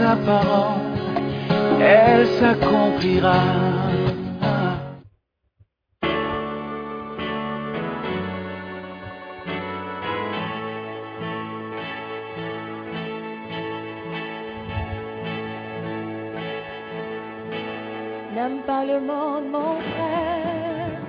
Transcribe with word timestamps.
sa 0.00 0.16
parole, 0.16 0.80
elle 1.80 2.26
s'accomplira. 2.38 3.40
N'aime 18.34 18.60
pas 18.66 18.84
le 18.86 19.00
monde, 19.00 19.46
mon 19.52 19.74
frère. 19.90 21.00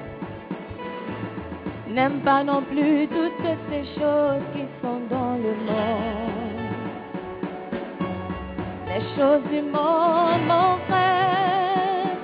N'aime 1.87 2.19
pas 2.29 2.43
non 2.43 2.61
plus 2.63 3.07
toutes 3.07 3.43
ces 3.69 3.85
choses 3.97 4.45
qui 4.53 4.65
sont 4.81 4.99
dans 5.09 5.35
le 5.45 5.53
monde. 5.67 6.30
Les 8.93 8.99
choses 9.15 9.43
du 9.49 9.61
monde, 9.61 10.41
mon 10.47 10.75
frère. 10.87 12.17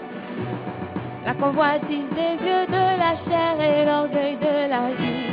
La 1.26 1.34
convoitise 1.34 2.10
des 2.14 2.46
yeux 2.46 2.66
de 2.68 2.86
la 3.04 3.14
chair 3.26 3.54
et 3.62 3.86
l'orgueil 3.86 4.36
de 4.36 4.70
la 4.74 4.92
vie. 5.00 5.32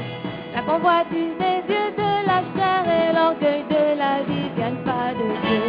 La 0.55 0.63
convoitise 0.63 1.37
des 1.45 1.59
yeux 1.73 1.91
de 2.03 2.13
la 2.31 2.41
chair 2.55 2.83
et 2.99 3.13
l'orgueil 3.13 3.65
de 3.69 3.99
la 3.99 4.23
vie 4.29 4.49
viennent 4.55 4.85
pas 4.85 5.11
de 5.21 5.27
Dieu. 5.45 5.65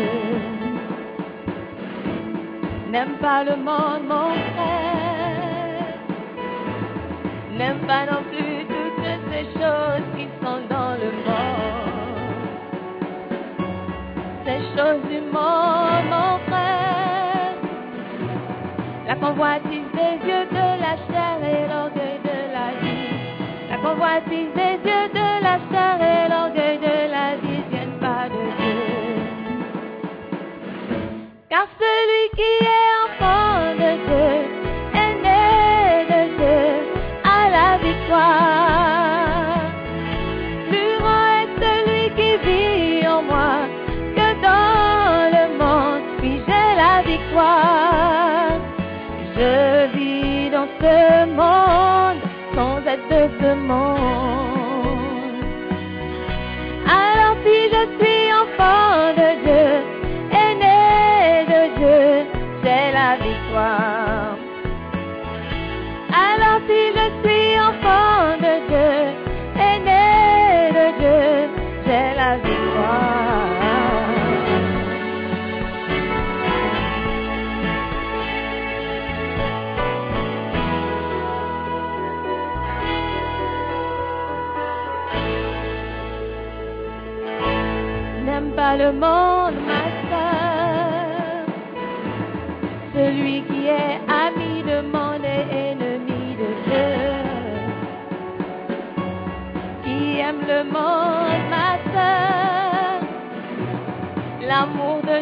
N'aime 2.92 3.16
pas 3.20 3.44
le 3.44 3.56
monde, 3.56 4.04
mon 4.08 4.30
frère. 4.54 5.96
N'aime 7.58 7.80
pas 7.88 8.06
non 8.06 8.22
plus 8.30 8.68
toutes 8.68 9.32
ces 9.32 9.46
choses 9.60 10.08
qui 10.16 10.28
sont 10.42 10.62
dans 10.70 10.94
le 11.04 11.10
monde. 11.26 11.35
Ces 14.46 14.62
choses 14.78 15.02
du 15.10 15.20
monde, 15.22 16.06
mon 16.08 16.38
frère. 16.48 17.56
La 19.08 19.16
convoitise 19.16 19.90
des 19.94 20.16
yeux 20.28 20.46
de 20.52 20.68
la 20.86 20.94
chair 21.08 21.36
et 21.42 21.62
l'orgueil 21.68 22.20
de 22.24 22.38
la 22.54 22.68
vie. 22.80 23.10
La 23.72 23.78
convoitise 23.78 24.52
des 24.56 24.76
yeux 24.88 25.08
de 25.20 25.28
la 25.48 25.56
chair 25.72 25.96
et 26.00 26.30
l'orgueil 26.30 26.78
de 26.78 26.98
la 27.16 27.28
vie 27.42 27.64
viennent 27.72 28.00
pas 28.00 28.26
de 28.30 28.44
Dieu. 28.60 28.80
Car 31.50 31.68
celui 31.80 32.24
qui 32.38 32.52
est 32.78 32.92
enfant 33.06 33.74
de 33.84 33.85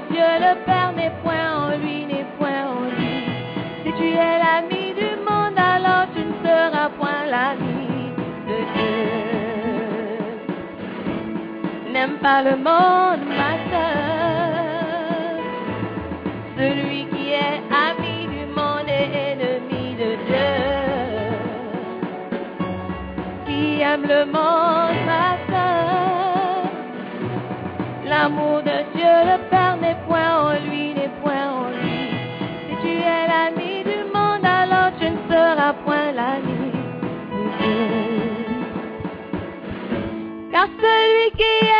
Dieu, 0.09 0.29
le 0.39 0.53
Père 0.65 0.91
n'est 0.95 1.11
point 1.23 1.47
en 1.55 1.77
lui, 1.77 2.05
n'est 2.05 2.25
point 2.37 2.63
en 2.67 2.83
lui. 2.97 3.17
Si 3.83 3.91
tu 3.93 4.07
es 4.13 4.37
l'ami 4.43 4.93
du 5.01 5.09
monde, 5.27 5.57
alors 5.57 6.05
tu 6.15 6.21
ne 6.21 6.33
seras 6.43 6.89
point 6.99 7.25
l'ami 7.29 8.11
de 8.47 8.57
Dieu. 8.73 8.95
N'aime 11.93 12.17
pas 12.21 12.41
le 12.41 12.55
monde, 12.55 13.23
ma 13.41 13.53
soeur. 13.69 14.03
Celui 16.57 17.05
qui 17.11 17.25
est 17.31 17.61
ami 17.87 18.15
du 18.35 18.45
monde 18.57 18.87
est 18.87 19.09
ennemi 19.31 19.95
de 19.95 20.09
Dieu. 20.27 20.53
Qui 23.45 23.81
aime 23.81 24.05
le 24.07 24.25
monde, 24.25 24.97
ma 25.05 25.29
soeur. 25.49 26.71
L'amour 28.05 28.57
de 28.61 28.77
Dieu, 28.95 29.15
le 29.31 29.37
Père 29.49 29.52
Car 40.83 41.33
celui 41.37 41.72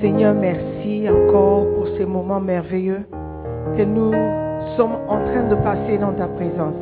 Seigneur, 0.00 0.32
merci 0.32 1.08
encore 1.08 1.66
pour 1.74 1.88
ces 1.96 2.06
moments 2.06 2.38
merveilleux 2.38 3.04
que 3.76 3.82
nous 3.82 4.12
sommes 4.76 4.96
en 5.08 5.18
train 5.24 5.48
de 5.48 5.56
passer 5.56 5.98
dans 5.98 6.12
ta 6.12 6.28
présence. 6.28 6.76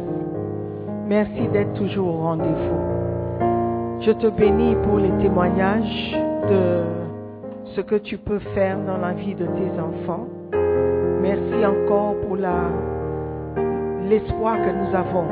Merci 1.09 1.49
d'être 1.49 1.73
toujours 1.73 2.09
au 2.09 2.19
rendez-vous. 2.19 4.03
Je 4.03 4.13
te 4.13 4.27
bénis 4.27 4.77
pour 4.85 4.99
les 4.99 5.13
témoignages 5.23 6.15
de 6.51 6.83
ce 7.75 7.81
que 7.81 7.95
tu 7.95 8.19
peux 8.19 8.39
faire 8.55 8.77
dans 8.87 8.99
la 8.99 9.13
vie 9.13 9.35
de 9.35 9.47
tes 9.47 9.81
enfants. 9.81 10.27
Merci 11.23 11.65
encore 11.65 12.17
pour 12.27 12.37
l'espoir 12.37 14.59
que 14.59 14.71
nous 14.71 14.95
avons 14.95 15.25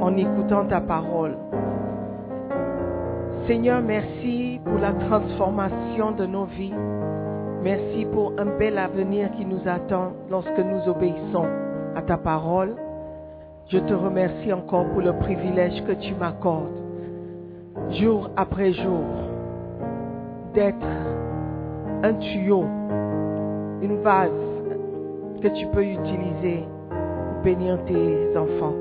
en 0.00 0.16
écoutant 0.16 0.66
ta 0.66 0.80
parole. 0.80 1.34
Seigneur, 3.48 3.82
merci 3.82 4.60
pour 4.64 4.78
la 4.78 4.92
transformation 4.92 6.12
de 6.12 6.26
nos 6.26 6.44
vies. 6.44 6.74
Merci 7.62 8.06
pour 8.12 8.32
un 8.38 8.56
bel 8.56 8.78
avenir 8.78 9.30
qui 9.32 9.44
nous 9.44 9.60
attend 9.66 10.12
lorsque 10.30 10.58
nous 10.58 10.88
obéissons 10.88 11.46
à 11.96 12.02
ta 12.02 12.16
parole. 12.16 12.76
Je 13.68 13.78
te 13.78 13.92
remercie 13.92 14.52
encore 14.52 14.86
pour 14.90 15.00
le 15.00 15.12
privilège 15.14 15.84
que 15.84 15.92
tu 15.92 16.14
m'accordes, 16.14 16.78
jour 17.90 18.30
après 18.36 18.72
jour, 18.72 19.04
d'être 20.54 20.86
un 22.04 22.14
tuyau, 22.14 22.64
une 23.82 24.00
vase 24.02 24.30
que 25.42 25.48
tu 25.48 25.66
peux 25.66 25.84
utiliser 25.84 26.64
pour 26.90 27.42
bénir 27.42 27.78
tes 27.86 28.36
enfants. 28.38 28.74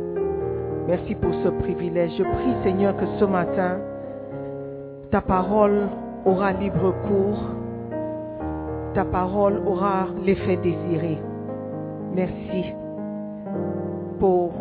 Merci 0.88 1.16
pour 1.16 1.34
ce 1.44 1.50
privilège. 1.50 2.12
Je 2.18 2.24
prie 2.24 2.64
Seigneur 2.64 2.96
que 2.96 3.06
ce 3.20 3.26
matin, 3.26 3.80
ta 5.12 5.20
parole 5.20 5.90
aura 6.26 6.54
libre 6.54 6.94
cours, 7.08 7.57
ta 8.98 9.06
parole 9.06 9.62
aura 9.68 10.08
l'effet 10.24 10.58
désiré. 10.58 11.20
Merci 12.16 12.74
pour, 14.20 14.52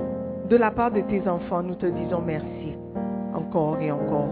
de 0.50 0.56
la 0.56 0.70
part 0.70 0.90
de 0.90 1.00
tes 1.00 1.26
enfants, 1.26 1.62
nous 1.62 1.76
te 1.76 1.86
disons 1.86 2.20
merci 2.20 2.74
encore 3.32 3.80
et 3.80 3.90
encore. 3.90 4.28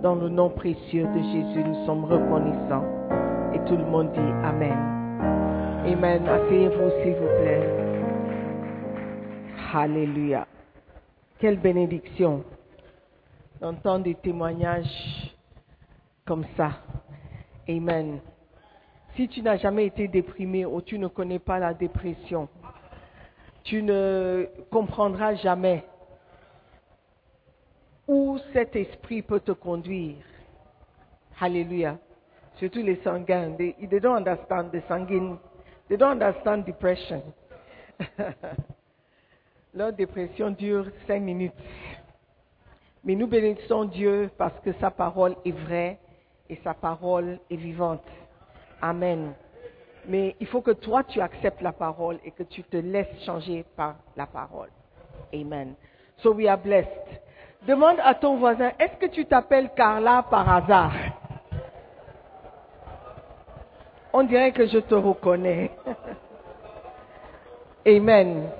Dans 0.00 0.14
le 0.14 0.28
nom 0.28 0.48
précieux 0.48 1.08
de 1.08 1.18
Jésus, 1.18 1.64
nous 1.64 1.84
sommes 1.86 2.04
reconnaissants. 2.04 2.84
Et 3.52 3.58
tout 3.66 3.76
le 3.76 3.84
monde 3.84 4.12
dit 4.12 4.32
Amen. 4.44 4.78
Amen. 5.88 6.22
Asseyez-vous, 6.28 6.90
s'il 7.02 7.14
vous 7.14 7.42
plaît. 7.42 7.68
Alléluia. 9.74 10.46
Quelle 11.40 11.58
bénédiction 11.58 12.44
d'entendre 13.60 14.04
des 14.04 14.14
témoignages 14.14 15.34
comme 16.24 16.44
ça. 16.56 16.70
Amen. 17.68 18.20
Si 19.14 19.28
tu 19.28 19.42
n'as 19.42 19.58
jamais 19.58 19.86
été 19.86 20.08
déprimé 20.08 20.64
ou 20.64 20.80
tu 20.80 20.98
ne 20.98 21.06
connais 21.06 21.38
pas 21.38 21.58
la 21.58 21.74
dépression, 21.74 22.48
tu 23.62 23.82
ne 23.82 24.48
comprendras 24.70 25.34
jamais 25.34 25.84
où 28.08 28.38
cet 28.52 28.74
esprit 28.74 29.22
peut 29.22 29.40
te 29.40 29.52
conduire. 29.52 30.16
Alléluia. 31.40 31.98
Surtout 32.56 32.82
les 32.82 32.96
sanguins. 33.02 33.52
They, 33.56 33.74
they 33.88 34.00
don't 34.00 34.16
understand 34.16 34.70
the 34.72 34.82
sanguine. 34.88 35.38
They 35.88 35.96
don't 35.96 36.22
understand 36.22 36.64
depression. 36.64 37.22
Leur 39.74 39.92
dépression 39.92 40.50
dure 40.50 40.86
cinq 41.06 41.20
minutes. 41.20 41.52
Mais 43.04 43.14
nous 43.14 43.26
bénissons 43.26 43.84
Dieu 43.86 44.30
parce 44.38 44.58
que 44.60 44.72
sa 44.74 44.90
parole 44.90 45.34
est 45.44 45.52
vraie 45.52 45.98
et 46.48 46.56
sa 46.62 46.74
parole 46.74 47.40
est 47.50 47.56
vivante. 47.56 48.04
Amen. 48.82 49.34
Mais 50.06 50.34
il 50.40 50.46
faut 50.48 50.60
que 50.60 50.72
toi, 50.72 51.04
tu 51.04 51.20
acceptes 51.20 51.62
la 51.62 51.72
parole 51.72 52.18
et 52.24 52.32
que 52.32 52.42
tu 52.42 52.64
te 52.64 52.76
laisses 52.76 53.22
changer 53.24 53.64
par 53.76 53.94
la 54.16 54.26
parole. 54.26 54.70
Amen. 55.32 55.74
So 56.18 56.32
we 56.32 56.48
are 56.48 56.58
blessed. 56.58 56.88
Demande 57.66 57.98
à 58.02 58.14
ton 58.14 58.36
voisin, 58.36 58.72
est-ce 58.78 58.96
que 58.96 59.06
tu 59.06 59.24
t'appelles 59.24 59.70
Carla 59.76 60.24
par 60.28 60.52
hasard? 60.52 60.92
On 64.12 64.24
dirait 64.24 64.50
que 64.50 64.66
je 64.66 64.78
te 64.78 64.94
reconnais. 64.94 65.70
Amen. 67.86 68.50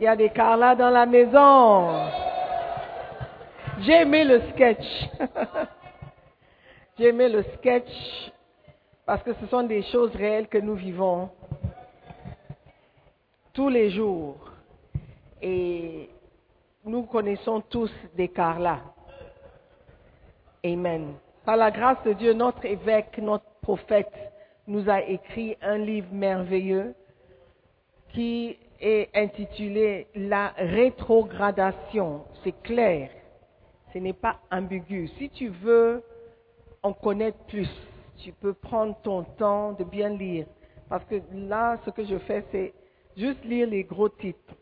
Il 0.00 0.04
y 0.04 0.08
a 0.08 0.16
des 0.16 0.30
Carla 0.30 0.74
dans 0.74 0.90
la 0.90 1.04
maison. 1.04 2.08
J'ai 3.80 4.00
aimé 4.00 4.24
le 4.24 4.40
sketch. 4.52 5.10
J'ai 6.98 7.08
aimé 7.08 7.30
le 7.30 7.42
sketch 7.54 7.90
parce 9.06 9.22
que 9.22 9.32
ce 9.34 9.46
sont 9.46 9.62
des 9.62 9.82
choses 9.84 10.14
réelles 10.14 10.46
que 10.46 10.58
nous 10.58 10.74
vivons 10.74 11.30
tous 13.54 13.70
les 13.70 13.90
jours. 13.90 14.36
Et 15.40 16.10
nous 16.84 17.04
connaissons 17.04 17.62
tous 17.62 17.90
des 18.14 18.28
Carla. 18.28 18.80
Amen. 20.62 21.14
Par 21.46 21.56
la 21.56 21.70
grâce 21.70 22.02
de 22.04 22.12
Dieu, 22.12 22.34
notre 22.34 22.64
évêque, 22.66 23.16
notre 23.18 23.50
prophète, 23.62 24.12
nous 24.66 24.88
a 24.90 25.00
écrit 25.00 25.56
un 25.62 25.78
livre 25.78 26.12
merveilleux 26.12 26.94
qui 28.10 28.58
est 28.80 29.08
intitulé 29.14 30.08
La 30.14 30.48
rétrogradation. 30.58 32.24
C'est 32.44 32.62
clair. 32.62 33.08
Ce 33.94 33.98
n'est 33.98 34.12
pas 34.12 34.36
ambigu. 34.50 35.08
Si 35.18 35.30
tu 35.30 35.48
veux 35.48 36.02
en 36.82 36.92
connaître 36.92 37.38
plus, 37.46 37.70
tu 38.18 38.32
peux 38.32 38.54
prendre 38.54 38.96
ton 39.02 39.24
temps 39.24 39.72
de 39.72 39.84
bien 39.84 40.08
lire. 40.08 40.46
Parce 40.88 41.04
que 41.04 41.16
là, 41.32 41.78
ce 41.84 41.90
que 41.90 42.04
je 42.04 42.18
fais, 42.18 42.44
c'est 42.50 42.74
juste 43.16 43.44
lire 43.44 43.68
les 43.68 43.84
gros 43.84 44.08
titres. 44.08 44.54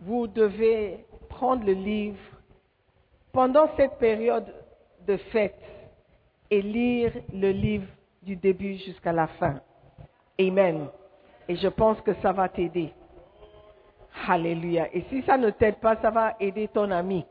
Vous 0.00 0.26
devez 0.26 1.06
prendre 1.28 1.64
le 1.64 1.72
livre 1.72 2.18
pendant 3.32 3.68
cette 3.76 3.98
période 3.98 4.52
de 5.06 5.16
fête 5.16 5.60
et 6.50 6.60
lire 6.60 7.12
le 7.32 7.50
livre 7.50 7.86
du 8.22 8.36
début 8.36 8.76
jusqu'à 8.78 9.12
la 9.12 9.26
fin. 9.26 9.60
Amen. 10.38 10.88
Et 11.48 11.56
je 11.56 11.68
pense 11.68 12.00
que 12.02 12.14
ça 12.20 12.32
va 12.32 12.48
t'aider. 12.48 12.92
Alléluia. 14.28 14.94
Et 14.94 15.02
si 15.08 15.22
ça 15.22 15.38
ne 15.38 15.50
t'aide 15.50 15.76
pas, 15.76 15.96
ça 15.96 16.10
va 16.10 16.34
aider 16.38 16.68
ton 16.68 16.90
ami. 16.90 17.24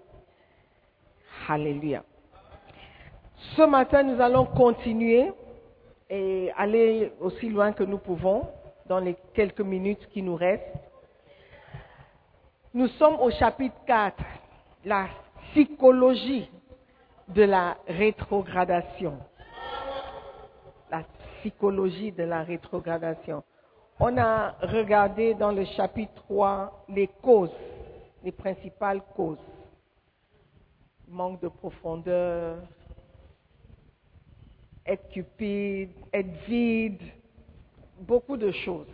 Alléluia. 1.47 2.03
Ce 3.55 3.63
matin, 3.63 4.03
nous 4.03 4.21
allons 4.21 4.45
continuer 4.45 5.31
et 6.09 6.51
aller 6.55 7.11
aussi 7.19 7.49
loin 7.49 7.73
que 7.73 7.83
nous 7.83 7.97
pouvons 7.97 8.47
dans 8.85 8.99
les 8.99 9.15
quelques 9.33 9.61
minutes 9.61 10.07
qui 10.09 10.21
nous 10.21 10.35
restent. 10.35 10.77
Nous 12.73 12.87
sommes 12.87 13.19
au 13.19 13.29
chapitre 13.31 13.75
4, 13.85 14.15
la 14.85 15.07
psychologie 15.49 16.49
de 17.27 17.43
la 17.43 17.77
rétrogradation. 17.87 19.17
La 20.89 21.03
psychologie 21.39 22.11
de 22.11 22.23
la 22.23 22.43
rétrogradation. 22.43 23.43
On 23.99 24.17
a 24.17 24.51
regardé 24.61 25.33
dans 25.33 25.51
le 25.51 25.65
chapitre 25.65 26.13
3 26.27 26.85
les 26.89 27.07
causes, 27.07 27.51
les 28.23 28.31
principales 28.31 29.01
causes. 29.15 29.43
Manque 31.07 31.41
de 31.41 31.49
profondeur, 31.49 32.57
être 34.85 35.09
cupide, 35.09 35.91
être 36.13 36.31
vide, 36.47 37.01
beaucoup 37.99 38.37
de 38.37 38.51
choses, 38.51 38.87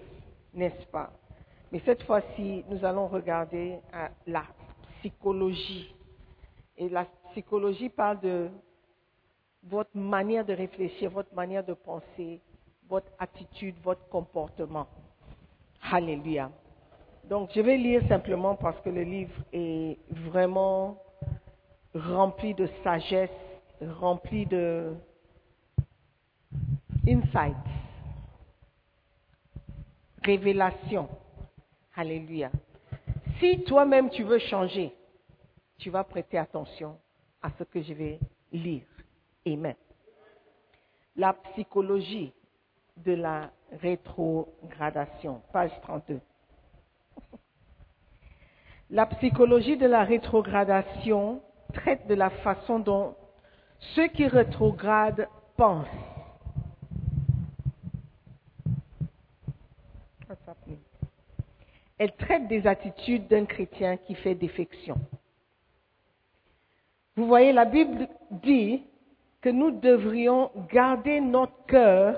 n'est-ce 0.53 0.85
pas? 0.87 1.11
Mais 1.71 1.81
cette 1.85 2.03
fois-ci, 2.03 2.63
nous 2.69 2.83
allons 2.85 3.07
regarder 3.07 3.79
à 3.91 4.09
la 4.25 4.43
psychologie. 4.99 5.93
Et 6.77 6.89
la 6.89 7.05
psychologie 7.31 7.89
parle 7.89 8.19
de 8.21 8.49
votre 9.63 9.95
manière 9.97 10.45
de 10.45 10.53
réfléchir, 10.53 11.09
votre 11.09 11.33
manière 11.33 11.63
de 11.63 11.73
penser, 11.73 12.39
votre 12.87 13.11
attitude, 13.19 13.75
votre 13.83 14.07
comportement. 14.09 14.87
Alléluia. 15.91 16.51
Donc, 17.25 17.49
je 17.53 17.59
vais 17.59 17.77
lire 17.77 18.01
simplement 18.07 18.55
parce 18.55 18.79
que 18.81 18.89
le 18.89 19.03
livre 19.03 19.35
est 19.51 19.97
vraiment 20.09 20.97
rempli 21.93 22.53
de 22.53 22.69
sagesse, 22.83 23.29
rempli 23.81 24.45
de 24.45 24.93
insights, 27.07 27.55
révélation. 30.23 31.07
Alléluia. 31.95 32.51
Si 33.39 33.63
toi-même 33.63 34.09
tu 34.09 34.23
veux 34.23 34.39
changer, 34.39 34.93
tu 35.77 35.89
vas 35.89 36.03
prêter 36.03 36.37
attention 36.37 36.97
à 37.41 37.49
ce 37.57 37.63
que 37.63 37.81
je 37.81 37.93
vais 37.93 38.19
lire. 38.51 38.83
Amen. 39.45 39.75
La 41.15 41.33
psychologie 41.33 42.33
de 42.97 43.13
la 43.13 43.51
rétrogradation, 43.71 45.41
page 45.51 45.71
32. 45.81 46.19
La 48.89 49.05
psychologie 49.05 49.77
de 49.77 49.85
la 49.85 50.03
rétrogradation 50.03 51.41
traite 51.73 52.07
de 52.07 52.13
la 52.13 52.29
façon 52.29 52.79
dont 52.79 53.15
ceux 53.95 54.07
qui 54.07 54.27
rétrogradent 54.27 55.27
pensent 55.57 55.87
elle 61.97 62.11
traite 62.15 62.47
des 62.47 62.65
attitudes 62.67 63.27
d'un 63.27 63.45
chrétien 63.45 63.97
qui 63.97 64.15
fait 64.15 64.35
défection. 64.35 64.97
Vous 67.15 67.25
voyez, 67.25 67.51
la 67.51 67.65
Bible 67.65 68.07
dit 68.31 68.83
que 69.41 69.49
nous 69.49 69.71
devrions 69.71 70.51
garder 70.71 71.19
notre 71.19 71.65
cœur 71.65 72.15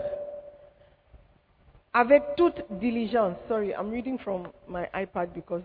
avec 1.93 2.24
toute 2.36 2.62
diligence. 2.71 3.38
Sorry, 3.48 3.69
I'm 3.71 3.89
reading 3.91 4.17
from 4.19 4.50
my 4.67 4.86
iPad 4.93 5.31
because 5.33 5.63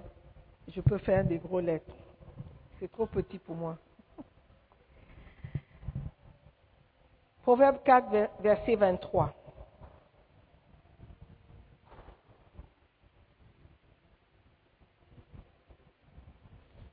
je 0.69 0.81
peux 0.81 0.99
faire 0.99 1.25
des 1.25 1.39
gros 1.39 1.61
lettres. 1.61 1.95
C'est 2.79 2.91
trop 2.91 3.07
petit 3.07 3.39
pour 3.39 3.57
moi. 3.57 3.77
Proverbe 7.43 7.83
4, 7.85 8.11
ver- 8.11 8.31
verset 8.41 8.77
23. 8.77 9.35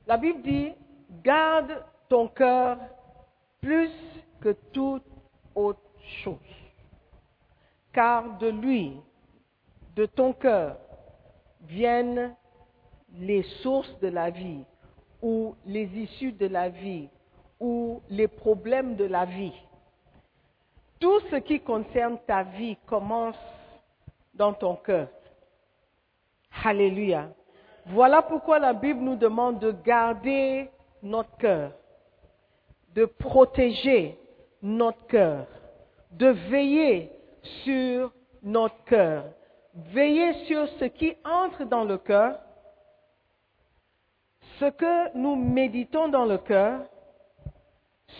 La 0.06 0.16
Bible 0.16 0.42
dit, 0.42 0.72
garde 1.22 1.84
ton 2.08 2.28
cœur 2.28 2.78
plus 3.60 3.90
que 4.40 4.56
toute 4.72 5.04
autre 5.54 5.80
chose, 6.24 6.36
car 7.92 8.38
de 8.38 8.48
lui, 8.48 8.96
de 9.94 10.06
ton 10.06 10.32
cœur, 10.32 10.76
viennent 11.62 12.34
les 13.14 13.42
sources 13.62 13.98
de 14.00 14.08
la 14.08 14.30
vie, 14.30 14.64
ou 15.20 15.54
les 15.66 15.86
issues 15.96 16.32
de 16.32 16.46
la 16.46 16.68
vie, 16.68 17.08
ou 17.60 18.02
les 18.08 18.26
problèmes 18.26 18.96
de 18.96 19.04
la 19.04 19.24
vie. 19.24 19.54
Tout 20.98 21.20
ce 21.30 21.36
qui 21.36 21.60
concerne 21.60 22.18
ta 22.26 22.42
vie 22.42 22.76
commence 22.86 23.36
dans 24.34 24.52
ton 24.52 24.76
cœur. 24.76 25.08
Alléluia. 26.64 27.30
Voilà 27.86 28.22
pourquoi 28.22 28.58
la 28.58 28.72
Bible 28.72 29.00
nous 29.00 29.16
demande 29.16 29.58
de 29.58 29.72
garder 29.72 30.70
notre 31.02 31.36
cœur, 31.36 31.72
de 32.94 33.04
protéger 33.04 34.18
notre 34.62 35.04
cœur, 35.06 35.46
de 36.12 36.28
veiller 36.28 37.10
sur 37.64 38.12
notre 38.42 38.82
cœur, 38.84 39.24
veiller 39.74 40.44
sur 40.44 40.68
ce 40.78 40.84
qui 40.84 41.16
entre 41.24 41.64
dans 41.64 41.84
le 41.84 41.98
cœur, 41.98 42.38
ce 44.60 44.66
que 44.66 45.16
nous 45.16 45.34
méditons 45.34 46.08
dans 46.08 46.24
le 46.24 46.38
cœur, 46.38 46.82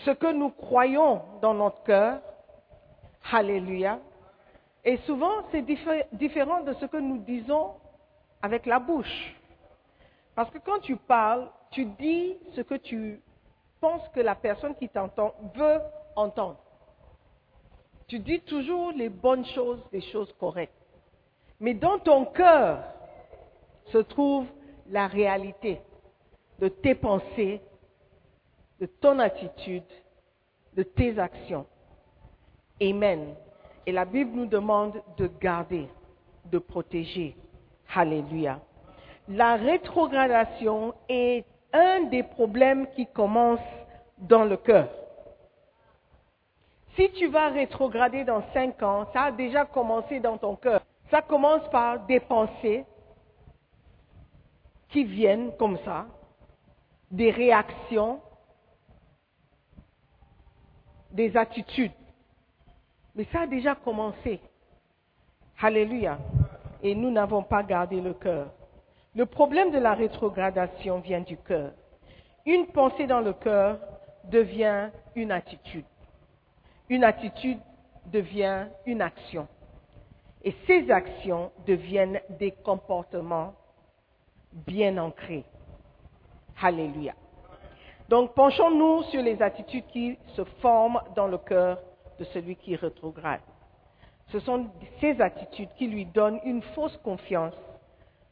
ce 0.03 0.11
que 0.11 0.31
nous 0.33 0.49
croyons 0.49 1.21
dans 1.41 1.53
notre 1.53 1.83
cœur. 1.83 2.19
Alléluia. 3.31 3.99
Et 4.83 4.97
souvent, 5.05 5.31
c'est 5.51 5.61
diffé- 5.61 6.05
différent 6.11 6.61
de 6.61 6.73
ce 6.73 6.85
que 6.85 6.97
nous 6.97 7.19
disons 7.19 7.75
avec 8.41 8.65
la 8.65 8.79
bouche. 8.79 9.35
Parce 10.35 10.49
que 10.49 10.57
quand 10.57 10.79
tu 10.79 10.95
parles, 10.95 11.49
tu 11.71 11.85
dis 11.85 12.37
ce 12.55 12.61
que 12.61 12.75
tu 12.75 13.21
penses 13.79 14.07
que 14.13 14.19
la 14.19 14.35
personne 14.35 14.75
qui 14.75 14.89
t'entend 14.89 15.33
veut 15.55 15.79
entendre. 16.15 16.57
Tu 18.07 18.19
dis 18.19 18.41
toujours 18.41 18.91
les 18.91 19.09
bonnes 19.09 19.45
choses, 19.45 19.79
les 19.91 20.01
choses 20.01 20.33
correctes. 20.39 20.73
Mais 21.59 21.73
dans 21.73 21.99
ton 21.99 22.25
cœur 22.25 22.83
se 23.91 23.97
trouve 23.99 24.45
la 24.89 25.07
réalité 25.07 25.81
de 26.59 26.67
tes 26.67 26.95
pensées, 26.95 27.61
de 28.79 28.85
ton 28.85 29.19
attitude, 29.19 29.83
de 30.75 30.83
tes 30.83 31.17
actions. 31.19 31.65
Amen. 32.81 33.35
Et 33.85 33.91
la 33.91 34.05
Bible 34.05 34.31
nous 34.31 34.45
demande 34.45 35.01
de 35.17 35.27
garder, 35.39 35.87
de 36.45 36.57
protéger. 36.57 37.35
Alléluia. 37.95 38.59
La 39.27 39.55
rétrogradation 39.55 40.93
est 41.07 41.45
un 41.71 42.03
des 42.03 42.23
problèmes 42.23 42.87
qui 42.91 43.07
commence 43.07 43.59
dans 44.17 44.43
le 44.43 44.57
cœur. 44.57 44.89
Si 46.95 47.09
tu 47.13 47.27
vas 47.27 47.49
rétrograder 47.49 48.23
dans 48.23 48.43
cinq 48.53 48.83
ans, 48.83 49.07
ça 49.13 49.23
a 49.23 49.31
déjà 49.31 49.65
commencé 49.65 50.19
dans 50.19 50.37
ton 50.37 50.55
cœur. 50.55 50.81
Ça 51.09 51.21
commence 51.21 51.67
par 51.69 52.05
des 52.05 52.19
pensées 52.19 52.85
qui 54.89 55.03
viennent 55.03 55.55
comme 55.57 55.77
ça, 55.79 56.05
des 57.09 57.31
réactions, 57.31 58.21
des 61.11 61.35
attitudes. 61.35 61.91
Mais 63.15 63.25
ça 63.31 63.41
a 63.41 63.47
déjà 63.47 63.73
commencé. 63.73 64.39
Alléluia. 65.59 66.19
Et 66.83 66.93
nous 66.93 67.09
n'avons 67.09 67.41
pas 67.41 67.63
gardé 67.63 68.01
le 68.01 68.13
cœur. 68.13 68.51
Le 69.15 69.27
problème 69.27 69.69
de 69.69 69.77
la 69.77 69.93
rétrogradation 69.93 70.99
vient 70.99 71.21
du 71.21 71.37
cœur. 71.37 71.71
Une 72.45 72.65
pensée 72.67 73.05
dans 73.05 73.19
le 73.19 73.33
cœur 73.33 73.79
devient 74.25 74.89
une 75.15 75.31
attitude. 75.31 75.85
Une 76.89 77.03
attitude 77.03 77.59
devient 78.07 78.65
une 78.85 79.01
action. 79.01 79.47
Et 80.43 80.55
ces 80.65 80.89
actions 80.89 81.51
deviennent 81.67 82.19
des 82.39 82.51
comportements 82.51 83.53
bien 84.51 84.97
ancrés. 84.97 85.45
Alléluia. 86.61 87.13
Donc 88.09 88.33
penchons-nous 88.33 89.03
sur 89.03 89.21
les 89.21 89.41
attitudes 89.41 89.85
qui 89.87 90.17
se 90.35 90.43
forment 90.61 91.01
dans 91.15 91.27
le 91.27 91.37
cœur 91.37 91.79
de 92.19 92.23
celui 92.25 92.55
qui 92.55 92.75
rétrograde. 92.75 93.41
Ce 94.27 94.39
sont 94.39 94.67
ces 94.99 95.21
attitudes 95.21 95.69
qui 95.77 95.87
lui 95.87 96.05
donnent 96.05 96.39
une 96.43 96.61
fausse 96.61 96.97
confiance 96.97 97.53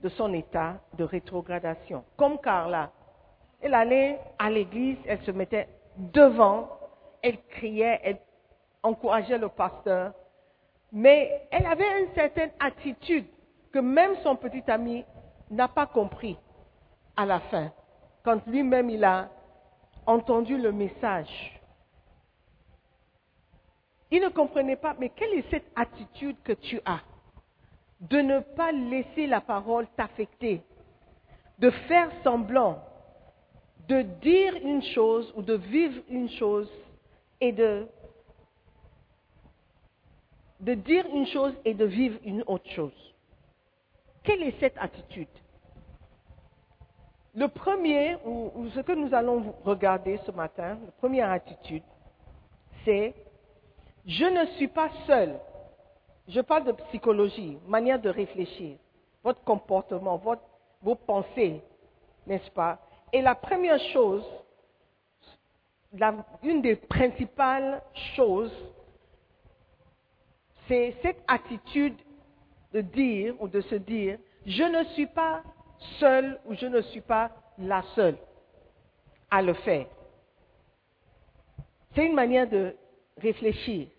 de 0.02 0.10
son 0.10 0.34
état 0.34 0.76
de 0.98 1.04
rétrogradation. 1.04 2.04
Comme 2.18 2.40
Carla. 2.40 2.92
Elle 3.62 3.76
allait 3.76 4.20
à 4.40 4.50
l'église, 4.50 4.98
elle 5.06 5.22
se 5.22 5.32
mettait 5.32 5.68
devant, 5.98 6.70
elle 7.22 7.40
criait, 7.44 8.00
elle 8.04 8.20
encourageait 8.82 9.38
le 9.38 9.50
pasteur, 9.50 10.14
mais 10.92 11.48
elle 11.52 11.68
avait 11.68 12.02
une 12.02 12.14
certaine 12.16 12.52
attitude 12.60 13.28
que 13.72 13.80
même 13.80 14.16
son 14.24 14.36
petit 14.36 14.64
ami 14.70 15.06
n'a 15.52 15.68
pas 15.68 15.86
compris 15.86 16.38
à 17.16 17.26
la 17.26 17.40
fin, 17.40 17.72
quand 18.24 18.46
lui-même 18.48 18.90
il 18.90 19.04
a 19.04 19.30
entendu 20.08 20.58
le 20.58 20.72
message. 20.72 21.62
Il 24.10 24.22
ne 24.22 24.30
comprenait 24.30 24.76
pas, 24.76 24.96
mais 25.00 25.10
quelle 25.10 25.34
est 25.36 25.50
cette 25.50 25.72
attitude 25.76 26.36
que 26.44 26.54
tu 26.54 26.82
as? 26.86 27.00
De 28.02 28.18
ne 28.18 28.40
pas 28.40 28.72
laisser 28.72 29.28
la 29.28 29.42
parole 29.42 29.88
t'affecter, 29.96 30.62
de 31.60 31.70
faire 31.70 32.10
semblant, 32.24 32.84
de 33.88 34.02
dire 34.02 34.56
une 34.56 34.82
chose 34.82 35.32
ou 35.36 35.44
de 35.44 35.54
vivre 35.54 36.02
une 36.10 36.30
chose 36.32 36.70
et 37.40 37.52
de, 37.52 37.88
dire 40.60 41.06
une 41.14 41.28
chose 41.28 41.54
et 41.64 41.74
de 41.74 41.86
vivre 41.86 42.18
une 42.26 42.44
autre 42.48 42.70
chose. 42.72 43.14
Quelle 44.24 44.44
est 44.44 44.60
cette 44.60 44.78
attitude? 44.78 45.28
Le 47.34 47.48
premier, 47.48 48.18
ou, 48.26 48.52
ou 48.56 48.70
ce 48.72 48.82
que 48.82 48.92
nous 48.92 49.14
allons 49.14 49.54
regarder 49.64 50.20
ce 50.26 50.32
matin, 50.32 50.78
la 50.86 50.92
première 50.98 51.30
attitude, 51.30 51.84
c'est 52.84 53.14
je 54.06 54.26
ne 54.26 54.46
suis 54.58 54.68
pas 54.68 54.90
seul. 55.06 55.40
Je 56.32 56.40
parle 56.40 56.64
de 56.64 56.72
psychologie, 56.72 57.58
manière 57.68 58.00
de 58.00 58.10
réfléchir, 58.10 58.78
votre 59.22 59.44
comportement, 59.44 60.16
vos 60.82 60.96
pensées, 60.96 61.62
n'est-ce 62.26 62.50
pas? 62.52 62.80
Et 63.12 63.22
la 63.22 63.36
première 63.36 63.80
chose, 63.92 64.24
une 66.42 66.62
des 66.62 66.78
principales 66.78 67.84
choses, 68.16 68.54
c'est 70.70 70.96
cette 71.02 71.22
attitude 71.28 71.98
de 72.72 72.80
dire 72.80 73.36
ou 73.42 73.50
de 73.50 73.60
se 73.60 73.76
dire, 73.76 74.18
je 74.46 74.64
ne 74.64 74.86
suis 74.94 75.08
pas 75.08 75.44
seul 76.00 76.40
ou 76.46 76.54
je 76.54 76.66
ne 76.66 76.82
suis 76.82 77.02
pas 77.02 77.30
la 77.58 77.84
seule 77.94 78.18
à 79.30 79.42
le 79.42 79.54
faire. 79.54 79.88
C'est 81.94 82.06
une 82.06 82.16
manière 82.16 82.48
de 82.48 82.74
réfléchir. 83.18 83.90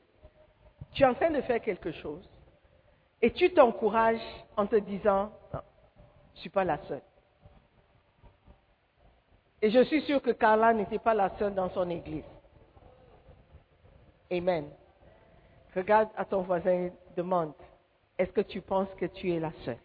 Tu 0.93 1.03
es 1.03 1.07
en 1.07 1.15
train 1.15 1.31
de 1.31 1.41
faire 1.43 1.61
quelque 1.61 1.93
chose 1.93 2.29
et 3.21 3.31
tu 3.31 3.53
t'encourages 3.53 4.21
en 4.57 4.67
te 4.67 4.77
disant, 4.77 5.31
non, 5.55 5.61
je 6.33 6.37
ne 6.37 6.41
suis 6.41 6.51
pas 6.51 6.65
la 6.65 6.79
seule. 6.89 7.03
Et 9.63 9.71
je 9.71 9.85
suis 9.85 10.03
sûre 10.03 10.21
que 10.21 10.33
Carla 10.33 10.75
n'était 10.75 10.99
pas 10.99 11.15
la 11.15 11.31
seule 11.39 11.55
dans 11.55 11.71
son 11.71 11.89
église. 11.89 12.25
Amen. 14.31 14.69
Regarde 15.75 16.09
à 16.17 16.25
ton 16.25 16.43
voisin 16.43 16.73
et 16.73 16.93
demande, 17.17 17.53
est-ce 18.19 18.33
que 18.33 18.41
tu 18.41 18.61
penses 18.61 18.89
que 18.99 19.07
tu 19.07 19.33
es 19.33 19.39
la 19.39 19.53
seule? 19.65 19.79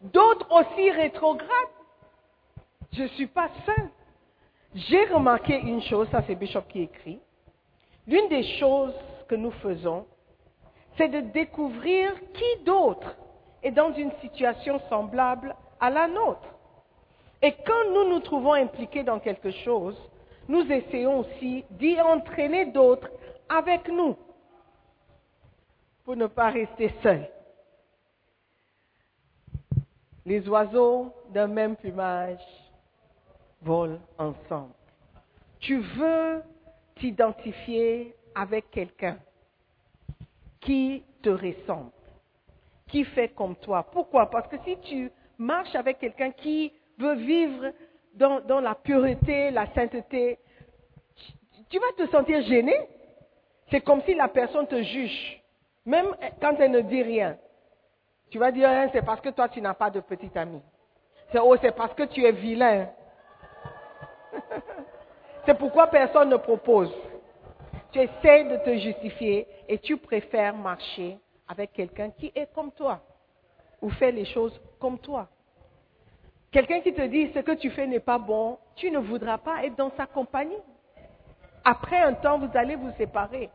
D'autres 0.00 0.50
aussi 0.50 0.90
rétrogradent. 0.90 1.50
Je 2.92 3.02
ne 3.02 3.08
suis 3.08 3.26
pas 3.26 3.50
seule. 3.66 3.90
J'ai 4.74 5.04
remarqué 5.06 5.58
une 5.58 5.82
chose, 5.82 6.08
ça 6.10 6.22
c'est 6.26 6.34
Bishop 6.34 6.62
qui 6.62 6.82
écrit. 6.82 7.20
L'une 8.06 8.28
des 8.28 8.44
choses 8.58 8.94
que 9.28 9.34
nous 9.34 9.50
faisons, 9.50 10.06
c'est 10.96 11.08
de 11.08 11.20
découvrir 11.20 12.12
qui 12.32 12.64
d'autre 12.64 13.16
est 13.62 13.72
dans 13.72 13.92
une 13.92 14.12
situation 14.20 14.80
semblable 14.88 15.54
à 15.80 15.90
la 15.90 16.06
nôtre. 16.06 16.48
Et 17.42 17.52
quand 17.66 17.90
nous 17.92 18.08
nous 18.08 18.20
trouvons 18.20 18.54
impliqués 18.54 19.02
dans 19.02 19.18
quelque 19.18 19.50
chose, 19.50 19.96
nous 20.48 20.70
essayons 20.70 21.18
aussi 21.20 21.64
d'y 21.70 22.00
entraîner 22.00 22.66
d'autres 22.66 23.10
avec 23.48 23.88
nous 23.88 24.16
pour 26.04 26.16
ne 26.16 26.26
pas 26.26 26.50
rester 26.50 26.94
seuls. 27.02 27.28
Les 30.24 30.48
oiseaux 30.48 31.12
d'un 31.30 31.48
même 31.48 31.76
plumage 31.76 32.40
volent 33.62 33.98
ensemble. 34.18 34.74
Tu 35.60 35.78
veux 35.80 36.42
t'identifier 36.96 38.14
avec 38.34 38.70
quelqu'un 38.70 39.18
qui 40.60 41.04
te 41.22 41.30
ressemble, 41.30 41.92
qui 42.88 43.04
fait 43.04 43.28
comme 43.28 43.56
toi. 43.56 43.84
Pourquoi? 43.92 44.28
Parce 44.28 44.48
que 44.48 44.56
si 44.64 44.76
tu 44.80 45.10
marches 45.38 45.74
avec 45.74 45.98
quelqu'un 45.98 46.32
qui 46.32 46.72
veut 46.98 47.14
vivre 47.14 47.72
dans, 48.14 48.60
la 48.60 48.74
pureté, 48.74 49.50
la 49.50 49.66
sainteté, 49.74 50.38
tu 51.68 51.78
vas 51.78 52.04
te 52.04 52.10
sentir 52.10 52.42
gêné. 52.42 52.74
C'est 53.70 53.80
comme 53.80 54.02
si 54.02 54.14
la 54.14 54.28
personne 54.28 54.66
te 54.66 54.80
juge, 54.82 55.42
même 55.84 56.14
quand 56.40 56.54
elle 56.58 56.70
ne 56.70 56.80
dit 56.80 57.02
rien. 57.02 57.36
Tu 58.30 58.38
vas 58.38 58.52
dire, 58.52 58.68
hein, 58.68 58.88
c'est 58.92 59.04
parce 59.04 59.20
que 59.20 59.30
toi, 59.30 59.48
tu 59.48 59.60
n'as 59.60 59.74
pas 59.74 59.90
de 59.90 60.00
petit 60.00 60.30
ami. 60.36 60.60
C'est 61.32 61.38
oh, 61.38 61.56
c'est 61.60 61.74
parce 61.74 61.94
que 61.94 62.04
tu 62.04 62.24
es 62.24 62.32
vilain. 62.32 62.88
c'est 65.46 65.56
pourquoi 65.56 65.86
personne 65.86 66.28
ne 66.28 66.36
propose. 66.36 66.92
Tu 67.92 68.00
essaies 68.00 68.44
de 68.44 68.56
te 68.58 68.76
justifier 68.76 69.46
et 69.68 69.78
tu 69.78 69.96
préfères 69.96 70.54
marcher 70.54 71.18
avec 71.48 71.72
quelqu'un 71.72 72.10
qui 72.10 72.32
est 72.34 72.52
comme 72.52 72.72
toi 72.72 73.00
ou 73.80 73.90
fait 73.90 74.10
les 74.10 74.24
choses 74.24 74.60
comme 74.80 74.98
toi. 74.98 75.28
Quelqu'un 76.50 76.80
qui 76.80 76.92
te 76.92 77.02
dit 77.02 77.32
ce 77.32 77.40
que 77.40 77.52
tu 77.52 77.70
fais 77.70 77.86
n'est 77.86 78.00
pas 78.00 78.18
bon, 78.18 78.58
tu 78.74 78.90
ne 78.90 78.98
voudras 78.98 79.38
pas 79.38 79.64
être 79.64 79.76
dans 79.76 79.90
sa 79.96 80.06
compagnie. 80.06 80.58
Après 81.64 81.98
un 81.98 82.14
temps, 82.14 82.38
vous 82.38 82.50
allez 82.54 82.76
vous 82.76 82.92
séparer. 82.98 83.50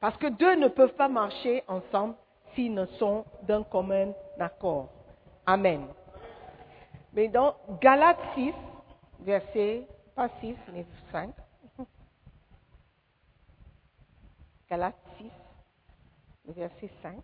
Parce 0.00 0.16
que 0.16 0.26
deux 0.26 0.54
ne 0.56 0.68
peuvent 0.68 0.94
pas 0.94 1.08
marcher 1.08 1.62
ensemble 1.68 2.14
s'ils 2.54 2.72
ne 2.72 2.86
sont 2.98 3.24
d'un 3.42 3.62
commun 3.62 4.12
accord. 4.38 4.88
Amen. 5.46 5.86
Mais 7.12 7.28
dans 7.28 7.54
Galates 7.80 8.18
6, 8.34 8.52
verset, 9.20 9.86
pas 10.16 10.30
6, 10.40 10.56
mais 10.72 10.86
5. 11.12 11.34
Galates 14.68 14.96
6, 15.18 15.30
verset 16.54 16.90
5, 17.02 17.22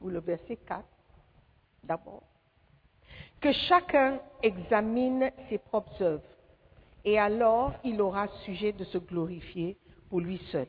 ou 0.00 0.08
le 0.08 0.20
verset 0.20 0.56
4, 0.56 0.84
d'abord. 1.82 2.22
Que 3.40 3.52
chacun 3.52 4.20
examine 4.42 5.32
ses 5.48 5.58
propres 5.58 6.00
œuvres, 6.00 6.22
et 7.04 7.18
alors 7.18 7.74
il 7.82 8.00
aura 8.00 8.28
sujet 8.44 8.72
de 8.72 8.84
se 8.84 8.98
glorifier 8.98 9.76
pour 10.08 10.20
lui 10.20 10.38
seul, 10.52 10.68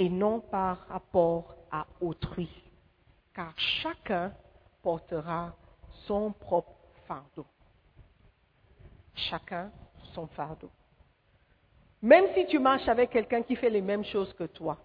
et 0.00 0.10
non 0.10 0.40
par 0.40 0.86
rapport 0.88 1.54
à 1.70 1.86
autrui, 2.00 2.50
car 3.32 3.56
chacun 3.56 4.34
portera 4.82 5.54
son 6.06 6.32
propre 6.32 6.74
fardeau. 7.06 7.46
Chacun 9.16 9.70
son 10.14 10.26
fardeau. 10.28 10.70
Même 12.02 12.26
si 12.34 12.46
tu 12.46 12.58
marches 12.58 12.88
avec 12.88 13.10
quelqu'un 13.10 13.42
qui 13.42 13.56
fait 13.56 13.70
les 13.70 13.80
mêmes 13.80 14.04
choses 14.04 14.32
que 14.34 14.44
toi, 14.44 14.78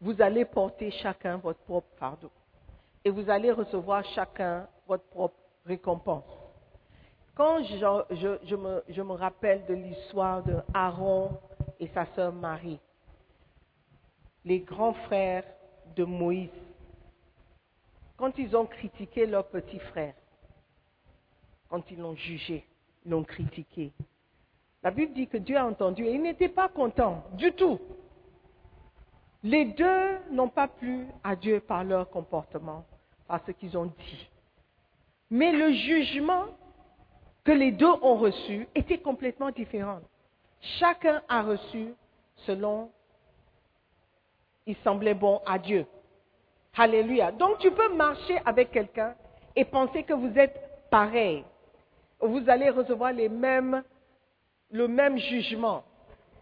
vous 0.00 0.20
allez 0.20 0.44
porter 0.44 0.90
chacun 0.90 1.36
votre 1.38 1.60
propre 1.60 1.88
fardeau. 1.96 2.30
Et 3.04 3.10
vous 3.10 3.28
allez 3.30 3.50
recevoir 3.50 4.04
chacun 4.14 4.66
votre 4.86 5.04
propre 5.04 5.36
récompense. 5.64 6.24
Quand 7.34 7.62
je, 7.64 8.54
me, 8.54 9.02
me, 9.02 9.12
rappelle 9.12 9.64
de 9.66 9.74
l'histoire 9.74 10.42
de 10.42 10.56
Aaron 10.72 11.30
et 11.80 11.88
sa 11.88 12.06
sœur 12.14 12.32
Marie, 12.32 12.78
les 14.44 14.60
grands 14.60 14.92
frères 14.92 15.44
de 15.96 16.04
Moïse, 16.04 16.50
quand 18.16 18.36
ils 18.38 18.54
ont 18.56 18.66
critiqué 18.66 19.26
leur 19.26 19.46
petit 19.48 19.78
frère, 19.80 20.14
quand 21.74 21.90
ils 21.90 21.98
l'ont 21.98 22.14
jugé, 22.14 22.64
l'ont 23.04 23.24
critiqué, 23.24 23.90
la 24.84 24.92
Bible 24.92 25.12
dit 25.12 25.26
que 25.26 25.38
Dieu 25.38 25.56
a 25.56 25.66
entendu 25.66 26.06
et 26.06 26.12
il 26.12 26.22
n'était 26.22 26.48
pas 26.48 26.68
content 26.68 27.24
du 27.32 27.50
tout. 27.50 27.80
Les 29.42 29.64
deux 29.64 30.18
n'ont 30.30 30.48
pas 30.48 30.68
plu 30.68 31.08
à 31.24 31.34
Dieu 31.34 31.58
par 31.58 31.82
leur 31.82 32.08
comportement, 32.10 32.84
par 33.26 33.44
ce 33.44 33.50
qu'ils 33.50 33.76
ont 33.76 33.86
dit. 33.86 34.30
Mais 35.30 35.50
le 35.50 35.72
jugement 35.72 36.44
que 37.42 37.50
les 37.50 37.72
deux 37.72 37.90
ont 38.02 38.18
reçu 38.18 38.68
était 38.76 38.98
complètement 38.98 39.50
différent. 39.50 39.98
Chacun 40.78 41.22
a 41.28 41.42
reçu 41.42 41.92
selon 42.46 42.88
il 44.64 44.76
semblait 44.84 45.14
bon 45.14 45.40
à 45.44 45.58
Dieu. 45.58 45.86
Alléluia. 46.76 47.32
Donc 47.32 47.58
tu 47.58 47.72
peux 47.72 47.92
marcher 47.96 48.40
avec 48.46 48.70
quelqu'un 48.70 49.16
et 49.56 49.64
penser 49.64 50.04
que 50.04 50.14
vous 50.14 50.38
êtes 50.38 50.56
pareil. 50.88 51.44
Vous 52.26 52.48
allez 52.48 52.70
recevoir 52.70 53.12
le 53.12 53.28
même 54.88 55.18
jugement 55.18 55.84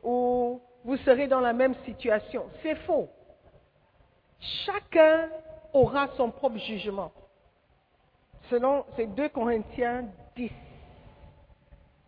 ou 0.03 0.61
vous 0.85 0.97
serez 0.99 1.29
dans 1.29 1.41
la 1.41 1.53
même 1.53 1.75
situation. 1.85 2.47
C'est 2.63 2.75
faux. 2.87 3.09
Chacun 4.65 5.29
aura 5.73 6.09
son 6.17 6.31
propre 6.31 6.59
jugement. 6.59 7.13
Selon 8.51 8.85
ces 8.97 9.07
2 9.07 9.29
Corinthiens 9.29 10.07
10, 10.37 10.51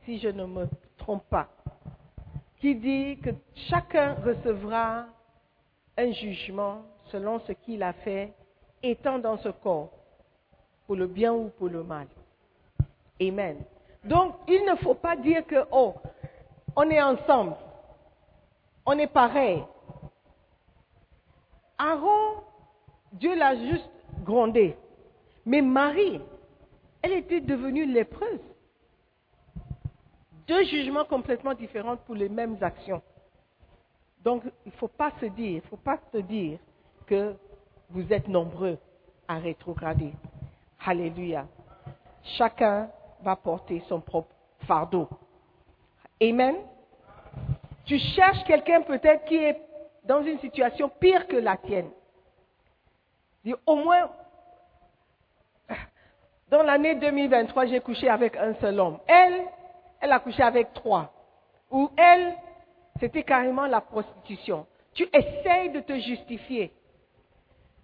si 0.04 0.18
je 0.18 0.28
ne 0.28 0.44
me 0.44 0.66
trompe 0.98 1.24
pas, 1.28 1.48
qui 2.58 2.74
dit 2.74 3.18
que 3.18 3.30
chacun 3.68 4.14
recevra 4.14 5.06
un 5.96 6.10
jugement 6.12 6.82
selon 7.06 7.38
ce 7.40 7.52
qu'il 7.52 7.82
a 7.82 7.92
fait 7.92 8.32
étant 8.82 9.18
dans 9.18 9.38
ce 9.38 9.48
corps, 9.48 9.90
pour 10.86 10.96
le 10.96 11.06
bien 11.06 11.32
ou 11.32 11.50
pour 11.50 11.68
le 11.68 11.82
mal. 11.82 12.06
Amen. 13.20 13.64
Donc, 14.04 14.34
il 14.48 14.64
ne 14.64 14.76
faut 14.76 14.94
pas 14.94 15.16
dire 15.16 15.46
que, 15.46 15.66
oh, 15.70 15.94
on 16.76 16.88
est 16.90 17.00
ensemble, 17.00 17.54
on 18.84 18.98
est 18.98 19.06
pareil. 19.06 19.62
Aaron, 21.78 22.42
Dieu 23.12 23.34
l'a 23.34 23.56
juste 23.56 23.90
grondé. 24.22 24.76
Mais 25.46 25.62
Marie, 25.62 26.20
elle 27.02 27.12
était 27.12 27.40
devenue 27.40 27.86
lépreuse. 27.86 28.40
Deux 30.46 30.64
jugements 30.64 31.04
complètement 31.04 31.54
différents 31.54 31.96
pour 31.96 32.14
les 32.14 32.28
mêmes 32.28 32.56
actions. 32.60 33.02
Donc, 34.22 34.42
il 34.64 34.72
ne 34.72 34.76
faut 34.76 34.88
pas 34.88 35.12
se 35.20 35.26
dire, 35.26 35.62
il 35.62 35.68
faut 35.68 35.76
pas 35.76 35.98
se 36.12 36.18
dire 36.18 36.58
que 37.06 37.34
vous 37.90 38.12
êtes 38.12 38.28
nombreux 38.28 38.78
à 39.28 39.38
rétrograder. 39.38 40.12
Alléluia. 40.84 41.46
Chacun 42.38 42.90
va 43.24 43.36
porter 43.36 43.82
son 43.88 44.00
propre 44.00 44.34
fardeau. 44.66 45.08
Amen. 46.22 46.56
Tu 47.86 47.98
cherches 47.98 48.44
quelqu'un 48.44 48.82
peut-être 48.82 49.24
qui 49.24 49.36
est 49.36 49.60
dans 50.04 50.22
une 50.22 50.38
situation 50.38 50.88
pire 51.00 51.26
que 51.26 51.36
la 51.36 51.56
tienne. 51.56 51.90
au 53.66 53.76
moins, 53.76 54.10
dans 56.50 56.62
l'année 56.62 56.94
2023, 56.94 57.66
j'ai 57.66 57.80
couché 57.80 58.08
avec 58.08 58.36
un 58.36 58.54
seul 58.54 58.78
homme. 58.78 58.98
Elle, 59.06 59.42
elle 60.00 60.12
a 60.12 60.20
couché 60.20 60.42
avec 60.42 60.72
trois. 60.74 61.10
Ou 61.70 61.90
elle, 61.96 62.36
c'était 63.00 63.22
carrément 63.22 63.66
la 63.66 63.80
prostitution. 63.80 64.66
Tu 64.92 65.08
essayes 65.12 65.70
de 65.70 65.80
te 65.80 65.98
justifier 65.98 66.72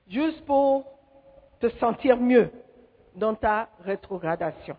juste 0.09 0.45
pour 0.45 0.85
te 1.59 1.69
sentir 1.79 2.17
mieux 2.19 2.51
dans 3.15 3.35
ta 3.35 3.69
rétrogradation 3.81 4.77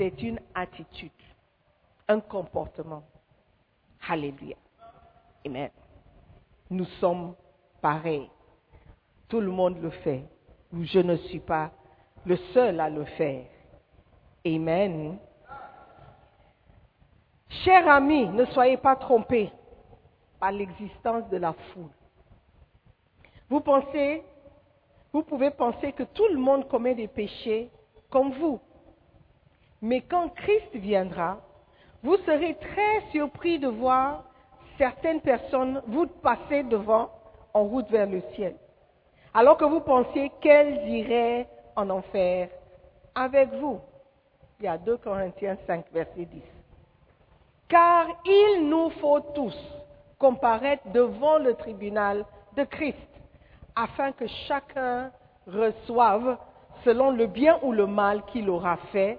c'est 0.00 0.22
une 0.22 0.40
attitude, 0.54 1.10
un 2.08 2.20
comportement. 2.20 3.02
Alléluia. 4.08 4.56
Amen. 5.44 5.68
Nous 6.70 6.86
sommes 7.00 7.34
pareils. 7.82 8.30
Tout 9.28 9.42
le 9.42 9.50
monde 9.50 9.76
le 9.82 9.90
fait. 9.90 10.24
Je 10.72 11.00
ne 11.00 11.16
suis 11.16 11.40
pas 11.40 11.70
le 12.24 12.38
seul 12.54 12.80
à 12.80 12.88
le 12.88 13.04
faire. 13.04 13.44
Amen. 14.46 15.18
Chers 17.62 17.86
amis, 17.86 18.26
ne 18.26 18.46
soyez 18.46 18.78
pas 18.78 18.96
trompés 18.96 19.52
par 20.38 20.50
l'existence 20.50 21.28
de 21.28 21.36
la 21.36 21.52
foule. 21.52 21.90
Vous 23.50 23.60
pensez, 23.60 24.22
vous 25.12 25.24
pouvez 25.24 25.50
penser 25.50 25.92
que 25.92 26.04
tout 26.04 26.28
le 26.32 26.38
monde 26.38 26.68
commet 26.68 26.94
des 26.94 27.08
péchés 27.08 27.70
comme 28.08 28.32
vous. 28.32 28.62
Mais 29.82 30.02
quand 30.02 30.28
Christ 30.30 30.74
viendra, 30.74 31.38
vous 32.02 32.16
serez 32.18 32.54
très 32.54 33.00
surpris 33.12 33.58
de 33.58 33.68
voir 33.68 34.24
certaines 34.78 35.20
personnes 35.20 35.82
vous 35.86 36.06
passer 36.06 36.62
devant 36.64 37.10
en 37.52 37.64
route 37.64 37.88
vers 37.90 38.06
le 38.06 38.22
ciel, 38.34 38.56
alors 39.34 39.56
que 39.56 39.64
vous 39.64 39.80
pensiez 39.80 40.30
qu'elles 40.40 40.88
iraient 40.88 41.48
en 41.76 41.90
enfer 41.90 42.48
avec 43.14 43.52
vous. 43.54 43.80
Il 44.58 44.64
y 44.66 44.68
a 44.68 44.78
2 44.78 44.98
Corinthiens 44.98 45.56
5, 45.66 45.86
verset 45.92 46.24
10. 46.26 46.42
Car 47.68 48.06
il 48.24 48.68
nous 48.68 48.90
faut 49.00 49.20
tous 49.34 49.56
comparaître 50.18 50.86
devant 50.92 51.38
le 51.38 51.54
tribunal 51.54 52.24
de 52.56 52.64
Christ, 52.64 52.96
afin 53.74 54.12
que 54.12 54.26
chacun 54.48 55.10
reçoive 55.46 56.36
selon 56.84 57.10
le 57.10 57.26
bien 57.26 57.58
ou 57.62 57.72
le 57.72 57.86
mal 57.86 58.22
qu'il 58.26 58.50
aura 58.50 58.76
fait, 58.92 59.18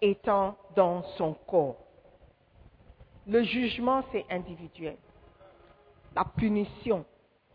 étant 0.00 0.56
dans 0.74 1.02
son 1.16 1.34
corps. 1.46 1.76
Le 3.26 3.42
jugement, 3.42 4.02
c'est 4.12 4.24
individuel. 4.30 4.96
La 6.14 6.24
punition 6.24 7.04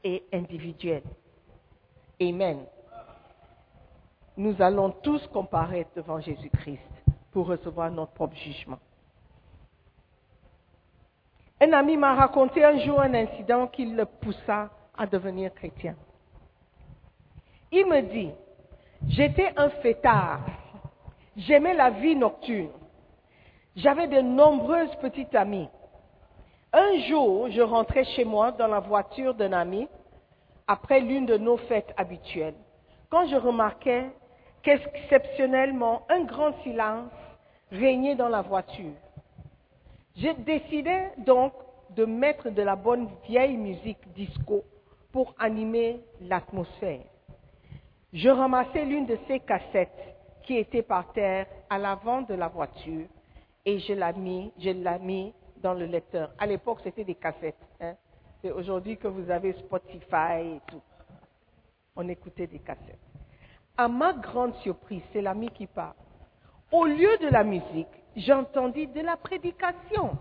est 0.03 0.23
individuelle. 0.33 1.03
Amen. 2.21 2.65
Nous 4.37 4.61
allons 4.61 4.91
tous 4.91 5.25
comparaître 5.27 5.91
devant 5.95 6.19
Jésus-Christ 6.19 6.79
pour 7.31 7.47
recevoir 7.47 7.91
notre 7.91 8.13
propre 8.13 8.35
jugement. 8.35 8.79
Un 11.59 11.71
ami 11.73 11.97
m'a 11.97 12.15
raconté 12.15 12.63
un 12.63 12.79
jour 12.79 12.99
un 12.99 13.13
incident 13.13 13.67
qui 13.67 13.85
le 13.85 14.05
poussa 14.05 14.69
à 14.97 15.07
devenir 15.07 15.53
chrétien. 15.53 15.95
Il 17.71 17.85
me 17.87 18.01
dit, 18.01 18.31
j'étais 19.07 19.53
un 19.57 19.69
fêtard, 19.69 20.41
j'aimais 21.35 21.73
la 21.73 21.89
vie 21.89 22.15
nocturne, 22.15 22.71
j'avais 23.75 24.07
de 24.07 24.21
nombreuses 24.21 24.95
petites 25.01 25.35
amies. 25.35 25.69
Un 26.71 26.97
jour, 27.07 27.49
je 27.49 27.61
rentrais 27.61 28.03
chez 28.03 28.25
moi 28.25 28.51
dans 28.51 28.67
la 28.67 28.79
voiture 28.79 29.33
d'un 29.33 29.53
ami 29.53 29.87
après 30.67 30.99
l'une 30.99 31.25
de 31.25 31.37
nos 31.37 31.57
fêtes 31.57 31.93
habituelles, 31.97 32.55
quand 33.09 33.27
je 33.27 33.35
remarquais 33.35 34.09
qu'exceptionnellement 34.63 36.03
un 36.09 36.23
grand 36.23 36.53
silence 36.63 37.11
régnait 37.71 38.15
dans 38.15 38.29
la 38.29 38.41
voiture. 38.41 38.93
J'ai 40.15 40.33
décidé 40.33 41.09
donc 41.17 41.53
de 41.91 42.05
mettre 42.05 42.49
de 42.49 42.61
la 42.61 42.75
bonne 42.75 43.09
vieille 43.27 43.57
musique 43.57 44.11
disco 44.13 44.63
pour 45.11 45.33
animer 45.37 46.01
l'atmosphère. 46.21 47.05
Je 48.11 48.29
ramassai 48.29 48.85
l'une 48.85 49.05
de 49.05 49.17
ces 49.27 49.39
cassettes 49.41 50.14
qui 50.45 50.57
était 50.57 50.83
par 50.83 51.11
terre 51.13 51.47
à 51.69 51.77
l'avant 51.77 52.21
de 52.21 52.33
la 52.33 52.47
voiture 52.47 53.07
et 53.65 53.79
je 53.79 53.93
l'ai 53.93 54.13
mis, 54.13 54.51
je 54.59 54.69
l'ai 54.69 54.99
mis 54.99 55.33
dans 55.61 55.73
le 55.73 55.85
lecteur. 55.85 56.31
À 56.37 56.45
l'époque, 56.45 56.79
c'était 56.83 57.03
des 57.03 57.15
cassettes. 57.15 57.55
Hein. 57.81 57.95
C'est 58.41 58.51
aujourd'hui 58.51 58.97
que 58.97 59.07
vous 59.07 59.29
avez 59.31 59.53
Spotify 59.53 60.55
et 60.55 60.61
tout. 60.67 60.81
On 61.95 62.07
écoutait 62.07 62.47
des 62.47 62.59
cassettes. 62.59 62.99
À 63.77 63.87
ma 63.87 64.13
grande 64.13 64.55
surprise, 64.57 65.01
c'est 65.11 65.21
l'ami 65.21 65.49
qui 65.49 65.65
parle. 65.65 65.95
Au 66.71 66.85
lieu 66.85 67.17
de 67.17 67.27
la 67.27 67.43
musique, 67.43 67.87
j'entendis 68.15 68.87
de 68.87 69.01
la 69.01 69.17
prédication. 69.17 70.17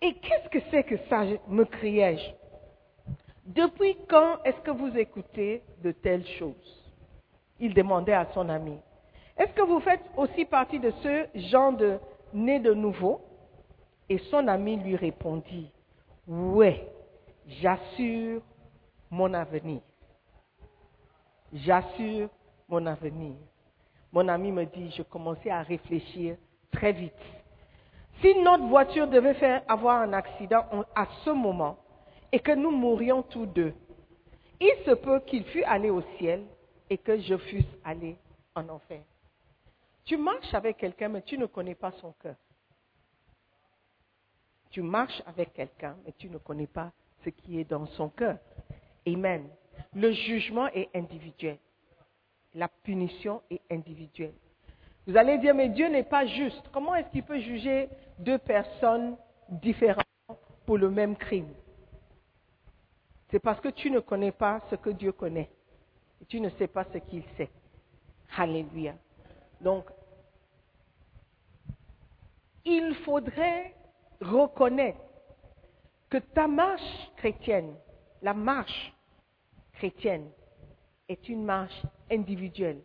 Et 0.00 0.14
qu'est-ce 0.14 0.48
que 0.48 0.58
c'est 0.70 0.84
que 0.84 0.96
ça, 1.08 1.24
me 1.48 1.64
criai-je? 1.64 2.30
Depuis 3.46 3.96
quand 4.08 4.42
est-ce 4.44 4.60
que 4.60 4.70
vous 4.70 4.96
écoutez 4.96 5.62
de 5.82 5.92
telles 5.92 6.26
choses? 6.38 6.87
Il 7.60 7.74
demandait 7.74 8.12
à 8.12 8.26
son 8.32 8.48
ami. 8.48 8.78
Est-ce 9.36 9.52
que 9.52 9.62
vous 9.62 9.80
faites 9.80 10.02
aussi 10.16 10.44
partie 10.44 10.80
de 10.80 10.92
ceux 11.02 11.26
gens 11.34 11.72
de 11.72 11.98
nés 12.32 12.60
de 12.60 12.74
nouveau? 12.74 13.20
Et 14.08 14.18
son 14.30 14.48
ami 14.48 14.76
lui 14.76 14.96
répondit, 14.96 15.70
oui, 16.26 16.80
j'assure 17.46 18.40
mon 19.10 19.32
avenir. 19.34 19.80
J'assure 21.52 22.28
mon 22.68 22.84
avenir. 22.86 23.34
Mon 24.12 24.28
ami 24.28 24.50
me 24.50 24.64
dit, 24.64 24.90
je 24.96 25.02
commençais 25.02 25.50
à 25.50 25.62
réfléchir 25.62 26.36
très 26.72 26.92
vite. 26.92 27.12
Si 28.20 28.34
notre 28.40 28.64
voiture 28.64 29.06
devait 29.06 29.34
faire 29.34 29.62
avoir 29.68 30.00
un 30.00 30.12
accident 30.12 30.64
à 30.94 31.06
ce 31.24 31.30
moment 31.30 31.76
et 32.32 32.40
que 32.40 32.52
nous 32.52 32.70
mourions 32.70 33.22
tous 33.22 33.46
deux, 33.46 33.74
il 34.60 34.74
se 34.84 34.92
peut 34.92 35.20
qu'il 35.20 35.44
fût 35.44 35.62
allé 35.64 35.90
au 35.90 36.02
ciel 36.18 36.42
et 36.90 36.98
que 36.98 37.18
je 37.20 37.36
fusse 37.36 37.76
allé 37.84 38.16
en 38.54 38.68
enfer. 38.68 39.02
Tu 40.04 40.16
marches 40.16 40.54
avec 40.54 40.78
quelqu'un, 40.78 41.08
mais 41.08 41.22
tu 41.22 41.36
ne 41.36 41.46
connais 41.46 41.74
pas 41.74 41.92
son 42.00 42.12
cœur. 42.12 42.36
Tu 44.70 44.82
marches 44.82 45.22
avec 45.26 45.52
quelqu'un, 45.52 45.96
mais 46.04 46.12
tu 46.16 46.28
ne 46.28 46.38
connais 46.38 46.66
pas 46.66 46.92
ce 47.24 47.30
qui 47.30 47.58
est 47.60 47.64
dans 47.64 47.86
son 47.88 48.08
cœur. 48.08 48.38
Amen. 49.06 49.48
Le 49.94 50.12
jugement 50.12 50.68
est 50.68 50.88
individuel. 50.94 51.58
La 52.54 52.68
punition 52.68 53.42
est 53.50 53.60
individuelle. 53.70 54.34
Vous 55.06 55.16
allez 55.16 55.38
dire, 55.38 55.54
mais 55.54 55.68
Dieu 55.68 55.88
n'est 55.88 56.02
pas 56.02 56.26
juste. 56.26 56.68
Comment 56.72 56.94
est-ce 56.94 57.08
qu'il 57.10 57.22
peut 57.22 57.40
juger 57.40 57.88
deux 58.18 58.38
personnes 58.38 59.16
différentes 59.48 60.04
pour 60.66 60.76
le 60.76 60.90
même 60.90 61.16
crime? 61.16 61.48
C'est 63.30 63.38
parce 63.38 63.60
que 63.60 63.68
tu 63.68 63.90
ne 63.90 64.00
connais 64.00 64.32
pas 64.32 64.60
ce 64.70 64.76
que 64.76 64.90
Dieu 64.90 65.12
connaît. 65.12 65.50
Tu 66.26 66.40
ne 66.40 66.50
sais 66.50 66.66
pas 66.66 66.84
ce 66.92 66.98
qu'il 66.98 67.22
sait. 67.36 67.50
Alléluia. 68.36 68.94
Donc, 69.60 69.86
il 72.64 72.94
faudrait 73.04 73.74
reconnaître 74.20 75.00
que 76.10 76.18
ta 76.18 76.46
marche 76.46 77.10
chrétienne, 77.16 77.74
la 78.22 78.34
marche 78.34 78.92
chrétienne, 79.74 80.30
est 81.08 81.28
une 81.28 81.44
marche 81.44 81.82
individuelle. 82.10 82.82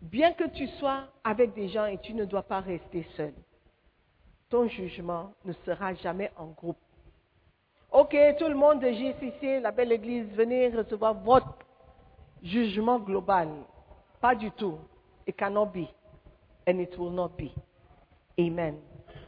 Bien 0.00 0.32
que 0.32 0.48
tu 0.48 0.66
sois 0.78 1.06
avec 1.22 1.54
des 1.54 1.68
gens 1.68 1.86
et 1.86 1.98
tu 1.98 2.14
ne 2.14 2.24
dois 2.24 2.42
pas 2.42 2.60
rester 2.60 3.06
seul, 3.16 3.32
ton 4.48 4.68
jugement 4.68 5.32
ne 5.44 5.52
sera 5.64 5.94
jamais 5.94 6.32
en 6.36 6.46
groupe. 6.46 6.78
Ok, 7.92 8.16
tout 8.38 8.48
le 8.48 8.54
monde 8.54 8.80
de 8.80 8.90
JCC, 8.90 9.60
la 9.60 9.70
belle 9.70 9.92
église, 9.92 10.26
venez 10.34 10.68
recevoir 10.68 11.14
votre 11.14 11.56
jugement 12.42 12.98
global. 12.98 13.48
Pas 14.20 14.34
du 14.34 14.50
tout. 14.52 14.78
It 15.26 15.36
cannot 15.36 15.66
be. 15.66 15.88
And 16.66 16.80
it 16.80 16.96
will 16.98 17.10
not 17.10 17.36
be. 17.36 17.50
Amen. 18.38 18.76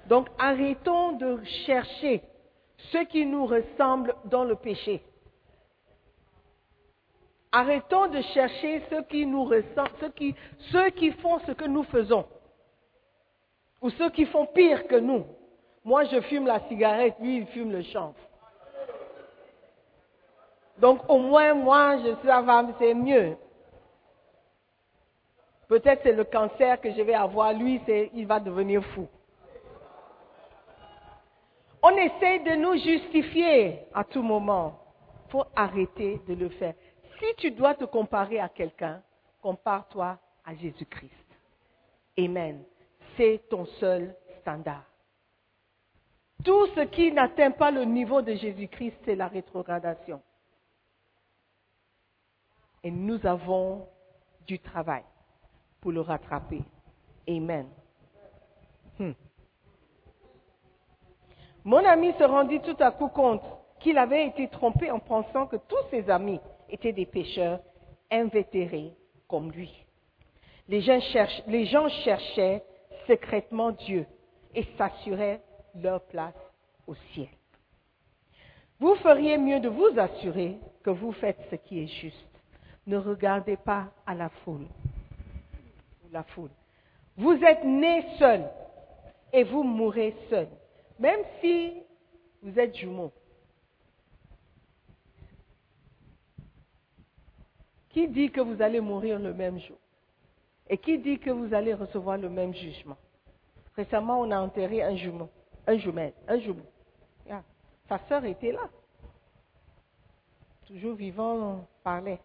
Donc 0.09 0.29
arrêtons 0.38 1.12
de 1.12 1.42
chercher 1.66 2.22
ce 2.92 3.05
qui 3.05 3.24
nous 3.27 3.46
ressemble 3.46 4.14
dans 4.27 4.44
le 4.44 4.57
péché. 4.57 5.03
Arrêtons 7.53 8.09
de 8.09 8.20
chercher 8.20 8.83
ceux 8.90 9.03
qui 9.05 9.24
nous 9.27 9.44
ressemblent, 9.44 9.92
ceux 10.00 10.11
qui, 10.11 10.35
ceux 10.72 10.90
qui 10.90 11.12
font 11.12 11.38
ce 11.46 11.53
que 11.53 11.64
nous 11.66 11.85
faisons. 11.85 12.27
Ou 13.81 13.90
ceux 13.90 14.11
qui 14.11 14.27
font 14.27 14.46
pire 14.46 14.87
que 14.88 14.96
nous. 14.96 15.24
Moi, 15.85 16.05
je 16.05 16.20
fume 16.22 16.46
la 16.46 16.66
cigarette, 16.68 17.14
lui, 17.20 17.38
il 17.38 17.46
fume 17.46 17.70
le 17.70 17.83
chanvre. 17.83 18.16
Donc, 20.78 21.08
au 21.08 21.18
moins, 21.18 21.54
moi, 21.54 21.98
je 21.98 22.14
suis 22.16 22.76
c'est 22.78 22.94
mieux. 22.94 23.37
Peut-être 25.68 26.02
c'est 26.02 26.12
le 26.12 26.24
cancer 26.24 26.80
que 26.80 26.92
je 26.92 27.02
vais 27.02 27.14
avoir, 27.14 27.52
lui, 27.52 27.80
il 28.12 28.26
va 28.26 28.40
devenir 28.40 28.84
fou. 28.94 29.08
On 31.82 31.90
essaie 31.90 32.38
de 32.40 32.54
nous 32.56 32.76
justifier 32.76 33.80
à 33.92 34.04
tout 34.04 34.22
moment. 34.22 34.80
Il 35.26 35.30
faut 35.30 35.44
arrêter 35.54 36.20
de 36.26 36.34
le 36.34 36.48
faire. 36.50 36.74
Si 37.18 37.26
tu 37.37 37.50
dois 37.50 37.74
te 37.74 37.84
comparer 37.84 38.40
à 38.40 38.48
quelqu'un, 38.48 39.02
compare-toi 39.42 40.18
à 40.44 40.54
Jésus-Christ. 40.54 41.12
Amen. 42.18 42.62
C'est 43.16 43.42
ton 43.48 43.66
seul 43.80 44.14
standard. 44.40 44.84
Tout 46.42 46.66
ce 46.74 46.80
qui 46.80 47.12
n'atteint 47.12 47.50
pas 47.50 47.70
le 47.70 47.84
niveau 47.84 48.22
de 48.22 48.34
Jésus-Christ, 48.34 48.96
c'est 49.04 49.14
la 49.14 49.28
rétrogradation. 49.28 50.20
Et 52.85 52.90
nous 52.90 53.27
avons 53.27 53.88
du 54.47 54.61
travail 54.61 55.03
pour 55.81 55.90
le 55.90 56.03
rattraper. 56.03 56.62
Amen. 57.27 57.66
Hmm. 58.99 59.12
Mon 61.64 61.85
ami 61.85 62.12
se 62.18 62.25
rendit 62.25 62.61
tout 62.61 62.77
à 62.79 62.90
coup 62.90 63.09
compte 63.09 63.42
qu'il 63.81 63.97
avait 63.97 64.27
été 64.27 64.49
trompé 64.49 64.90
en 64.90 64.99
pensant 64.99 65.47
que 65.47 65.57
tous 65.57 65.83
ses 65.90 66.09
amis 66.11 66.40
étaient 66.68 66.92
des 66.92 67.07
pécheurs 67.07 67.61
invétérés 68.11 68.92
comme 69.29 69.51
lui. 69.51 69.73
Les 70.68 70.83
gens, 70.83 70.99
les 71.47 71.66
gens 71.66 71.88
cherchaient 71.88 72.62
secrètement 73.07 73.73
Dieu 73.73 74.07
et 74.55 74.64
s'assuraient 74.77 75.40
leur 75.75 76.03
place 76.03 76.35
au 76.87 76.94
ciel. 77.12 77.29
Vous 78.79 78.94
feriez 78.97 79.38
mieux 79.38 79.61
de 79.61 79.68
vous 79.68 79.99
assurer 79.99 80.59
que 80.83 80.90
vous 80.90 81.12
faites 81.12 81.40
ce 81.51 81.57
qui 81.57 81.81
est 81.81 81.87
juste. 81.87 82.34
Ne 82.87 82.99
regardez 82.99 83.57
pas 83.57 83.90
à 84.07 84.14
la 84.14 84.29
foule. 84.29 84.66
Vous 87.16 87.33
êtes 87.42 87.64
né 87.64 88.05
seul 88.18 88.44
et 89.33 89.44
vous 89.44 89.62
mourrez 89.62 90.14
seul, 90.29 90.49
même 90.99 91.20
si 91.40 91.73
vous 92.42 92.59
êtes 92.59 92.77
jumeaux. 92.77 93.12
Qui 97.90 98.09
dit 98.09 98.31
que 98.31 98.40
vous 98.40 98.61
allez 98.61 98.81
mourir 98.81 99.18
le 99.18 99.33
même 99.33 99.59
jour? 99.61 99.79
Et 100.68 100.79
qui 100.79 100.99
dit 100.99 101.18
que 101.18 101.31
vous 101.31 101.55
allez 101.55 101.75
recevoir 101.75 102.18
le 102.18 102.29
même 102.29 102.55
jugement? 102.55 102.97
Récemment, 103.77 104.20
on 104.20 104.31
a 104.31 104.38
enterré 104.38 104.83
un 104.83 104.97
jumeau, 104.97 105.29
un 105.66 105.77
jumelle, 105.79 106.12
un 106.29 106.38
jumeau. 106.38 106.66
Ah, 107.31 107.42
sa 107.88 107.99
sœur 108.09 108.25
était 108.25 108.53
là. 108.53 108.68
Toujours 110.66 110.94
vivant, 110.94 111.35
on 111.35 111.66
parlait. 111.83 112.20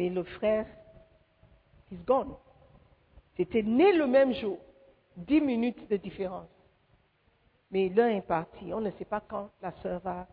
Mais 0.00 0.08
le 0.08 0.22
frère, 0.22 0.64
he's 1.92 2.02
gone. 2.06 2.34
C'était 3.36 3.62
né 3.62 3.92
le 3.92 4.06
même 4.06 4.32
jour, 4.32 4.56
dix 5.14 5.42
minutes 5.42 5.90
de 5.90 5.98
différence. 5.98 6.48
Mais 7.70 7.90
l'un 7.90 8.08
est 8.08 8.22
parti. 8.22 8.72
On 8.72 8.80
ne 8.80 8.90
sait 8.92 9.04
pas 9.04 9.20
quand 9.20 9.50
la 9.60 9.72
sœur 9.82 10.00
va 10.00 10.26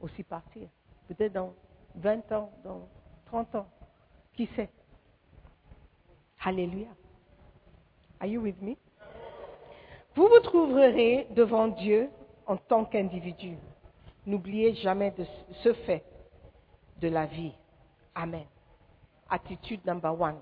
aussi 0.00 0.22
partir. 0.22 0.66
Peut-être 1.08 1.34
dans 1.34 1.52
20 1.96 2.32
ans, 2.32 2.52
dans 2.64 2.88
30 3.26 3.54
ans. 3.56 3.66
Qui 4.32 4.46
sait? 4.56 4.70
Alléluia. 6.42 6.88
Are 8.18 8.26
you 8.26 8.40
with 8.40 8.62
me? 8.62 8.76
Vous 10.14 10.26
vous 10.26 10.40
trouverez 10.40 11.26
devant 11.32 11.68
Dieu 11.68 12.08
en 12.46 12.56
tant 12.56 12.86
qu'individu. 12.86 13.58
N'oubliez 14.24 14.72
jamais 14.76 15.10
de 15.10 15.26
ce 15.62 15.74
fait 15.74 16.02
de 16.98 17.08
la 17.08 17.26
vie. 17.26 17.52
Amen. 18.14 18.46
Attitude 19.32 19.80
number 19.86 20.12
one. 20.12 20.36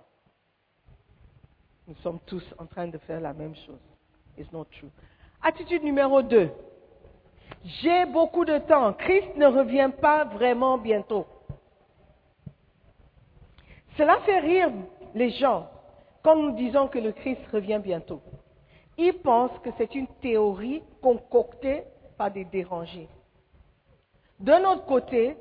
Nous 1.87 1.95
sommes 2.03 2.19
tous 2.27 2.43
en 2.59 2.67
train 2.67 2.89
de 2.89 2.99
faire 2.99 3.21
la 3.21 3.33
même 3.33 3.55
chose. 3.55 3.79
It's 4.37 4.51
not 4.53 4.65
true. 4.65 4.91
Attitude 5.41 5.85
numéro 5.85 6.23
deux. 6.23 6.51
J'ai 7.65 8.05
beaucoup 8.07 8.45
de 8.45 8.59
temps. 8.59 8.93
Christ 8.95 9.37
ne 9.37 9.47
revient 9.47 9.93
pas 10.01 10.25
vraiment 10.25 10.77
bientôt. 10.77 11.25
Cela 13.97 14.19
fait 14.23 14.41
rire 14.41 14.73
les 15.15 15.31
gens 15.31 15.71
quand 16.25 16.35
nous 16.35 16.57
disons 16.57 16.89
que 16.89 16.99
le 16.99 17.13
Christ 17.13 17.41
revient 17.53 17.81
bientôt. 17.81 18.21
Ils 18.99 19.15
pensent 19.15 19.57
que 19.63 19.71
c'est 19.79 19.95
une 19.95 20.09
théorie 20.21 20.83
concoctée 21.01 21.85
par 22.19 22.33
des 22.33 22.45
dérangés. 22.45 23.09
D'un 24.41 24.65
autre 24.65 24.87
côté, 24.87 25.37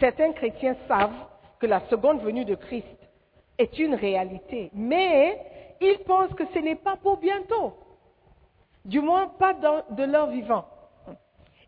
certains 0.00 0.32
chrétiens 0.32 0.76
savent 0.88 1.26
que 1.60 1.66
la 1.66 1.80
seconde 1.88 2.20
venue 2.22 2.44
de 2.44 2.54
Christ 2.54 2.86
est 3.58 3.78
une 3.78 3.94
réalité, 3.94 4.70
mais 4.72 5.76
ils 5.80 5.98
pensent 6.06 6.34
que 6.34 6.46
ce 6.54 6.58
n'est 6.58 6.76
pas 6.76 6.96
pour 6.96 7.18
bientôt, 7.18 7.74
du 8.84 9.00
moins 9.00 9.28
pas 9.28 9.54
de 9.54 10.04
leur 10.04 10.30
vivant. 10.30 10.66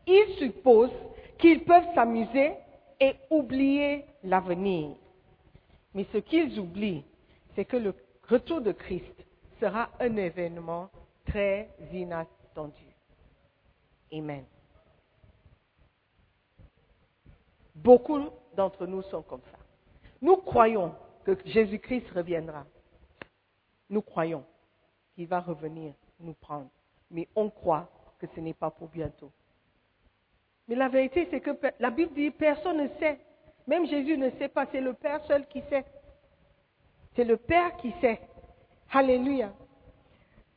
Ils 0.07 0.35
supposent 0.39 0.91
qu'ils 1.39 1.65
peuvent 1.65 1.95
s'amuser 1.95 2.53
et 3.01 3.15
oublier 3.31 4.05
l'avenir. 4.23 4.97
Mais 5.95 6.07
ce 6.13 6.19
qu'ils 6.19 6.59
oublient, 6.59 7.05
c'est 7.55 7.65
que 7.65 7.77
le 7.77 7.95
retour 8.29 8.61
de 8.61 8.73
Christ 8.73 9.27
sera 9.59 9.91
un 9.99 10.17
événement 10.17 10.91
très 11.27 11.69
inattendu. 11.93 12.85
Amen. 14.13 14.45
Beaucoup 17.75 18.29
d'entre 18.57 18.87
nous 18.87 19.03
sont 19.03 19.23
comme 19.23 19.43
ça. 19.51 19.60
Nous 20.21 20.37
croyons 20.37 20.95
que 21.25 21.37
Jésus-Christ 21.45 22.11
reviendra. 22.15 22.65
Nous 23.89 24.03
croyons 24.03 24.45
qu'il 25.15 25.27
va 25.27 25.41
revenir 25.41 25.95
nous 26.21 26.35
prendre. 26.35 26.71
Mais 27.11 27.29
on 27.35 27.51
croit 27.51 27.89
que 28.19 28.27
ce 28.35 28.41
n'est 28.41 28.55
pas 28.55 28.71
pour 28.71 28.89
bientôt. 28.89 29.33
Mais 30.69 30.77
la 30.77 30.89
vérité, 30.89 31.27
c'est 31.31 31.41
que 31.41 31.51
la 31.81 31.91
Bible 31.91 32.15
dit 32.15 32.31
personne 32.31 32.79
ne 32.79 32.89
sait. 32.99 33.19
Même 33.67 33.87
Jésus 33.87 34.17
ne 34.17 34.31
sait 34.39 34.49
pas, 34.49 34.67
c'est 34.71 34.81
le 34.81 34.95
Père 34.95 35.25
seul 35.25 35.47
qui 35.49 35.63
sait. 35.63 35.85
C'est 37.17 37.25
le 37.25 37.37
Père 37.37 37.77
qui 37.79 37.93
sait. 38.01 38.21
Alléluia. 38.93 39.53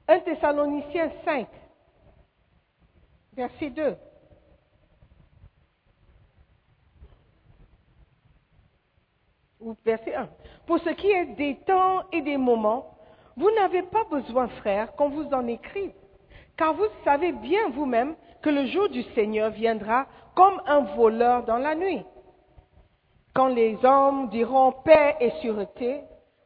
1 0.08 0.19
Thessaloniciens 0.19 1.12
5, 1.23 1.47
verset 3.36 3.69
2. 3.69 3.95
Verset 9.86 10.15
1. 10.15 10.30
Pour 10.65 10.80
ce 10.80 10.89
qui 10.89 11.10
est 11.10 11.26
des 11.36 11.58
temps 11.65 12.04
et 12.12 12.21
des 12.21 12.38
moments, 12.38 12.97
vous 13.36 13.49
n'avez 13.52 13.84
pas 13.84 14.04
besoin, 14.06 14.47
frères, 14.47 14.95
qu'on 14.95 15.10
vous 15.10 15.28
en 15.34 15.47
écrive, 15.47 15.93
car 16.58 16.73
vous 16.73 16.88
savez 17.04 17.32
bien 17.32 17.69
vous-même 17.69 18.15
que 18.41 18.49
le 18.49 18.67
jour 18.67 18.89
du 18.89 19.04
Seigneur 19.15 19.49
viendra 19.52 20.06
comme 20.36 20.62
un 20.65 20.82
voleur 20.95 21.43
dans 21.45 21.58
la 21.58 21.76
nuit. 21.76 22.04
Quand 23.34 23.47
les 23.47 23.84
hommes 23.84 24.30
diront 24.30 24.73
paix 24.84 25.15
et 25.19 25.32
sûreté, 25.41 26.02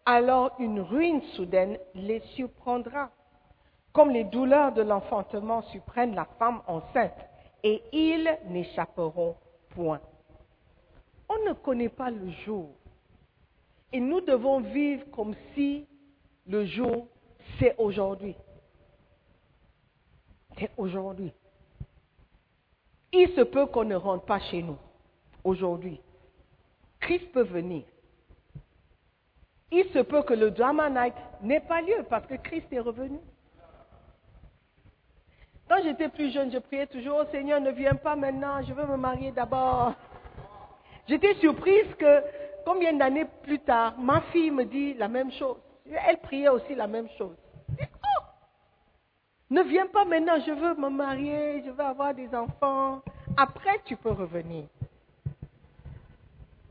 alors 0.06 0.52
une 0.60 0.80
ruine 0.80 1.22
soudaine 1.36 1.78
les 1.94 2.22
surprendra, 2.36 3.10
comme 3.92 4.12
les 4.12 4.24
douleurs 4.24 4.72
de 4.72 4.84
l'enfantement 4.84 5.64
surprennent 5.64 6.16
la 6.16 6.26
femme 6.40 6.62
enceinte, 6.68 7.18
et 7.64 7.82
ils 7.92 8.30
n'échapperont 8.48 9.36
point. 9.72 10.00
On 11.28 11.50
ne 11.50 11.54
connaît 11.54 11.90
pas 11.90 12.10
le 12.10 12.30
jour, 12.46 12.70
et 13.92 14.00
nous 14.00 14.22
devons 14.22 14.60
vivre 14.60 15.04
comme 15.12 15.36
si 15.54 15.88
le 16.46 16.66
jour, 16.66 17.08
c'est 17.60 17.76
aujourd'hui. 17.78 18.36
C'est 20.58 20.72
aujourd'hui. 20.78 21.32
Il 23.14 23.30
se 23.30 23.42
peut 23.42 23.68
qu'on 23.68 23.86
ne 23.86 23.96
rentre 23.96 24.26
pas 24.26 24.40
chez 24.40 24.62
nous 24.62 24.78
aujourd'hui. 25.44 26.02
Christ 27.00 27.32
peut 27.32 27.44
venir. 27.44 27.84
Il 29.72 29.86
se 29.94 30.00
peut 30.00 30.24
que 30.24 30.34
le 30.34 30.52
drama 30.52 30.90
night 30.90 31.14
n'ait 31.42 31.60
pas 31.60 31.82
lieu 31.82 32.06
parce 32.10 32.26
que 32.26 32.36
Christ 32.36 32.68
est 32.72 32.80
revenu. 32.80 33.20
Quand 35.70 35.84
j'étais 35.84 36.08
plus 36.08 36.32
jeune, 36.32 36.52
je 36.52 36.60
priais 36.60 36.88
toujours, 36.88 37.20
oh 37.22 37.32
Seigneur, 37.32 37.60
ne 37.60 37.72
viens 37.72 37.96
pas 37.96 38.16
maintenant, 38.16 38.62
je 38.64 38.74
veux 38.74 38.86
me 38.86 38.96
marier 38.96 39.32
d'abord. 39.32 39.94
J'étais 41.08 41.36
surprise 41.36 41.94
que 42.00 42.24
combien 42.68 42.92
d'années 42.92 43.26
plus 43.44 43.60
tard, 43.60 43.94
ma 43.98 44.20
fille 44.34 44.52
me 44.52 44.66
dit 44.66 44.94
la 44.96 45.08
même 45.08 45.32
chose. 45.32 45.56
Elle 45.90 46.18
priait 46.18 46.50
aussi 46.50 46.76
la 46.76 46.86
même 46.86 47.08
chose. 47.18 47.38
oh, 47.80 48.24
ne 49.50 49.62
viens 49.62 49.88
pas 49.88 50.04
maintenant, 50.04 50.38
je 50.46 50.52
veux 50.52 50.76
me 50.76 50.90
marier, 50.90 51.64
je 51.66 51.72
veux 51.72 51.86
avoir 51.86 52.14
des 52.14 52.28
enfants. 52.36 53.02
Après, 53.38 53.80
tu 53.86 53.96
peux 53.96 54.12
revenir. 54.12 54.66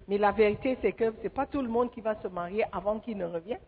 Mais 0.07 0.19
la 0.19 0.33
vérité, 0.33 0.77
c'est 0.83 0.93
que 0.93 1.13
ce 1.13 1.23
n'est 1.23 1.31
pas 1.31 1.47
tout 1.47 1.63
le 1.63 1.69
monde 1.69 1.91
qui 1.91 2.03
va 2.03 2.15
se 2.21 2.29
marier 2.29 2.65
avant 2.73 2.99
qu'il 2.99 3.17
ne 3.17 3.25
revienne. 3.25 3.61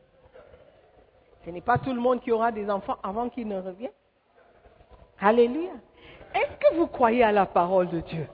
Ce 1.47 1.51
n'est 1.51 1.63
pas 1.63 1.79
tout 1.79 1.95
le 1.95 2.01
monde 2.01 2.21
qui 2.21 2.31
aura 2.31 2.53
des 2.53 2.69
enfants 2.69 2.99
avant 3.03 3.31
qu'il 3.31 3.49
ne 3.49 3.59
revienne. 3.59 3.93
Alléluia. 5.19 5.73
Est-ce 6.35 6.57
que 6.59 6.77
vous 6.77 6.89
croyez 6.89 7.25
à 7.25 7.33
la 7.33 7.47
parole 7.47 7.89
de 7.89 8.01
Dieu? 8.01 8.29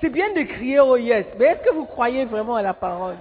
C'est 0.00 0.10
bien 0.10 0.32
de 0.34 0.42
crier 0.42 0.80
au 0.80 0.96
yes, 0.96 1.26
mais 1.38 1.46
est-ce 1.46 1.62
que 1.62 1.74
vous 1.74 1.86
croyez 1.86 2.26
vraiment 2.26 2.56
à 2.56 2.62
la 2.62 2.74
parole? 2.74 3.16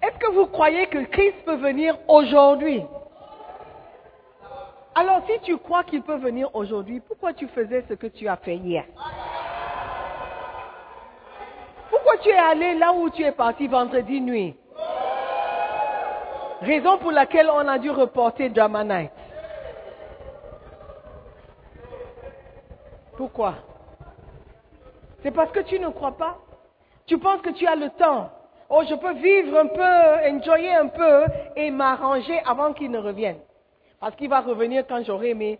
Est-ce 0.00 0.16
que 0.18 0.32
vous 0.32 0.46
croyez 0.46 0.86
que 0.86 1.04
Christ 1.06 1.44
peut 1.44 1.56
venir 1.56 1.98
aujourd'hui? 2.06 2.84
Alors 4.94 5.22
si 5.26 5.40
tu 5.40 5.56
crois 5.58 5.82
qu'il 5.82 6.02
peut 6.02 6.16
venir 6.16 6.48
aujourd'hui, 6.54 7.00
pourquoi 7.00 7.32
tu 7.32 7.48
faisais 7.48 7.84
ce 7.88 7.94
que 7.94 8.06
tu 8.06 8.28
as 8.28 8.36
fait 8.36 8.56
hier? 8.56 8.84
Pourquoi 11.90 12.18
tu 12.18 12.28
es 12.28 12.38
allé 12.38 12.74
là 12.76 12.92
où 12.92 13.10
tu 13.10 13.24
es 13.24 13.32
parti 13.32 13.66
vendredi 13.66 14.20
nuit? 14.20 14.56
Raison 16.60 16.98
pour 16.98 17.12
laquelle 17.12 17.50
on 17.50 17.66
a 17.66 17.78
dû 17.78 17.90
reporter 17.90 18.48
Drama. 18.48 18.84
Pourquoi? 23.16 23.54
C'est 25.22 25.32
parce 25.32 25.50
que 25.52 25.60
tu 25.60 25.78
ne 25.78 25.88
crois 25.88 26.16
pas 26.16 26.38
Tu 27.06 27.18
penses 27.18 27.40
que 27.42 27.50
tu 27.50 27.66
as 27.66 27.76
le 27.76 27.90
temps 27.90 28.30
Oh, 28.70 28.82
je 28.86 28.94
peux 28.94 29.14
vivre 29.14 29.58
un 29.58 29.66
peu, 29.66 30.36
enjoyer 30.36 30.74
un 30.74 30.88
peu 30.88 31.24
et 31.56 31.70
m'arranger 31.70 32.38
avant 32.40 32.74
qu'il 32.74 32.90
ne 32.90 32.98
revienne. 32.98 33.38
Parce 33.98 34.14
qu'il 34.14 34.28
va 34.28 34.42
revenir 34.42 34.86
quand 34.86 35.02
j'aurai 35.04 35.32
mes, 35.32 35.58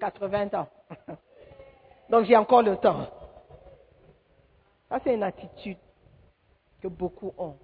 80 0.00 0.48
ans. 0.54 0.68
Donc 2.10 2.24
j'ai 2.24 2.36
encore 2.36 2.62
le 2.62 2.76
temps. 2.76 3.06
Ça, 4.88 4.98
c'est 5.04 5.14
une 5.14 5.22
attitude 5.22 5.78
que 6.82 6.88
beaucoup 6.88 7.32
ont. 7.38 7.56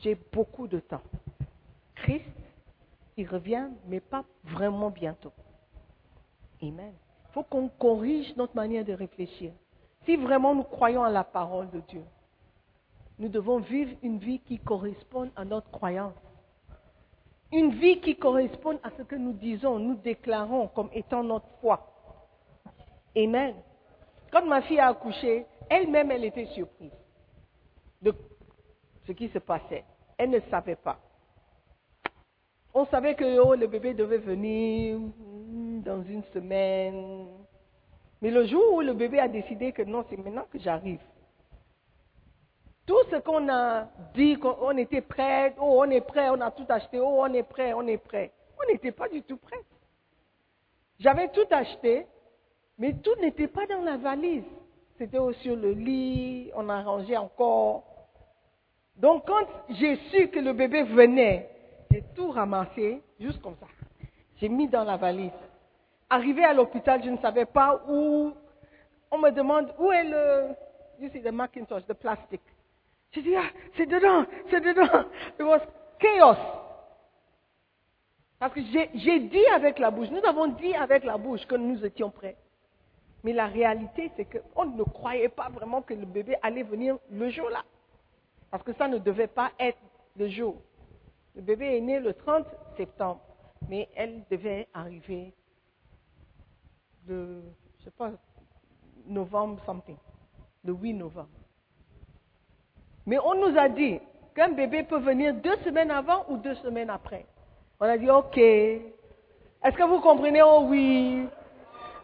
J'ai 0.00 0.14
beaucoup 0.14 0.68
de 0.68 0.80
temps. 0.80 1.02
Christ, 1.94 2.24
il 3.16 3.26
revient, 3.26 3.68
mais 3.86 4.00
pas 4.00 4.24
vraiment 4.44 4.90
bientôt. 4.90 5.32
Amen. 6.62 6.92
Il 7.30 7.32
faut 7.32 7.42
qu'on 7.42 7.68
corrige 7.68 8.36
notre 8.36 8.54
manière 8.54 8.84
de 8.84 8.92
réfléchir. 8.92 9.52
Si 10.04 10.16
vraiment 10.16 10.54
nous 10.54 10.64
croyons 10.64 11.04
à 11.04 11.10
la 11.10 11.24
parole 11.24 11.70
de 11.70 11.80
Dieu, 11.80 12.04
nous 13.18 13.28
devons 13.28 13.58
vivre 13.58 13.92
une 14.02 14.18
vie 14.18 14.40
qui 14.40 14.58
corresponde 14.58 15.30
à 15.36 15.44
notre 15.44 15.70
croyance. 15.70 16.14
Une 17.52 17.74
vie 17.74 18.00
qui 18.00 18.16
corresponde 18.16 18.78
à 18.82 18.90
ce 18.98 19.02
que 19.02 19.14
nous 19.14 19.32
disons, 19.32 19.78
nous 19.78 19.94
déclarons 19.94 20.68
comme 20.68 20.90
étant 20.92 21.22
notre 21.22 21.48
foi. 21.60 21.86
Amen. 23.16 23.54
Quand 24.32 24.44
ma 24.44 24.62
fille 24.62 24.80
a 24.80 24.88
accouché, 24.88 25.46
elle-même, 25.70 26.10
elle 26.10 26.24
était 26.24 26.46
surprise 26.46 26.90
de 28.02 28.12
ce 29.06 29.12
qui 29.12 29.28
se 29.28 29.38
passait. 29.38 29.84
Elle 30.18 30.30
ne 30.30 30.40
savait 30.50 30.76
pas. 30.76 30.98
On 32.74 32.84
savait 32.86 33.14
que 33.14 33.38
oh, 33.38 33.54
le 33.54 33.68
bébé 33.68 33.94
devait 33.94 34.18
venir 34.18 34.98
dans 35.84 36.02
une 36.02 36.24
semaine. 36.32 37.28
Mais 38.24 38.30
le 38.30 38.46
jour 38.46 38.72
où 38.72 38.80
le 38.80 38.94
bébé 38.94 39.20
a 39.20 39.28
décidé 39.28 39.72
que 39.72 39.82
non, 39.82 40.02
c'est 40.08 40.16
maintenant 40.16 40.46
que 40.50 40.58
j'arrive. 40.58 41.02
Tout 42.86 43.04
ce 43.10 43.16
qu'on 43.16 43.50
a 43.50 43.86
dit, 44.14 44.38
qu'on 44.38 44.78
était 44.78 45.02
prêt, 45.02 45.54
oh 45.60 45.82
on 45.84 45.90
est 45.90 46.00
prêt, 46.00 46.30
on 46.30 46.40
a 46.40 46.50
tout 46.50 46.64
acheté, 46.70 46.98
oh 46.98 47.18
on 47.18 47.34
est 47.34 47.42
prêt, 47.42 47.74
on 47.74 47.86
est 47.86 47.98
prêt. 47.98 48.32
On 48.58 48.72
n'était 48.72 48.92
pas 48.92 49.10
du 49.10 49.20
tout 49.20 49.36
prêt. 49.36 49.60
J'avais 50.98 51.28
tout 51.32 51.44
acheté, 51.50 52.06
mais 52.78 52.94
tout 52.94 53.14
n'était 53.20 53.46
pas 53.46 53.66
dans 53.66 53.82
la 53.82 53.98
valise. 53.98 54.44
C'était 54.96 55.18
sur 55.42 55.54
le 55.54 55.72
lit, 55.72 56.50
on 56.54 56.70
a 56.70 56.82
rangé 56.82 57.18
encore. 57.18 57.84
Donc 58.96 59.26
quand 59.26 59.46
j'ai 59.68 59.96
su 60.10 60.28
que 60.28 60.40
le 60.40 60.54
bébé 60.54 60.84
venait, 60.84 61.50
j'ai 61.90 62.02
tout 62.16 62.30
ramassé, 62.30 63.02
juste 63.20 63.42
comme 63.42 63.56
ça. 63.60 63.66
J'ai 64.36 64.48
mis 64.48 64.66
dans 64.66 64.84
la 64.84 64.96
valise. 64.96 65.30
Arrivé 66.10 66.44
à 66.44 66.52
l'hôpital, 66.52 67.02
je 67.02 67.10
ne 67.10 67.18
savais 67.18 67.46
pas 67.46 67.82
où. 67.88 68.32
On 69.10 69.18
me 69.18 69.30
demande 69.30 69.72
où 69.78 69.92
est 69.92 70.04
le, 70.04 70.54
you 71.00 71.08
see 71.10 71.22
the 71.22 71.32
Macintosh, 71.32 71.84
the 71.86 71.94
plastic? 71.94 72.40
J'ai 73.12 73.22
dit, 73.22 73.36
ah, 73.36 73.50
c'est 73.76 73.86
dedans, 73.86 74.26
c'est 74.50 74.60
dedans. 74.60 75.08
It 75.38 75.42
was 75.42 75.60
chaos. 75.98 76.36
Parce 78.38 78.52
que 78.52 78.60
j'ai 78.94 79.20
dit 79.20 79.46
avec 79.54 79.78
la 79.78 79.90
bouche, 79.90 80.10
nous 80.10 80.24
avons 80.24 80.48
dit 80.48 80.74
avec 80.74 81.04
la 81.04 81.16
bouche 81.16 81.46
que 81.46 81.54
nous 81.54 81.84
étions 81.84 82.10
prêts. 82.10 82.36
Mais 83.22 83.32
la 83.32 83.46
réalité, 83.46 84.10
c'est 84.16 84.26
qu'on 84.26 84.66
ne 84.66 84.82
croyait 84.82 85.30
pas 85.30 85.48
vraiment 85.48 85.80
que 85.80 85.94
le 85.94 86.04
bébé 86.04 86.36
allait 86.42 86.62
venir 86.62 86.98
le 87.10 87.30
jour-là. 87.30 87.62
Parce 88.50 88.62
que 88.62 88.74
ça 88.74 88.86
ne 88.86 88.98
devait 88.98 89.28
pas 89.28 89.52
être 89.58 89.78
le 90.16 90.28
jour. 90.28 90.56
Le 91.34 91.42
bébé 91.42 91.78
est 91.78 91.80
né 91.80 92.00
le 92.00 92.12
30 92.12 92.46
septembre, 92.76 93.20
mais 93.68 93.88
elle 93.96 94.22
devait 94.30 94.68
arriver 94.74 95.32
le, 97.06 97.42
je 97.78 97.84
sais 97.84 97.90
pas, 97.90 98.10
novembre 99.06 99.62
something, 99.64 99.96
le 100.64 100.72
8 100.72 100.94
novembre. 100.94 101.28
Mais 103.06 103.18
on 103.18 103.34
nous 103.34 103.58
a 103.58 103.68
dit 103.68 104.00
qu'un 104.34 104.50
bébé 104.50 104.82
peut 104.82 104.98
venir 104.98 105.34
deux 105.34 105.56
semaines 105.58 105.90
avant 105.90 106.24
ou 106.28 106.38
deux 106.38 106.54
semaines 106.56 106.90
après. 106.90 107.26
On 107.80 107.86
a 107.86 107.98
dit, 107.98 108.10
OK. 108.10 108.38
Est-ce 108.38 109.76
que 109.76 109.84
vous 109.84 110.00
comprenez? 110.00 110.42
Oh 110.42 110.64
oui. 110.68 111.26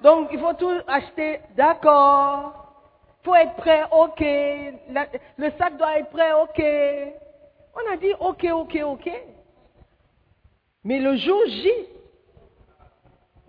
Donc, 0.03 0.29
il 0.33 0.39
faut 0.39 0.53
tout 0.55 0.73
acheter. 0.87 1.41
D'accord. 1.57 2.67
Il 3.23 3.25
faut 3.25 3.35
être 3.35 3.57
prêt. 3.57 3.85
OK. 3.91 4.21
le 4.21 5.51
sac 5.59 5.77
doit 5.77 5.99
être 5.99 6.11
prêt. 6.11 6.33
OK. 6.33 6.63
On 7.75 7.93
a 7.93 7.97
dit, 7.97 8.13
OK, 8.21 8.47
OK, 8.53 8.79
OK. 8.85 9.11
Mais 10.85 10.99
le 10.99 11.17
jour 11.17 11.41
J, 11.47 11.71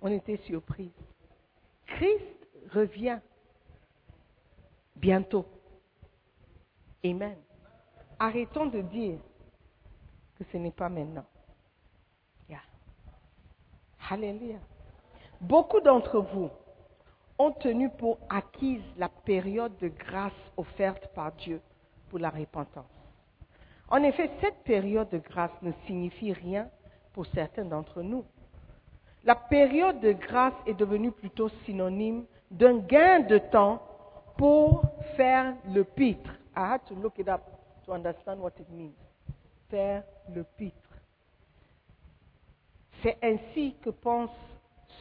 on 0.01 0.11
était 0.11 0.37
surpris. 0.45 0.91
Christ 2.01 2.47
revient 2.73 3.19
bientôt. 4.95 5.45
Amen. 7.05 7.37
Arrêtons 8.17 8.65
de 8.65 8.81
dire 8.81 9.19
que 10.35 10.43
ce 10.51 10.57
n'est 10.57 10.71
pas 10.71 10.89
maintenant. 10.89 11.25
Yeah. 12.49 12.61
Alléluia. 14.09 14.57
Beaucoup 15.41 15.79
d'entre 15.79 16.21
vous 16.21 16.49
ont 17.37 17.51
tenu 17.51 17.91
pour 17.91 18.17
acquise 18.31 18.81
la 18.97 19.09
période 19.09 19.77
de 19.77 19.89
grâce 19.89 20.33
offerte 20.57 21.07
par 21.13 21.31
Dieu 21.33 21.61
pour 22.09 22.17
la 22.17 22.31
repentance. 22.31 22.89
En 23.89 24.01
effet, 24.01 24.31
cette 24.41 24.63
période 24.63 25.09
de 25.09 25.19
grâce 25.19 25.61
ne 25.61 25.71
signifie 25.85 26.33
rien 26.33 26.67
pour 27.13 27.27
certains 27.27 27.65
d'entre 27.65 28.01
nous. 28.01 28.25
La 29.23 29.35
période 29.35 29.99
de 29.99 30.13
grâce 30.13 30.53
est 30.65 30.73
devenue 30.73 31.11
plutôt 31.11 31.49
synonyme 31.65 32.25
d'un 32.49 32.79
gain 32.79 33.19
de 33.19 33.37
temps 33.37 33.81
pour 34.37 34.83
faire 35.15 35.55
le 35.73 35.83
pitre 35.83 36.31
I 36.55 36.73
had 36.73 36.85
to 36.87 36.95
look 36.95 37.17
it 37.17 37.29
up 37.29 37.41
to 37.85 37.93
understand 37.93 38.41
what 38.41 38.53
it 38.59 38.69
means. 38.69 38.95
Faire 39.69 40.03
le 40.33 40.43
pitre. 40.43 40.75
C'est 43.01 43.17
ainsi 43.23 43.75
que 43.81 43.89
pensent 43.89 44.29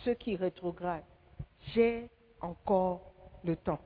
ceux 0.05 0.15
qui 0.15 0.37
rétrogradent. 0.37 1.03
J'ai 1.75 2.09
encore 2.41 3.13
le 3.45 3.57
temps. 3.57 3.81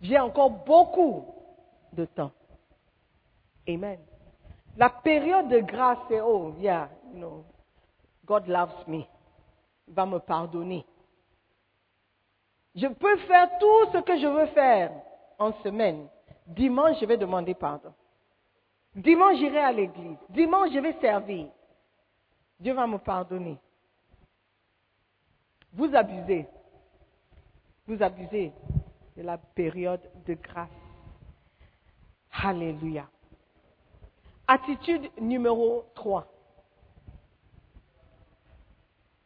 J'ai 0.00 0.18
encore 0.18 0.50
beaucoup 0.50 1.26
de 1.92 2.04
temps. 2.04 2.32
Amen. 3.68 3.98
La 4.76 4.88
période 4.88 5.48
de 5.48 5.58
grâce, 5.58 5.98
c'est 6.08 6.20
oh, 6.20 6.54
yeah, 6.58 6.88
you 7.12 7.18
know, 7.18 7.44
God 8.24 8.46
loves 8.46 8.86
me. 8.86 9.04
Va 9.88 10.06
me 10.06 10.18
pardonner. 10.18 10.86
Je 12.74 12.86
peux 12.86 13.16
faire 13.18 13.50
tout 13.58 13.92
ce 13.92 13.98
que 13.98 14.18
je 14.18 14.26
veux 14.26 14.46
faire 14.46 14.92
en 15.38 15.52
semaine. 15.62 16.08
Dimanche, 16.46 16.96
je 17.00 17.06
vais 17.06 17.18
demander 17.18 17.54
pardon. 17.54 17.92
Dimanche, 18.94 19.36
j'irai 19.36 19.58
à 19.58 19.72
l'église. 19.72 20.18
Dimanche, 20.28 20.70
je 20.72 20.78
vais 20.78 20.98
servir. 21.00 21.48
Dieu 22.58 22.74
va 22.74 22.86
me 22.86 22.98
pardonner. 22.98 23.58
Vous 25.72 25.94
abusez. 25.94 26.46
Vous 27.86 28.02
abusez 28.02 28.52
de 29.16 29.22
la 29.22 29.38
période 29.38 30.02
de 30.26 30.34
grâce. 30.34 30.68
Alléluia. 32.42 33.08
Attitude 34.46 35.10
numéro 35.20 35.84
3. 35.94 36.31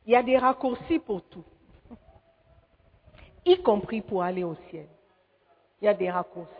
Il 0.06 0.12
y 0.12 0.16
a 0.16 0.22
des 0.22 0.38
raccourcis 0.38 1.00
pour 1.00 1.22
tout, 1.24 1.44
y 3.44 3.60
compris 3.60 4.02
pour 4.02 4.22
aller 4.22 4.44
au 4.44 4.54
ciel. 4.70 4.86
Il 5.80 5.86
y 5.86 5.88
a 5.88 5.94
des 5.94 6.08
raccourcis. 6.08 6.52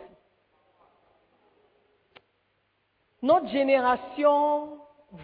Notre 3.21 3.47
génération 3.47 4.79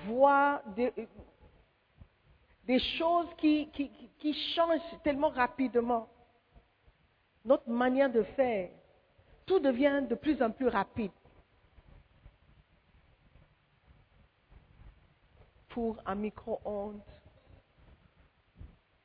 voit 0.07 0.61
des, 0.75 0.93
choses 2.97 3.27
qui, 3.37 3.69
changent 4.55 4.79
tellement 5.03 5.29
rapidement. 5.29 6.07
Notre 7.43 7.69
manière 7.69 8.11
de 8.11 8.23
faire, 8.23 8.69
tout 9.45 9.59
devient 9.59 10.01
de 10.09 10.15
plus 10.15 10.41
en 10.41 10.49
plus 10.49 10.69
rapide. 10.69 11.11
Pour 15.69 15.97
un 16.05 16.15
micro-ondes. 16.15 17.01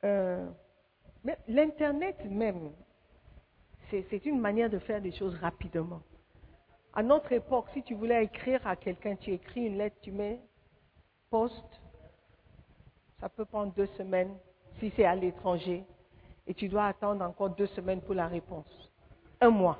Euh, 0.03 0.47
L'Internet 1.47 2.23
même, 2.25 2.71
c'est 3.89 4.25
une 4.25 4.39
manière 4.39 4.69
de 4.69 4.79
faire 4.79 5.01
des 5.01 5.11
choses 5.11 5.35
rapidement. 5.35 6.01
À 6.93 7.03
notre 7.03 7.31
époque, 7.33 7.65
si 7.73 7.83
tu 7.83 7.93
voulais 7.93 8.23
écrire 8.23 8.65
à 8.65 8.75
quelqu'un, 8.75 9.15
tu 9.15 9.31
écris 9.31 9.65
une 9.65 9.77
lettre, 9.77 9.97
tu 10.01 10.11
mets 10.11 10.39
poste. 11.29 11.81
Ça 13.19 13.29
peut 13.29 13.45
prendre 13.45 13.73
deux 13.73 13.87
semaines 13.97 14.33
si 14.79 14.91
c'est 14.95 15.05
à 15.05 15.15
l'étranger. 15.15 15.83
Et 16.47 16.53
tu 16.53 16.67
dois 16.67 16.85
attendre 16.85 17.23
encore 17.23 17.49
deux 17.49 17.67
semaines 17.67 18.01
pour 18.01 18.15
la 18.15 18.27
réponse. 18.27 18.91
Un 19.41 19.49
mois. 19.49 19.77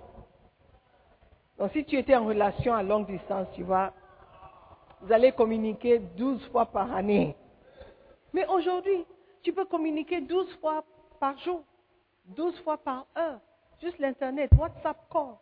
Donc 1.58 1.72
si 1.72 1.84
tu 1.86 1.98
étais 1.98 2.16
en 2.16 2.26
relation 2.26 2.74
à 2.74 2.84
longue 2.84 3.08
distance, 3.08 3.48
tu 3.56 3.64
vois, 3.64 3.94
vous 5.02 5.12
allez 5.12 5.32
communiquer 5.32 6.00
douze 6.00 6.46
fois 6.50 6.66
par 6.66 6.94
année. 6.94 7.36
Mais 8.34 8.46
aujourd'hui, 8.48 9.06
tu 9.42 9.54
peux 9.54 9.66
communiquer 9.66 10.22
douze 10.22 10.52
fois 10.58 10.84
par 11.20 11.38
jour, 11.40 11.64
douze 12.26 12.58
fois 12.62 12.78
par 12.78 13.06
heure. 13.18 13.40
Juste 13.82 14.00
l'Internet, 14.00 14.52
WhatsApp 14.58 14.98
call. 15.12 15.36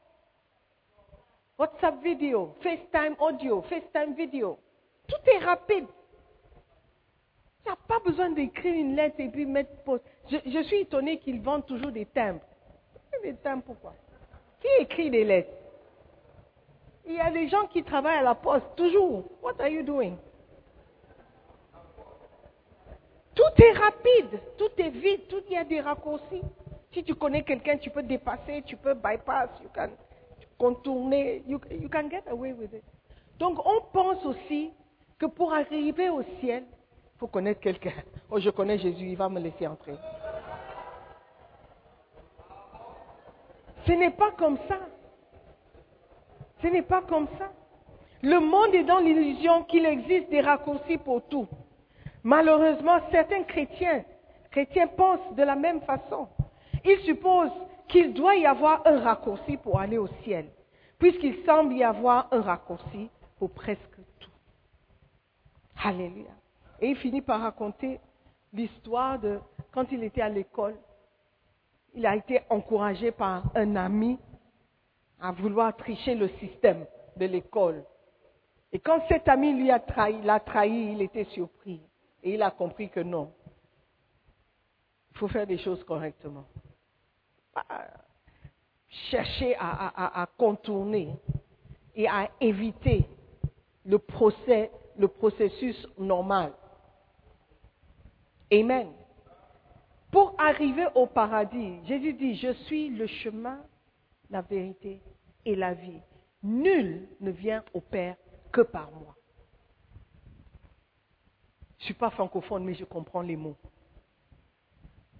WhatsApp 1.57 2.03
vidéo, 2.03 2.53
FaceTime 2.61 3.15
audio, 3.19 3.63
FaceTime 3.63 4.13
vidéo. 4.13 4.59
Tout 5.07 5.29
est 5.31 5.43
rapide. 5.43 5.87
Tu 7.63 7.69
n'as 7.69 7.75
pas 7.75 7.99
besoin 7.99 8.29
d'écrire 8.29 8.75
une 8.75 8.95
lettre 8.95 9.19
et 9.19 9.29
puis 9.29 9.45
mettre 9.45 9.75
poste. 9.83 10.03
Je, 10.29 10.63
suis 10.63 10.81
étonné 10.81 11.17
qu'ils 11.17 11.41
vendent 11.41 11.65
toujours 11.65 11.91
des 11.91 12.05
timbres. 12.05 12.41
Des 13.23 13.35
timbres 13.37 13.63
pourquoi? 13.63 13.95
Qui 14.61 14.67
écrit 14.83 15.09
des 15.09 15.23
lettres? 15.23 15.53
Il 17.05 17.15
y 17.15 17.19
a 17.19 17.31
des 17.31 17.47
gens 17.47 17.65
qui 17.67 17.83
travaillent 17.83 18.19
à 18.19 18.21
la 18.21 18.35
poste, 18.35 18.67
toujours. 18.75 19.23
What 19.41 19.55
are 19.59 19.69
you 19.69 19.81
doing? 19.81 20.17
Tout 23.37 23.63
est 23.63 23.71
rapide, 23.73 24.41
tout 24.57 24.71
est 24.79 24.89
vite, 24.89 25.27
tout 25.27 25.43
y 25.47 25.55
a 25.55 25.63
des 25.63 25.79
raccourcis. 25.79 26.41
Si 26.91 27.03
tu 27.03 27.13
connais 27.13 27.43
quelqu'un, 27.43 27.77
tu 27.77 27.91
peux 27.91 28.01
dépasser, 28.01 28.63
tu 28.65 28.75
peux 28.75 28.95
bypass, 28.95 29.49
you 29.61 29.69
can 29.75 29.89
contourner, 30.57 31.43
you, 31.47 31.59
can 31.59 32.09
get 32.09 32.23
away 32.31 32.51
with 32.53 32.73
it. 32.73 32.83
Donc 33.37 33.59
on 33.63 33.81
pense 33.93 34.25
aussi 34.25 34.71
que 35.19 35.27
pour 35.27 35.53
arriver 35.53 36.09
au 36.09 36.23
ciel, 36.39 36.63
il 37.13 37.19
faut 37.19 37.27
connaître 37.27 37.61
quelqu'un. 37.61 37.93
Oh, 38.29 38.39
je 38.39 38.49
connais 38.49 38.77
Jésus, 38.79 39.05
il 39.05 39.15
va 39.15 39.29
me 39.29 39.39
laisser 39.39 39.67
entrer. 39.67 39.95
Ce 43.85 43.91
n'est 43.93 44.11
pas 44.11 44.31
comme 44.31 44.57
ça. 44.67 44.79
Ce 46.61 46.67
n'est 46.67 46.81
pas 46.81 47.03
comme 47.03 47.27
ça. 47.37 47.53
Le 48.21 48.39
monde 48.39 48.73
est 48.73 48.83
dans 48.83 48.97
l'illusion 48.97 49.63
qu'il 49.63 49.85
existe 49.85 50.29
des 50.29 50.41
raccourcis 50.41 50.97
pour 50.97 51.21
tout. 51.29 51.47
Malheureusement, 52.27 52.99
certains 53.09 53.43
chrétiens, 53.43 54.03
pensent 54.97 55.33
de 55.37 55.43
la 55.43 55.55
même 55.55 55.79
façon. 55.79 56.27
Ils 56.83 56.99
supposent 57.05 57.57
qu'il 57.87 58.13
doit 58.13 58.35
y 58.35 58.45
avoir 58.45 58.85
un 58.85 58.99
raccourci 58.99 59.55
pour 59.55 59.79
aller 59.79 59.97
au 59.97 60.07
ciel, 60.25 60.49
puisqu'il 60.99 61.45
semble 61.45 61.71
y 61.71 61.85
avoir 61.85 62.27
un 62.33 62.41
raccourci 62.41 63.09
pour 63.39 63.51
presque 63.51 63.95
tout. 64.19 64.29
Alléluia. 65.81 66.31
Et 66.81 66.89
il 66.89 66.97
finit 66.97 67.21
par 67.21 67.39
raconter 67.39 68.01
l'histoire 68.51 69.17
de 69.19 69.39
quand 69.71 69.89
il 69.93 70.03
était 70.03 70.21
à 70.21 70.27
l'école. 70.27 70.75
Il 71.93 72.05
a 72.05 72.13
été 72.17 72.41
encouragé 72.49 73.11
par 73.11 73.43
un 73.55 73.77
ami 73.77 74.19
à 75.21 75.31
vouloir 75.31 75.73
tricher 75.77 76.13
le 76.13 76.27
système 76.39 76.85
de 77.15 77.25
l'école. 77.25 77.85
Et 78.73 78.79
quand 78.79 78.99
cet 79.07 79.29
ami 79.29 79.53
lui 79.53 79.67
l'a 79.67 80.39
trahi, 80.41 80.91
il 80.91 81.01
était 81.01 81.23
surpris. 81.23 81.86
Et 82.23 82.33
il 82.33 82.41
a 82.41 82.51
compris 82.51 82.89
que 82.89 82.99
non. 82.99 83.31
Il 85.11 85.17
faut 85.17 85.27
faire 85.27 85.47
des 85.47 85.57
choses 85.57 85.83
correctement. 85.83 86.45
Chercher 89.09 89.55
à, 89.59 90.27
contourner 90.37 91.15
et 91.95 92.07
à 92.07 92.29
éviter 92.39 93.05
le 93.85 93.97
processus 95.07 95.87
normal. 95.97 96.53
Amen. 98.51 98.91
Pour 100.11 100.35
arriver 100.37 100.87
au 100.95 101.05
paradis, 101.05 101.85
Jésus 101.85 102.13
dit, 102.13 102.35
je 102.35 102.53
suis 102.65 102.89
le 102.89 103.07
chemin, 103.07 103.61
la 104.29 104.41
vérité 104.41 105.01
et 105.45 105.55
la 105.55 105.73
vie. 105.73 106.01
Nul 106.43 107.07
ne 107.19 107.31
vient 107.31 107.63
au 107.73 107.81
Père 107.81 108.15
que 108.51 108.61
par 108.61 108.89
moi. 108.91 109.16
Je 111.77 111.83
ne 111.83 111.85
suis 111.85 111.93
pas 111.93 112.09
francophone, 112.09 112.63
mais 112.63 112.73
je 112.73 112.85
comprends 112.85 113.21
les 113.21 113.35
mots. 113.35 113.57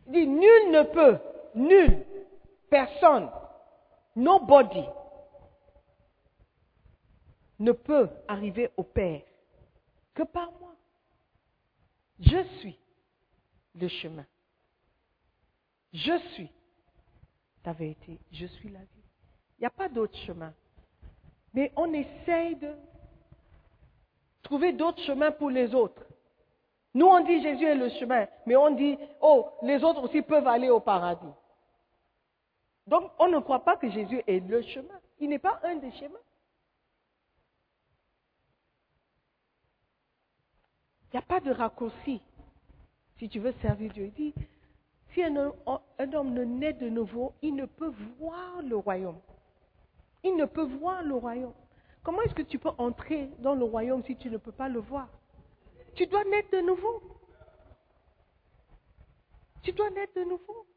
Il 0.07 0.13
dit, 0.13 0.27
nul 0.27 0.71
ne 0.71 0.83
peut, 0.83 1.17
nul, 1.55 2.05
personne, 2.69 3.29
nobody 4.15 4.83
ne 7.59 7.71
peut 7.71 8.09
arriver 8.27 8.71
au 8.77 8.83
Père 8.83 9.21
que 10.13 10.23
par 10.23 10.51
moi. 10.59 10.75
Je 12.19 12.43
suis 12.59 12.79
le 13.75 13.87
chemin. 13.87 14.25
Je 15.93 16.17
suis 16.33 16.51
la 17.63 17.73
vérité. 17.73 18.17
Je 18.31 18.45
suis 18.45 18.69
la 18.69 18.79
vie. 18.79 19.03
Il 19.57 19.61
n'y 19.61 19.67
a 19.67 19.71
pas 19.71 19.89
d'autre 19.89 20.17
chemin. 20.25 20.53
Mais 21.53 21.71
on 21.75 21.91
essaye 21.93 22.55
de 22.55 22.73
trouver 24.41 24.73
d'autres 24.73 25.01
chemins 25.03 25.31
pour 25.31 25.49
les 25.49 25.75
autres. 25.75 26.03
Nous, 26.97 27.05
on 27.05 27.19
dit 27.19 27.43
Jésus 27.43 27.63
est 27.63 27.75
le 27.75 27.89
chemin, 27.89 28.25
mais 28.47 28.55
on 28.55 28.71
dit, 28.71 28.97
oh, 29.21 29.51
les 29.61 29.83
autres 29.83 30.01
aussi 30.01 30.23
peuvent 30.23 30.47
aller 30.47 30.71
au 30.71 30.79
paradis. 30.79 31.31
Donc, 32.87 33.11
on 33.19 33.27
ne 33.27 33.37
croit 33.37 33.63
pas 33.63 33.77
que 33.77 33.87
Jésus 33.87 34.23
est 34.25 34.39
le 34.39 34.63
chemin. 34.63 34.99
Il 35.19 35.29
n'est 35.29 35.37
pas 35.37 35.59
un 35.61 35.75
des 35.75 35.91
chemins. 35.91 36.17
Il 41.03 41.17
n'y 41.17 41.19
a 41.19 41.21
pas 41.21 41.39
de 41.39 41.51
raccourci. 41.51 42.19
Si 43.19 43.29
tu 43.29 43.37
veux 43.37 43.53
servir 43.61 43.93
Dieu, 43.93 44.05
il 44.05 44.13
dit, 44.13 44.33
si 45.13 45.21
un 45.21 45.35
homme, 45.35 46.33
ne 46.33 46.45
naît 46.45 46.73
de 46.73 46.89
nouveau, 46.89 47.31
il 47.43 47.53
ne 47.53 47.67
peut 47.67 47.93
voir 48.17 48.63
le 48.63 48.75
royaume. 48.75 49.19
Il 50.23 50.35
ne 50.35 50.45
peut 50.45 50.65
voir 50.79 51.03
le 51.03 51.13
royaume. 51.13 51.53
Comment 52.01 52.23
est-ce 52.23 52.33
que 52.33 52.41
tu 52.41 52.57
peux 52.57 52.71
entrer 52.79 53.29
dans 53.37 53.53
le 53.53 53.65
royaume 53.65 54.03
si 54.05 54.15
tu 54.15 54.31
ne 54.31 54.37
peux 54.37 54.51
pas 54.51 54.67
le 54.67 54.79
voir? 54.79 55.07
Tu 55.97 56.05
dois 56.05 56.23
naître 56.25 56.51
de 56.51 56.61
nouveau. 56.61 57.01
Tu 59.63 59.71
dois 59.71 59.89
naître 59.89 60.13
de 60.13 60.25
nouveau. 60.25 60.67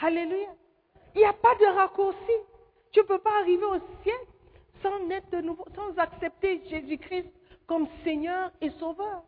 Alléluia. 0.00 0.48
Il 1.14 1.18
n'y 1.18 1.24
a 1.24 1.32
pas 1.32 1.54
de 1.54 1.66
raccourci. 1.66 2.32
Tu 2.90 2.98
ne 2.98 3.04
peux 3.04 3.20
pas 3.20 3.38
arriver 3.38 3.64
au 3.64 3.78
ciel 4.02 4.18
sans 4.82 5.06
naître 5.06 5.30
de 5.30 5.40
nouveau, 5.40 5.64
sans 5.76 5.96
accepter 5.98 6.68
Jésus-Christ 6.68 7.30
comme 7.68 7.86
Seigneur 8.02 8.50
et 8.60 8.70
Sauveur. 8.70 9.22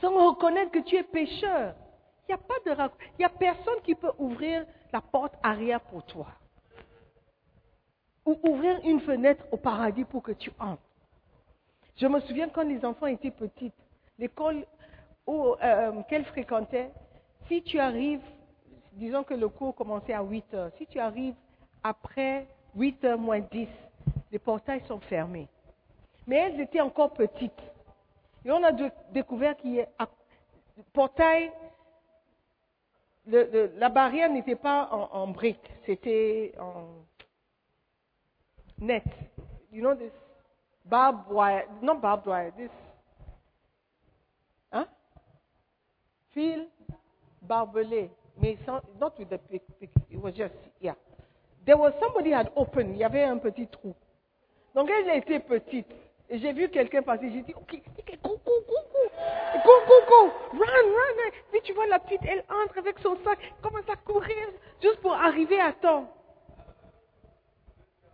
Sans 0.00 0.30
reconnaître 0.30 0.72
que 0.72 0.78
tu 0.78 0.96
es 0.96 1.02
pécheur. 1.02 1.74
Il 2.26 2.34
n'y 2.34 2.34
a 2.34 2.38
pas 2.38 2.58
de 2.64 2.90
Il 3.14 3.18
n'y 3.18 3.24
a 3.26 3.28
personne 3.28 3.82
qui 3.84 3.94
peut 3.94 4.12
ouvrir 4.18 4.64
la 4.94 5.02
porte 5.02 5.34
arrière 5.42 5.82
pour 5.82 6.06
toi. 6.06 6.28
Ou 8.24 8.40
ouvrir 8.44 8.80
une 8.84 9.00
fenêtre 9.00 9.44
au 9.52 9.58
paradis 9.58 10.04
pour 10.04 10.22
que 10.22 10.32
tu 10.32 10.50
entres. 10.58 10.89
Je 12.00 12.06
me 12.06 12.20
souviens 12.20 12.48
quand 12.48 12.62
les 12.62 12.84
enfants 12.84 13.06
étaient 13.06 13.30
petits, 13.30 13.72
l'école 14.18 14.64
euh, 15.28 16.02
qu'elles 16.08 16.24
fréquentaient, 16.24 16.90
si 17.46 17.62
tu 17.62 17.78
arrives, 17.78 18.22
disons 18.92 19.22
que 19.22 19.34
le 19.34 19.48
cours 19.48 19.74
commençait 19.74 20.14
à 20.14 20.22
8 20.22 20.54
heures, 20.54 20.70
si 20.78 20.86
tu 20.86 20.98
arrives 20.98 21.34
après 21.82 22.46
8 22.74 23.04
heures 23.04 23.18
moins 23.18 23.40
10, 23.40 23.68
les 24.32 24.38
portails 24.38 24.82
sont 24.86 25.00
fermés 25.00 25.48
mais 26.30 26.36
elles 26.36 26.60
étaient 26.60 26.80
encore 26.80 27.12
petites. 27.12 27.60
Et 28.44 28.52
on 28.52 28.62
a 28.62 28.70
découvert 29.12 29.56
qu'il 29.56 29.74
y 29.74 29.80
a 29.80 30.08
portail, 30.92 31.50
la 33.26 33.88
barrière 33.88 34.30
n'était 34.30 34.54
pas 34.54 34.88
en, 34.92 35.26
briques, 35.26 35.70
c'était 35.84 36.54
en 36.58 37.04
net. 38.78 39.04
You 39.72 39.82
know 39.82 39.94
this? 39.96 40.12
Barbed 40.90 41.30
wire, 41.30 41.64
not 41.82 42.02
barbed 42.02 42.26
wire, 42.26 42.52
this, 42.56 42.70
hein? 44.72 44.86
Barbelé, 47.42 48.10
mais 48.40 48.58
sans, 48.66 48.80
not 49.00 49.18
with 49.18 49.30
the 49.30 49.38
pick, 49.38 49.62
it 49.80 50.20
was 50.20 50.32
just, 50.34 50.54
yeah. 50.80 50.94
There 51.64 51.76
was 51.76 51.92
somebody 52.00 52.30
had 52.30 52.50
opened, 52.56 52.94
il 52.94 52.98
y 52.98 53.04
avait 53.04 53.24
un 53.24 53.38
petit 53.38 53.66
trou. 53.66 53.94
Donc 54.74 54.90
elle 54.90 55.16
était 55.16 55.40
petite. 55.40 55.86
Et 56.28 56.38
j'ai 56.38 56.52
vu 56.52 56.68
quelqu'un 56.68 57.02
passer, 57.02 57.30
j'ai 57.32 57.42
dit, 57.42 57.54
ok, 57.54 57.80
coucou, 58.22 58.38
coucou, 58.38 59.10
coucou, 59.52 59.70
coucou, 59.86 60.30
run, 60.52 60.64
run. 60.64 61.30
Puis 61.50 61.60
tu 61.62 61.72
vois 61.72 61.88
la 61.88 61.98
petite, 61.98 62.20
elle 62.24 62.44
entre 62.48 62.78
avec 62.78 62.98
son 63.00 63.16
sac, 63.24 63.38
commence 63.60 63.88
à 63.88 63.96
courir 63.96 64.46
juste 64.80 65.00
pour 65.00 65.12
arriver 65.12 65.60
à 65.60 65.72
temps. 65.72 66.08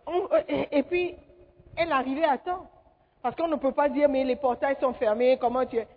Euh, 0.07 0.43
et, 0.71 0.83
puis, 0.83 1.15
elle 1.77 1.91
arrivait 1.91 2.25
à 2.25 2.37
temps. 2.37 2.67
Parce 3.21 3.35
qu'on 3.35 3.47
ne 3.47 3.55
peut 3.55 3.71
pas 3.71 3.89
dire, 3.89 4.09
mais 4.09 4.23
les 4.23 4.35
portails 4.35 4.77
sont 4.79 4.93
fermés, 4.93 5.37
comment 5.39 5.65
tu 5.65 5.77
es? 5.77 5.87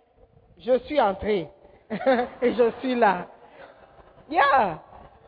Je 0.57 0.77
suis 0.79 0.99
entré. 0.99 1.49
et 1.89 2.53
je 2.53 2.71
suis 2.79 2.95
là. 2.95 3.27
Yeah. 4.29 4.79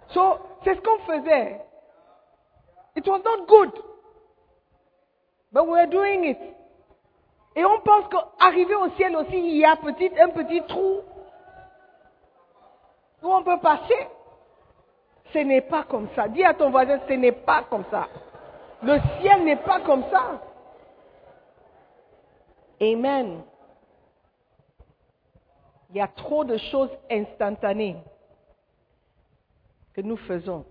So, 0.09 0.37
c'est 0.63 0.75
ce 0.75 0.81
qu'on 0.81 0.99
faisait. 0.99 1.61
It 2.95 3.07
was 3.07 3.21
not 3.23 3.47
good. 3.47 3.71
But 5.51 5.67
we're 5.67 5.87
doing 5.87 6.23
it. 6.25 6.37
Et 7.55 7.63
on 7.65 7.79
pense 7.81 8.05
qu'arriver 8.09 8.75
au 8.75 8.89
ciel 8.91 9.15
aussi, 9.15 9.37
il 9.37 9.57
y 9.57 9.65
a 9.65 9.75
petit, 9.75 10.09
un 10.19 10.29
petit 10.29 10.61
trou 10.63 11.01
où 13.21 13.33
on 13.33 13.43
peut 13.43 13.59
passer. 13.59 14.07
Ce 15.31 15.39
n'est 15.39 15.61
pas 15.61 15.83
comme 15.83 16.07
ça. 16.15 16.27
Dis 16.27 16.43
à 16.43 16.53
ton 16.53 16.69
voisin, 16.69 16.99
ce 17.07 17.13
n'est 17.13 17.31
pas 17.31 17.63
comme 17.69 17.85
ça. 17.91 18.07
Le 18.83 18.99
ciel 19.21 19.45
n'est 19.45 19.63
pas 19.63 19.79
comme 19.81 20.03
ça. 20.11 20.41
Amen. 22.81 23.43
Il 25.89 25.97
y 25.97 26.01
a 26.01 26.07
trop 26.07 26.43
de 26.43 26.57
choses 26.57 26.89
instantanées 27.09 27.97
que 29.93 30.01
nous 30.01 30.17
faisons 30.17 30.65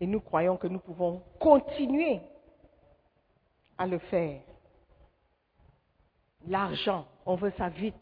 et 0.00 0.06
nous 0.06 0.20
croyons 0.20 0.56
que 0.56 0.68
nous 0.68 0.78
pouvons 0.78 1.22
continuer 1.38 2.20
à 3.76 3.86
le 3.86 3.98
faire. 3.98 4.40
L'argent, 6.46 7.06
on 7.26 7.34
veut 7.36 7.52
ça 7.58 7.68
vite. 7.68 7.94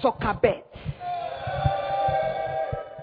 Soccer 0.00 0.34
bet. 0.40 0.64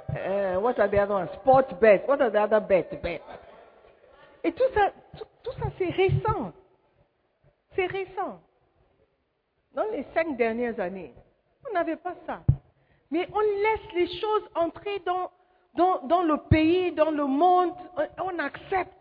Uh, 0.10 0.60
what 0.60 0.80
are 0.80 0.88
the 0.88 0.98
other 0.98 1.14
ones? 1.14 1.30
Sport 1.42 1.80
bet. 1.82 2.08
What 2.08 2.22
are 2.22 2.32
the 2.32 2.42
other 2.42 2.62
bet? 2.62 3.02
bet. 3.02 3.22
Et 4.46 4.52
tout 4.52 4.72
ça, 4.76 4.92
tout, 5.44 5.52
ça 5.54 5.70
c'est 5.80 5.90
récent. 5.90 6.54
C'est 7.76 7.88
récent. 7.88 8.40
Dans 9.74 9.90
les 9.92 10.06
cinq 10.14 10.38
dernières 10.38 10.80
années, 10.80 11.16
on 11.68 11.74
n'avait 11.74 11.96
pas 11.96 12.14
ça. 12.28 12.44
Mais 13.10 13.28
on 13.34 13.40
laisse 13.40 13.94
les 13.96 14.08
choses 14.20 14.44
entrer 14.54 15.00
dans, 15.00 15.32
le 15.76 16.48
pays, 16.48 16.92
dans 16.92 17.10
le 17.10 17.26
monde. 17.26 17.74
on 18.24 18.38
accepte. 18.38 18.92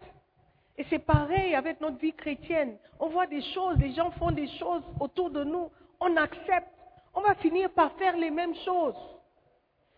Et 0.79 0.87
c'est 0.89 0.99
pareil 0.99 1.55
avec 1.55 1.79
notre 1.83 1.99
vie 1.99 2.15
chrétienne. 2.15 2.79
On 2.99 3.11
voit 3.11 3.27
des 3.27 3.43
choses, 3.53 3.77
les 3.79 3.93
gens 3.93 4.13
font 4.13 4.31
des 4.31 4.49
choses 4.59 4.83
autour 4.99 5.29
de 5.29 5.45
nous. 5.45 5.71
On 6.01 6.17
accepte. 6.17 6.73
On 7.13 7.21
va 7.21 7.35
finir 7.35 7.71
par 7.71 7.93
faire 7.93 8.17
les 8.17 8.31
mêmes 8.31 8.55
choses. 8.65 8.97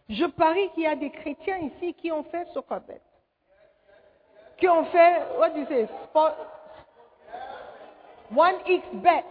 Je 0.08 0.24
parie 0.24 0.70
qu'il 0.74 0.82
y 0.82 0.88
a 0.88 0.96
des 0.96 1.10
chrétiens 1.10 1.58
ici 1.58 1.94
qui 1.94 2.10
ont 2.10 2.24
fait 2.24 2.46
Socabet. 2.52 3.00
Qui 4.58 4.68
ont 4.68 4.84
fait, 4.86 5.22
what 5.38 5.50
do 5.50 5.60
you 5.60 5.66
say, 5.66 5.86
sport, 6.04 6.32
one 8.34 8.56
X 8.66 8.86
bet. 8.94 9.24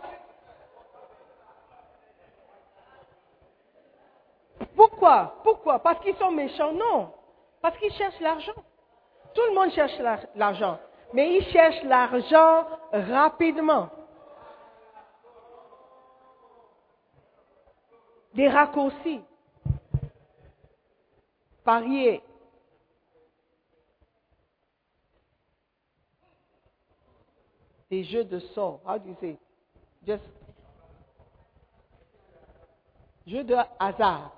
Pourquoi? 4.76 5.36
Pourquoi? 5.44 5.80
Parce 5.80 6.00
qu'ils 6.02 6.16
sont 6.18 6.32
méchants 6.32 6.72
Non. 6.74 7.12
Parce 7.62 7.78
qu'ils 7.78 7.94
cherchent 7.94 8.20
l'argent. 8.20 8.54
Tout 9.34 9.42
le 9.50 9.56
monde 9.56 9.72
cherche 9.72 9.98
l'ar- 10.00 10.26
l'argent. 10.36 10.78
Mais 11.14 11.38
ils 11.38 11.46
cherchent 11.48 11.84
l'argent 11.84 12.66
rapidement. 12.92 13.90
Des 18.34 18.48
raccourcis. 18.50 19.22
Parier. 21.64 22.22
Des 27.90 28.04
jeux 28.04 28.24
de 28.24 28.40
sorts. 28.40 28.82
How 28.86 28.98
do 28.98 29.10
you 29.10 29.16
say? 29.20 29.38
Just. 30.06 30.24
Jeux 33.28 33.44
de 33.44 33.56
hasard. 33.80 34.32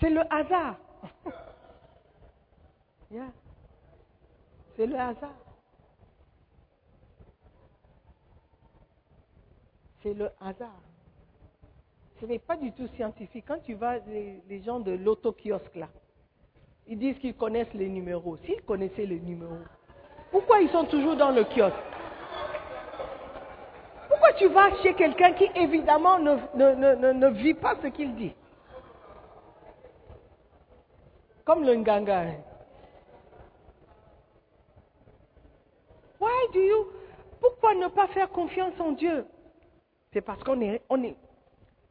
C'est 0.00 0.10
le 0.10 0.22
hasard. 0.32 0.76
Yeah. 3.10 3.30
C'est 4.74 4.86
le 4.86 4.98
hasard. 4.98 5.36
C'est 10.02 10.14
le 10.14 10.30
hasard. 10.40 10.80
Ce 12.20 12.26
n'est 12.26 12.40
pas 12.40 12.56
du 12.56 12.72
tout 12.72 12.88
scientifique. 12.96 13.44
Quand 13.46 13.60
tu 13.60 13.74
vas, 13.74 13.98
les, 13.98 14.42
les 14.48 14.62
gens 14.62 14.80
de 14.80 14.90
l'auto-kiosque 14.90 15.76
là, 15.76 15.88
ils 16.86 16.98
disent 16.98 17.18
qu'ils 17.18 17.36
connaissent 17.36 17.72
les 17.74 17.88
numéros. 17.88 18.36
S'ils 18.38 18.62
connaissaient 18.62 19.06
les 19.06 19.20
numéros, 19.20 19.58
pourquoi 20.34 20.60
ils 20.62 20.70
sont 20.70 20.84
toujours 20.86 21.14
dans 21.14 21.30
le 21.30 21.44
kiosque 21.44 21.76
Pourquoi 24.08 24.32
tu 24.32 24.48
vas 24.48 24.74
chez 24.82 24.92
quelqu'un 24.94 25.32
qui 25.34 25.48
évidemment 25.54 26.18
ne, 26.18 26.34
ne, 26.56 26.94
ne, 26.96 27.12
ne, 27.12 27.28
vit 27.28 27.54
pas 27.54 27.76
ce 27.80 27.86
qu'il 27.86 28.16
dit 28.16 28.34
Comme 31.44 31.62
le 31.62 31.76
Nganga. 31.76 32.18
hein. 32.22 32.34
Why. 36.18 36.48
Pourquoi 37.40 37.76
ne 37.76 37.86
pas 37.86 38.08
faire 38.08 38.28
confiance 38.30 38.74
en 38.80 38.90
Dieu 38.90 39.24
C'est 40.12 40.20
parce 40.20 40.42
qu'on 40.42 40.60
est, 40.62 40.82
on 40.90 41.00
est, 41.04 41.14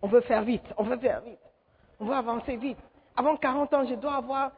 on 0.02 0.10
veut 0.10 0.20
faire 0.20 0.42
vite, 0.44 0.66
on 0.76 0.84
veut 0.84 0.98
faire 0.98 1.22
vite, 1.22 1.40
on 1.98 2.04
veut 2.08 2.16
avancer 2.16 2.58
vite. 2.58 2.80
Avant 3.16 3.38
40 3.38 3.74
ans, 3.74 3.86
je 3.88 3.96
dois 3.96 4.16
avoir 4.16 4.52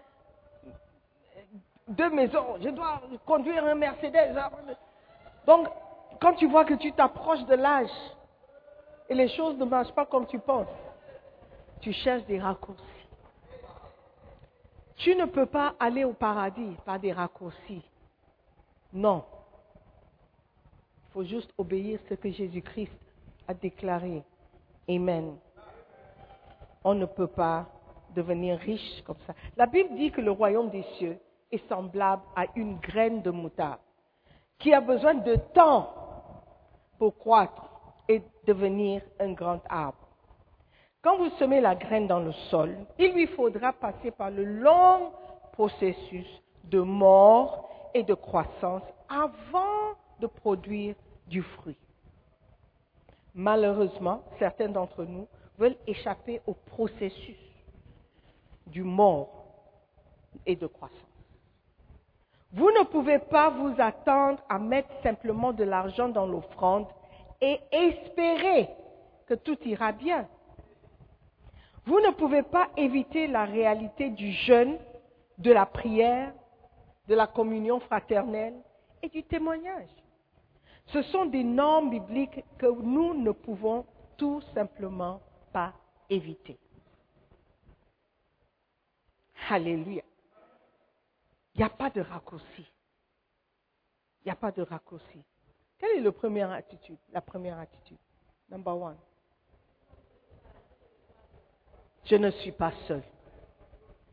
deux 1.88 2.10
maisons, 2.10 2.58
je 2.62 2.70
dois 2.70 3.02
conduire 3.26 3.66
un 3.66 3.76
Mercedes. 3.76 4.36
Donc, 5.46 5.68
quand 6.20 6.34
tu 6.34 6.48
vois 6.48 6.66
que 6.66 6.74
tu 6.74 6.92
t'approches 6.92 7.46
de 7.46 7.56
l'âge 7.56 7.90
et 9.10 9.14
les 9.14 9.30
choses 9.30 9.58
ne 9.58 9.66
marchent 9.66 9.94
pas 9.94 10.06
comme 10.06 10.26
tu 10.26 10.40
penses, 10.40 10.68
tu 11.82 11.94
cherches 11.94 12.26
des 12.26 12.40
raccourcis. 12.40 12.82
Tu 14.98 15.16
ne 15.16 15.26
peux 15.26 15.46
pas 15.46 15.76
aller 15.80 16.04
au 16.04 16.14
paradis 16.14 16.76
par 16.86 17.00
des 17.00 17.12
raccourcis. 17.12 17.84
Non. 18.94 19.24
Il 21.10 21.14
faut 21.14 21.24
juste 21.24 21.54
obéir 21.58 22.00
ce 22.10 22.16
que 22.16 22.32
Jésus-Christ 22.32 22.92
a 23.48 23.54
déclaré. 23.54 24.24
Amen. 24.90 25.38
On 26.84 26.96
ne 26.96 27.06
peut 27.06 27.28
pas 27.28 27.66
devenir 28.16 28.58
riche 28.58 29.04
comme 29.04 29.18
ça. 29.28 29.34
La 29.58 29.66
Bible 29.66 29.96
dit 29.96 30.12
que 30.12 30.22
le 30.22 30.32
royaume 30.32 30.70
des 30.70 30.84
cieux 30.98 31.20
est 31.52 31.68
semblable 31.70 32.24
à 32.36 32.46
une 32.56 32.78
graine 32.78 33.22
de 33.22 33.32
moutarde 33.32 33.80
qui 34.60 34.74
a 34.74 34.82
besoin 34.82 35.16
de 35.16 35.36
temps 35.54 35.94
pour 36.98 37.18
croître 37.18 37.70
et 38.08 38.22
devenir 38.46 39.02
un 39.20 39.34
grand 39.34 39.62
arbre. 39.70 39.98
Quand 41.02 41.18
vous 41.18 41.30
semez 41.38 41.62
la 41.62 41.76
graine 41.76 42.08
dans 42.08 42.20
le 42.20 42.32
sol, 42.50 42.76
il 42.98 43.14
lui 43.14 43.28
faudra 43.28 43.74
passer 43.74 44.12
par 44.12 44.32
le 44.32 44.44
long 44.44 45.12
processus 45.52 46.28
de 46.64 46.80
mort 46.80 47.70
et 47.94 48.04
de 48.04 48.14
croissance 48.14 48.84
avant 49.08 49.94
de 50.20 50.28
produire 50.28 50.96
du 51.28 51.42
fruit. 51.44 51.78
Malheureusement, 53.34 54.24
certains 54.40 54.70
d'entre 54.70 55.04
nous 55.04 55.28
veulent 55.58 55.78
échapper 55.86 56.42
au 56.48 56.54
processus 56.54 57.38
du 58.68 58.84
mort 58.84 59.46
et 60.46 60.56
de 60.56 60.68
croissance. 60.68 61.15
Vous 62.54 62.72
ne 62.72 62.84
pouvez 62.86 63.20
pas 63.20 63.50
vous 63.50 63.74
attendre 63.80 64.40
à 64.48 64.60
mettre 64.60 64.90
simplement 65.04 65.52
de 65.52 65.64
l'argent 65.64 66.10
dans 66.10 66.26
l'offrande 66.26 66.88
et 67.42 67.60
espérer 67.72 68.70
que 69.28 69.34
tout 69.34 69.58
ira 69.66 69.92
bien. 69.92 70.28
Vous 71.86 72.00
ne 72.00 72.12
pouvez 72.12 72.44
pas 72.44 72.70
éviter 72.78 73.28
la 73.28 73.46
réalité 73.46 74.10
du 74.10 74.32
jeûne, 74.32 74.78
de 75.38 75.52
la 75.52 75.66
prière, 75.66 76.34
de 77.08 77.16
la 77.16 77.28
communion 77.28 77.80
fraternelle 77.80 78.56
et 79.04 79.10
du 79.10 79.24
témoignage. 79.24 79.90
Ce 80.88 81.02
sont 81.04 81.26
des 81.26 81.44
normes 81.44 81.90
bibliques 81.90 82.44
que 82.58 82.68
nous 82.68 83.14
ne 83.14 83.32
pouvons 83.32 83.86
tout 84.18 84.42
simplement 84.54 85.20
pas 85.52 85.74
éviter. 86.10 86.58
Alléluia. 89.50 90.04
Il 91.56 91.60
n'y 91.60 91.64
a 91.64 91.70
pas 91.70 91.90
de 91.90 92.02
raccourci. 92.02 92.66
Il 94.22 94.26
n'y 94.26 94.32
a 94.32 94.36
pas 94.36 94.52
de 94.52 94.62
raccourci. 94.62 95.24
Quelle 95.78 95.98
est 95.98 96.02
la 96.02 96.12
première 96.12 96.52
attitude 96.52 96.98
La 97.14 97.22
première 97.22 97.58
attitude? 97.58 97.98
Number 98.50 98.78
one. 98.78 98.98
Je 102.04 102.16
ne 102.18 102.30
suis 102.30 102.52
pas 102.52 102.74
seul. 102.88 103.02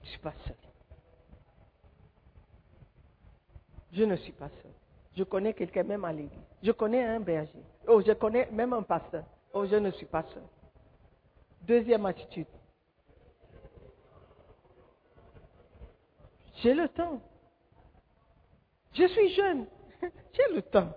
Je 0.03 0.07
ne 0.07 0.11
suis 0.11 0.18
pas 0.20 0.34
seul. 0.47 0.57
Je 3.93 4.05
ne 4.05 4.16
suis 4.16 4.32
pas 4.32 4.49
seul. 4.49 4.72
Je 5.16 5.24
connais 5.24 5.53
quelqu'un 5.53 5.82
même 5.82 6.05
à 6.05 6.12
l'église. 6.12 6.38
Je 6.62 6.72
connais 6.72 7.05
un 7.05 7.20
berger. 7.20 7.62
Oh, 7.86 8.01
je 8.01 8.12
connais 8.12 8.49
même 8.51 8.72
un 8.72 8.82
pasteur. 8.82 9.24
Oh, 9.53 9.66
je 9.66 9.76
ne 9.76 9.90
suis 9.90 10.07
pas 10.07 10.22
seul. 10.22 10.43
Deuxième 11.62 12.07
attitude. 12.07 12.47
J'ai 16.62 16.74
le 16.74 16.88
temps. 16.88 17.20
Je 18.95 19.07
suis 19.07 19.34
jeune. 19.34 19.66
J'ai 20.03 20.55
le 20.55 20.62
temps. 20.62 20.88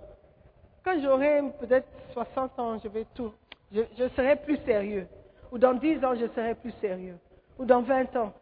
Quand 0.84 1.02
j'aurai 1.02 1.42
peut-être 1.60 1.88
60 2.14 2.60
ans, 2.60 2.80
je 2.84 2.88
vais 2.88 3.06
tout. 3.16 3.34
Je, 3.72 4.08
serai 4.16 4.36
plus 4.36 4.58
sérieux. 4.66 5.08
Ou 5.52 5.58
dans 5.58 5.74
10 5.74 6.04
ans, 6.06 6.16
je 6.16 6.28
serai 6.28 6.56
plus 6.56 6.74
sérieux. 6.82 7.18
Ou 7.58 7.66
dans 7.66 7.82
20 7.82 8.16
ans. 8.16 8.34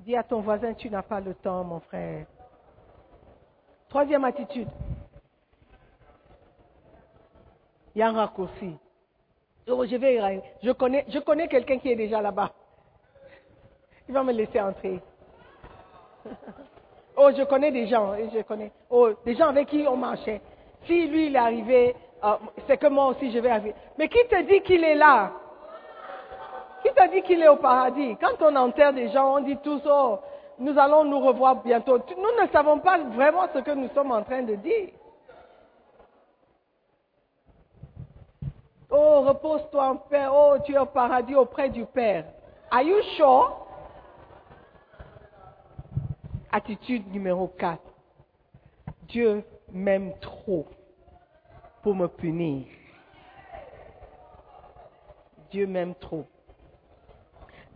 Dis 0.00 0.16
à 0.16 0.22
ton 0.22 0.40
voisin, 0.40 0.74
tu 0.74 0.90
n'as 0.90 1.02
pas 1.02 1.20
le 1.20 1.34
temps, 1.34 1.64
mon 1.64 1.80
frère. 1.80 2.26
Troisième 3.88 4.24
attitude. 4.24 4.68
Il 7.94 8.00
y 8.00 8.02
a 8.02 8.08
un 8.08 8.12
raccourci. 8.12 8.76
Je 9.66 9.96
vais 9.96 10.16
y 10.16 10.42
je 10.62 11.18
connais 11.18 11.48
quelqu'un 11.48 11.78
qui 11.78 11.90
est 11.90 11.96
déjà 11.96 12.20
là-bas. 12.20 12.52
Il 14.08 14.14
va 14.14 14.22
me 14.22 14.32
laisser 14.32 14.60
entrer. 14.60 15.00
Oh, 17.16 17.30
je 17.36 17.42
connais 17.44 17.70
des 17.70 17.86
gens, 17.86 18.14
je 18.32 18.42
connais. 18.42 18.70
Oh, 18.90 19.10
des 19.24 19.34
gens 19.34 19.48
avec 19.48 19.68
qui 19.68 19.86
on 19.88 19.96
marchait. 19.96 20.40
Si 20.86 21.06
lui, 21.06 21.26
il 21.26 21.36
est 21.36 21.38
arrivé, 21.38 21.96
euh, 22.22 22.36
c'est 22.66 22.76
que 22.76 22.86
moi 22.88 23.06
aussi, 23.08 23.30
je 23.32 23.38
vais 23.38 23.48
arriver. 23.48 23.74
Mais 23.98 24.08
qui 24.08 24.18
te 24.28 24.42
dit 24.42 24.60
qu'il 24.60 24.84
est 24.84 24.94
là? 24.94 25.32
Qui 26.82 26.90
te 26.92 27.10
dit 27.10 27.22
qu'il 27.22 27.42
est 27.42 27.48
au 27.48 27.56
paradis? 27.56 28.16
Quand 28.20 28.36
on 28.40 28.54
enterre 28.54 28.92
des 28.92 29.08
gens, 29.08 29.36
on 29.36 29.40
dit 29.40 29.56
tous, 29.62 29.80
oh, 29.88 30.18
nous 30.58 30.78
allons 30.78 31.04
nous 31.04 31.20
revoir 31.20 31.56
bientôt. 31.56 31.98
Nous 31.98 32.42
ne 32.42 32.48
savons 32.52 32.78
pas 32.78 32.98
vraiment 32.98 33.46
ce 33.54 33.60
que 33.60 33.70
nous 33.72 33.88
sommes 33.94 34.12
en 34.12 34.22
train 34.22 34.42
de 34.42 34.54
dire. 34.56 34.90
Oh, 38.90 39.22
repose-toi 39.22 39.84
en 39.88 39.96
paix. 39.96 40.26
Oh, 40.32 40.54
tu 40.64 40.74
es 40.74 40.78
au 40.78 40.86
paradis 40.86 41.34
auprès 41.34 41.70
du 41.70 41.84
Père. 41.86 42.24
Are 42.70 42.82
you 42.82 43.00
sure? 43.16 43.65
Attitude 46.52 47.06
numéro 47.12 47.48
4. 47.48 47.82
Dieu 49.08 49.44
m'aime 49.72 50.12
trop 50.20 50.66
pour 51.82 51.94
me 51.94 52.06
punir. 52.06 52.66
Dieu 55.50 55.66
m'aime 55.66 55.94
trop. 55.94 56.26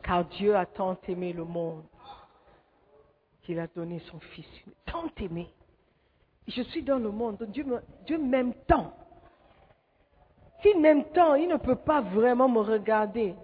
Car 0.02 0.24
Dieu 0.24 0.56
a 0.56 0.66
tant 0.66 0.96
aimé 1.08 1.32
le 1.32 1.44
monde 1.44 1.84
qu'il 3.42 3.58
a 3.58 3.66
donné 3.66 4.00
son 4.10 4.18
Fils. 4.20 4.46
Tant 4.86 5.10
aimé. 5.18 5.48
Je 6.48 6.62
suis 6.62 6.82
dans 6.82 6.98
le 6.98 7.10
monde. 7.10 7.46
Dieu 7.50 8.18
m'aime 8.18 8.54
tant. 8.66 8.92
S'il 10.62 10.80
m'aime 10.80 11.04
tant, 11.12 11.34
il 11.34 11.48
ne 11.48 11.56
peut 11.56 11.76
pas 11.76 12.00
vraiment 12.00 12.48
me 12.48 12.60
regarder 12.60 13.34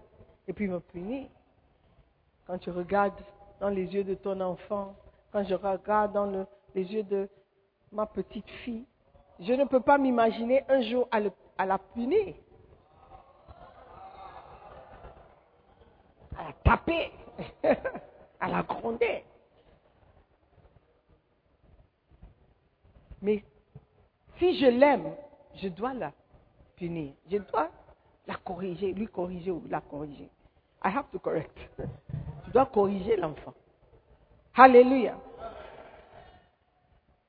et 0.46 0.52
puis 0.52 0.68
me 0.68 0.80
punir. 0.80 1.26
quand 2.46 2.58
tu 2.58 2.70
regardes 2.70 3.20
dans 3.60 3.70
les 3.70 3.86
yeux 3.86 4.04
de 4.04 4.14
ton 4.14 4.40
enfant, 4.40 4.94
quand 5.36 5.44
je 5.44 5.54
regarde 5.54 6.14
dans 6.14 6.24
le- 6.24 6.46
les 6.74 6.90
yeux 6.94 7.02
de 7.02 7.28
ma 7.92 8.06
petite 8.06 8.48
fille, 8.64 8.86
je 9.38 9.52
ne 9.52 9.64
peux 9.64 9.80
pas 9.80 9.98
m'imaginer 9.98 10.64
un 10.66 10.80
jour 10.80 11.06
à 11.12 11.66
la 11.66 11.76
punir, 11.76 12.34
à 16.38 16.44
la 16.44 16.52
taper, 16.64 17.12
à 18.40 18.48
la 18.48 18.62
gronder. 18.62 19.24
Mais 23.20 23.44
si 24.38 24.58
je 24.58 24.68
l'aime, 24.68 25.14
je 25.56 25.68
dois 25.68 25.92
la 25.92 26.12
punir. 26.76 27.12
Je 27.30 27.36
dois 27.36 27.68
la 28.26 28.36
corriger, 28.36 28.94
lui 28.94 29.06
corriger 29.06 29.50
ou 29.50 29.62
la 29.68 29.82
corriger. 29.82 30.30
I 30.82 30.88
have 30.88 31.10
to 31.12 31.18
correct. 31.18 31.58
Je 32.46 32.52
dois 32.52 32.66
corriger 32.66 33.16
l'enfant. 33.16 33.52
Alléluia. 34.56 35.18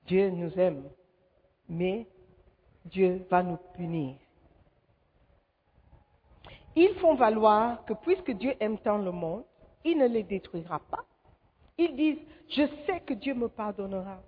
Dieu 0.05 0.29
nous 0.29 0.57
aime, 0.57 0.89
mais 1.67 2.07
Dieu 2.85 3.25
va 3.29 3.43
nous 3.43 3.57
punir. 3.75 4.15
Ils 6.75 6.93
font 7.01 7.15
valoir 7.15 7.83
que 7.85 7.93
puisque 7.93 8.31
Dieu 8.31 8.55
aime 8.59 8.77
tant 8.77 8.97
le 8.97 9.11
monde, 9.11 9.43
il 9.83 9.97
ne 9.97 10.07
les 10.07 10.23
détruira 10.23 10.79
pas. 10.79 11.03
Ils 11.77 11.95
disent, 11.95 12.19
je 12.49 12.67
sais 12.85 13.01
que 13.01 13.13
Dieu 13.13 13.33
me 13.33 13.49
pardonnera. 13.49 14.21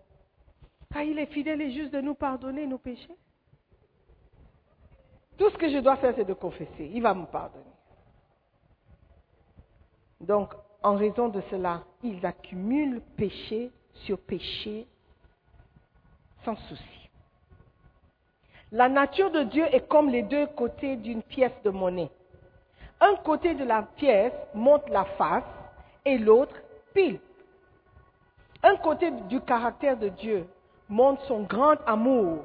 Car 0.91 1.03
il 1.03 1.17
est 1.19 1.27
fidèle 1.27 1.61
et 1.61 1.71
juste 1.71 1.93
de 1.93 2.01
nous 2.01 2.15
pardonner 2.15 2.67
nos 2.67 2.79
péchés. 2.79 3.15
Tout 5.37 5.49
ce 5.51 5.57
que 5.57 5.69
je 5.69 5.77
dois 5.77 5.95
faire, 5.97 6.13
c'est 6.15 6.25
de 6.25 6.33
confesser. 6.33 6.91
Il 6.93 7.01
va 7.01 7.13
me 7.13 7.25
pardonner. 7.25 7.63
Donc, 10.19 10.53
en 10.83 10.95
raison 10.95 11.29
de 11.29 11.41
cela, 11.49 11.83
ils 12.03 12.25
accumulent 12.25 13.01
péché 13.17 13.71
sur 14.05 14.17
péché 14.19 14.87
sans 16.45 16.55
souci. 16.55 17.09
La 18.71 18.87
nature 18.87 19.31
de 19.31 19.43
Dieu 19.43 19.65
est 19.73 19.87
comme 19.87 20.09
les 20.09 20.23
deux 20.23 20.47
côtés 20.47 20.95
d'une 20.95 21.23
pièce 21.23 21.59
de 21.63 21.69
monnaie. 21.69 22.11
Un 23.01 23.15
côté 23.15 23.55
de 23.55 23.63
la 23.63 23.83
pièce 23.83 24.33
montre 24.53 24.89
la 24.89 25.05
face 25.05 25.43
et 26.05 26.17
l'autre 26.17 26.55
pile. 26.93 27.19
Un 28.61 28.75
côté 28.77 29.11
du 29.27 29.41
caractère 29.41 29.97
de 29.97 30.09
Dieu 30.09 30.47
montre 30.87 31.23
son 31.25 31.43
grand 31.43 31.77
amour 31.85 32.43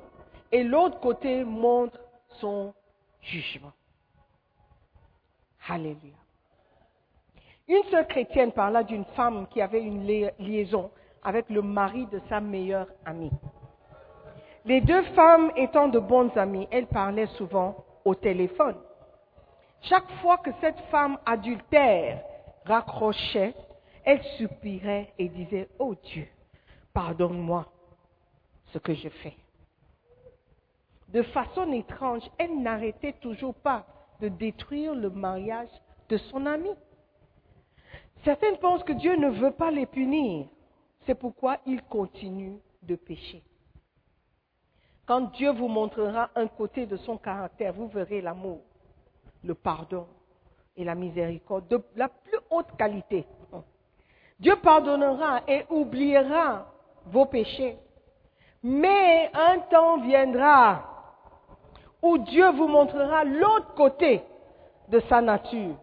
et 0.51 0.62
l'autre 0.62 0.99
côté 1.01 1.45
montre 1.45 1.99
son 2.41 2.72
jugement. 3.20 3.72
Alléluia. 5.68 6.23
Une 7.66 7.82
sœur 7.90 8.06
chrétienne 8.06 8.52
parla 8.52 8.82
d'une 8.82 9.04
femme 9.16 9.46
qui 9.48 9.60
avait 9.62 9.82
une 9.82 10.06
li- 10.06 10.28
liaison 10.38 10.90
avec 11.22 11.48
le 11.48 11.62
mari 11.62 12.06
de 12.06 12.20
sa 12.28 12.40
meilleure 12.40 12.88
amie. 13.06 13.30
Les 14.66 14.80
deux 14.80 15.02
femmes 15.14 15.50
étant 15.56 15.88
de 15.88 15.98
bonnes 15.98 16.36
amies, 16.36 16.68
elles 16.70 16.86
parlaient 16.86 17.26
souvent 17.38 17.76
au 18.04 18.14
téléphone. 18.14 18.76
Chaque 19.82 20.10
fois 20.22 20.38
que 20.38 20.50
cette 20.60 20.78
femme 20.90 21.18
adultère 21.24 22.22
raccrochait, 22.64 23.54
elle 24.04 24.22
soupirait 24.38 25.12
et 25.18 25.28
disait, 25.28 25.68
Oh 25.78 25.94
Dieu, 25.94 26.26
pardonne-moi 26.92 27.66
ce 28.72 28.78
que 28.78 28.94
je 28.94 29.08
fais. 29.08 29.36
De 31.08 31.22
façon 31.22 31.70
étrange, 31.72 32.22
elle 32.38 32.60
n'arrêtait 32.62 33.12
toujours 33.14 33.54
pas 33.54 33.86
de 34.20 34.28
détruire 34.28 34.94
le 34.94 35.10
mariage 35.10 35.68
de 36.08 36.16
son 36.16 36.44
ami. 36.46 36.70
Certaines 38.24 38.56
pensent 38.56 38.82
que 38.82 38.92
Dieu 38.92 39.16
ne 39.16 39.28
veut 39.28 39.52
pas 39.52 39.70
les 39.70 39.86
punir. 39.86 40.46
C'est 41.06 41.14
pourquoi 41.14 41.58
ils 41.66 41.82
continuent 41.82 42.58
de 42.82 42.96
pécher. 42.96 43.42
Quand 45.06 45.32
Dieu 45.32 45.52
vous 45.52 45.68
montrera 45.68 46.30
un 46.34 46.46
côté 46.46 46.86
de 46.86 46.96
son 46.96 47.18
caractère, 47.18 47.74
vous 47.74 47.88
verrez 47.88 48.22
l'amour, 48.22 48.60
le 49.42 49.54
pardon 49.54 50.06
et 50.76 50.84
la 50.84 50.94
miséricorde 50.94 51.68
de 51.68 51.82
la 51.94 52.08
plus 52.08 52.38
haute 52.50 52.74
qualité. 52.78 53.26
Dieu 54.40 54.56
pardonnera 54.56 55.42
et 55.46 55.64
oubliera 55.68 56.66
vos 57.06 57.26
péchés. 57.26 57.76
Mais 58.62 59.30
un 59.34 59.58
temps 59.70 60.00
viendra 60.00 60.82
où 62.00 62.16
Dieu 62.18 62.50
vous 62.52 62.66
montrera 62.66 63.24
l'autre 63.24 63.74
côté 63.74 64.22
de 64.88 65.00
sa 65.00 65.20
nature, 65.20 65.76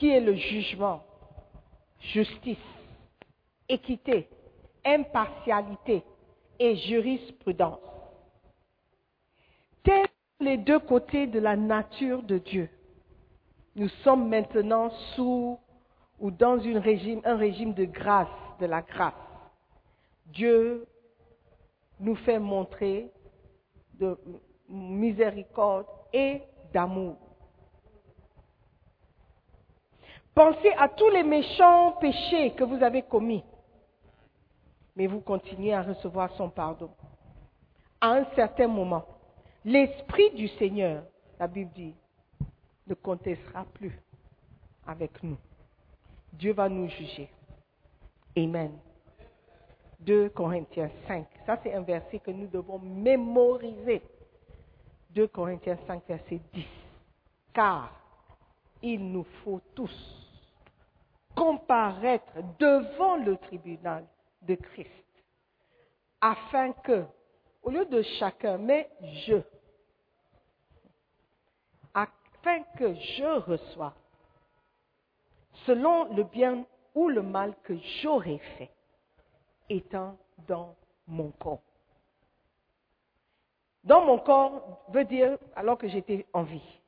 qui 0.00 0.08
est 0.08 0.20
le 0.20 0.34
jugement, 0.34 1.04
justice, 2.00 2.56
équité, 3.68 4.30
impartialité 4.82 6.02
et 6.58 6.74
jurisprudence. 6.76 7.78
Tels 9.84 10.06
les 10.40 10.56
deux 10.56 10.78
côtés 10.78 11.26
de 11.26 11.38
la 11.38 11.54
nature 11.54 12.22
de 12.22 12.38
Dieu. 12.38 12.70
Nous 13.76 13.90
sommes 14.02 14.30
maintenant 14.30 14.88
sous 15.14 15.58
ou 16.18 16.30
dans 16.30 16.58
un 16.58 16.80
régime 16.80 17.74
de 17.74 17.84
grâce, 17.84 18.26
de 18.58 18.64
la 18.64 18.80
grâce. 18.80 19.12
Dieu 20.28 20.86
nous 21.98 22.16
fait 22.16 22.38
montrer 22.38 23.10
de 23.98 24.18
miséricorde 24.66 25.86
et 26.14 26.40
d'amour. 26.72 27.18
Pensez 30.40 30.72
à 30.78 30.88
tous 30.88 31.10
les 31.10 31.22
méchants 31.22 31.98
péchés 32.00 32.52
que 32.52 32.64
vous 32.64 32.82
avez 32.82 33.02
commis, 33.02 33.44
mais 34.96 35.06
vous 35.06 35.20
continuez 35.20 35.74
à 35.74 35.82
recevoir 35.82 36.34
son 36.34 36.48
pardon. 36.48 36.88
À 38.00 38.12
un 38.12 38.24
certain 38.34 38.66
moment, 38.66 39.04
l'Esprit 39.66 40.30
du 40.30 40.48
Seigneur, 40.48 41.02
la 41.38 41.46
Bible 41.46 41.70
dit, 41.74 41.94
ne 42.86 42.94
contestera 42.94 43.66
plus 43.74 43.92
avec 44.86 45.22
nous. 45.22 45.36
Dieu 46.32 46.54
va 46.54 46.70
nous 46.70 46.88
juger. 46.88 47.28
Amen. 48.34 48.78
2 49.98 50.30
Corinthiens 50.30 50.90
5. 51.06 51.26
Ça, 51.44 51.58
c'est 51.62 51.74
un 51.74 51.82
verset 51.82 52.18
que 52.18 52.30
nous 52.30 52.46
devons 52.46 52.78
mémoriser. 52.78 54.00
2 55.10 55.28
Corinthiens 55.28 55.76
5, 55.86 56.02
verset 56.08 56.40
10. 56.54 56.64
Car 57.52 57.92
il 58.80 59.12
nous 59.12 59.26
faut 59.44 59.60
tous 59.74 60.29
comparaître 61.34 62.32
devant 62.58 63.16
le 63.16 63.36
tribunal 63.36 64.06
de 64.42 64.54
Christ, 64.54 64.90
afin 66.20 66.72
que, 66.72 67.04
au 67.62 67.70
lieu 67.70 67.84
de 67.86 68.02
chacun, 68.18 68.58
mais 68.58 68.90
je, 69.26 69.36
afin 71.94 72.62
que 72.78 72.94
je 72.94 73.40
reçois, 73.40 73.94
selon 75.66 76.12
le 76.14 76.24
bien 76.24 76.64
ou 76.94 77.08
le 77.08 77.22
mal 77.22 77.54
que 77.62 77.76
j'aurais 78.02 78.40
fait, 78.58 78.70
étant 79.68 80.16
dans 80.48 80.74
mon 81.06 81.30
corps. 81.32 81.62
Dans 83.84 84.04
mon 84.04 84.18
corps 84.18 84.84
veut 84.88 85.04
dire 85.04 85.38
alors 85.56 85.78
que 85.78 85.88
j'étais 85.88 86.26
en 86.32 86.42
vie, 86.42 86.80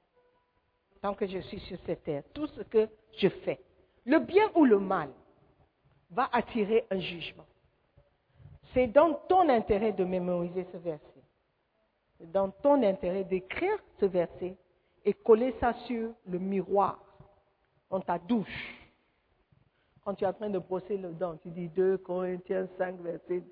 tant 1.00 1.14
que 1.14 1.26
je 1.26 1.38
suis 1.38 1.60
sur 1.60 1.78
cette 1.86 2.04
terre, 2.04 2.22
tout 2.34 2.46
ce 2.48 2.62
que 2.62 2.88
je 3.16 3.28
fais, 3.28 3.60
le 4.04 4.18
bien 4.18 4.50
ou 4.54 4.64
le 4.64 4.78
mal, 4.78 5.10
va 6.10 6.28
attirer 6.32 6.86
un 6.90 6.98
jugement. 6.98 7.46
C'est 8.74 8.86
dans 8.86 9.14
ton 9.28 9.48
intérêt 9.48 9.92
de 9.92 10.04
mémoriser 10.04 10.66
ce 10.72 10.76
verset. 10.78 11.06
C'est 12.18 12.30
dans 12.30 12.50
ton 12.50 12.82
intérêt 12.82 13.24
d'écrire 13.24 13.78
ce 13.98 14.06
verset 14.06 14.56
et 15.04 15.12
coller 15.12 15.54
ça 15.60 15.74
sur 15.86 16.12
le 16.26 16.38
miroir, 16.38 16.98
dans 17.90 18.00
ta 18.00 18.18
douche. 18.18 18.78
Quand 20.04 20.14
tu 20.14 20.24
es 20.24 20.26
en 20.26 20.32
train 20.32 20.50
de 20.50 20.58
brosser 20.58 20.96
le 20.96 21.12
dent, 21.12 21.36
tu 21.36 21.50
dis 21.50 21.68
2 21.68 21.98
Corinthiens 21.98 22.66
5, 22.78 23.00
verset 23.00 23.40
10. 23.40 23.44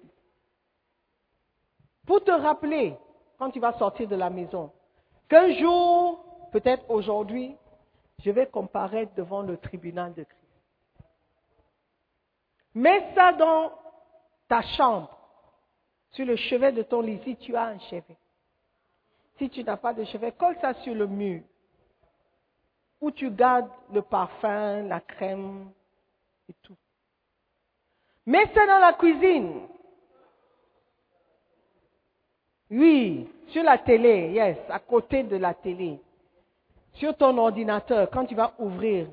Pour 2.06 2.24
te 2.24 2.30
rappeler, 2.30 2.96
quand 3.38 3.50
tu 3.50 3.60
vas 3.60 3.72
sortir 3.78 4.08
de 4.08 4.16
la 4.16 4.30
maison, 4.30 4.72
qu'un 5.28 5.52
jour, 5.54 6.24
peut-être 6.50 6.88
aujourd'hui, 6.90 7.56
je 8.18 8.30
vais 8.30 8.46
comparaître 8.46 9.14
devant 9.14 9.42
le 9.42 9.56
tribunal 9.56 10.12
de 10.14 10.24
Christ. 10.24 10.39
Mets 12.74 13.12
ça 13.14 13.32
dans 13.32 13.72
ta 14.48 14.62
chambre, 14.62 15.16
sur 16.12 16.26
le 16.26 16.36
chevet 16.36 16.72
de 16.72 16.82
ton 16.82 17.00
lit, 17.00 17.20
si 17.24 17.36
tu 17.36 17.54
as 17.56 17.64
un 17.64 17.78
chevet. 17.78 18.16
Si 19.38 19.48
tu 19.48 19.64
n'as 19.64 19.76
pas 19.76 19.94
de 19.94 20.04
chevet, 20.04 20.32
colle 20.32 20.56
ça 20.60 20.74
sur 20.74 20.94
le 20.94 21.06
mur, 21.06 21.42
où 23.00 23.10
tu 23.10 23.30
gardes 23.30 23.70
le 23.92 24.02
parfum, 24.02 24.82
la 24.82 25.00
crème 25.00 25.70
et 26.48 26.54
tout. 26.62 26.76
Mets 28.26 28.52
ça 28.54 28.66
dans 28.66 28.78
la 28.78 28.92
cuisine. 28.92 29.66
Oui, 32.70 33.28
sur 33.48 33.64
la 33.64 33.78
télé, 33.78 34.30
yes, 34.32 34.58
à 34.68 34.78
côté 34.78 35.24
de 35.24 35.36
la 35.36 35.54
télé. 35.54 35.98
Sur 36.94 37.16
ton 37.16 37.36
ordinateur, 37.38 38.08
quand 38.10 38.26
tu 38.26 38.34
vas 38.34 38.52
ouvrir, 38.58 39.08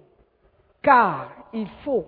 Car 0.81 1.49
il 1.53 1.67
faut, 1.83 2.05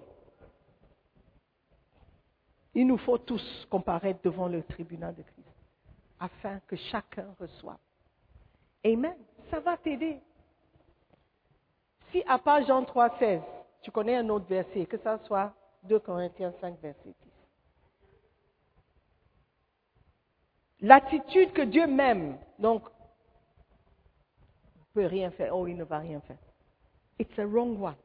il 2.80 2.88
nous 2.88 2.98
faut 2.98 3.18
tous 3.18 3.68
comparaître 3.70 4.22
devant 4.24 4.48
le 4.48 4.64
tribunal 4.64 5.14
de 5.14 5.22
Christ 5.22 5.50
afin 6.18 6.62
que 6.66 6.78
chacun 6.78 7.28
reçoive. 7.38 7.78
Amen. 8.86 9.18
Ça 9.52 9.60
va 9.60 9.76
t'aider. 9.76 10.22
Si 12.10 12.24
à 12.26 12.40
part 12.40 12.66
Jean 12.66 12.86
3, 12.86 13.20
16, 13.20 13.42
tu 13.82 13.92
connais 13.92 14.16
un 14.16 14.30
autre 14.30 14.46
verset, 14.46 14.86
que 14.86 14.98
ça 14.98 15.20
soit 15.26 15.54
2 15.84 16.00
Corinthiens 16.00 16.54
5, 16.62 16.80
verset 16.80 17.04
10. 17.04 17.16
L'attitude 20.80 21.52
que 21.52 21.64
Dieu 21.64 21.86
m'aime, 21.86 22.38
donc, 22.60 22.84
ne 24.78 24.94
peut 24.94 25.06
rien 25.06 25.32
faire, 25.32 25.54
oh, 25.54 25.68
il 25.68 25.76
ne 25.76 25.84
va 25.84 25.98
rien 25.98 26.22
faire. 26.22 26.40
It's 27.20 27.38
a 27.38 27.46
wrong 27.46 27.78
one. 27.82 27.98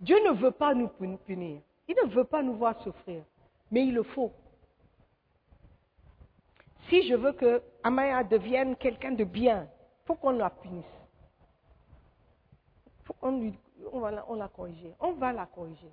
Dieu 0.00 0.16
ne 0.26 0.32
veut 0.32 0.50
pas 0.50 0.72
nous 0.72 0.88
punir. 0.88 1.60
Il 1.88 1.94
ne 2.02 2.08
veut 2.08 2.24
pas 2.24 2.42
nous 2.42 2.54
voir 2.54 2.82
souffrir. 2.82 3.22
Mais 3.70 3.86
il 3.86 3.94
le 3.94 4.02
faut. 4.02 4.32
Si 6.88 7.06
je 7.08 7.14
veux 7.14 7.32
que 7.32 7.62
Amaya 7.82 8.24
devienne 8.24 8.76
quelqu'un 8.76 9.12
de 9.12 9.24
bien, 9.24 9.68
il 10.02 10.06
faut 10.06 10.16
qu'on 10.16 10.30
la 10.30 10.50
punisse. 10.50 10.84
Faut 13.04 13.14
on 13.22 14.00
va, 14.00 14.10
la, 14.10 14.24
on 14.28 14.48
corriger. 14.48 14.94
On 15.00 15.12
va 15.12 15.32
la 15.32 15.46
corriger. 15.46 15.92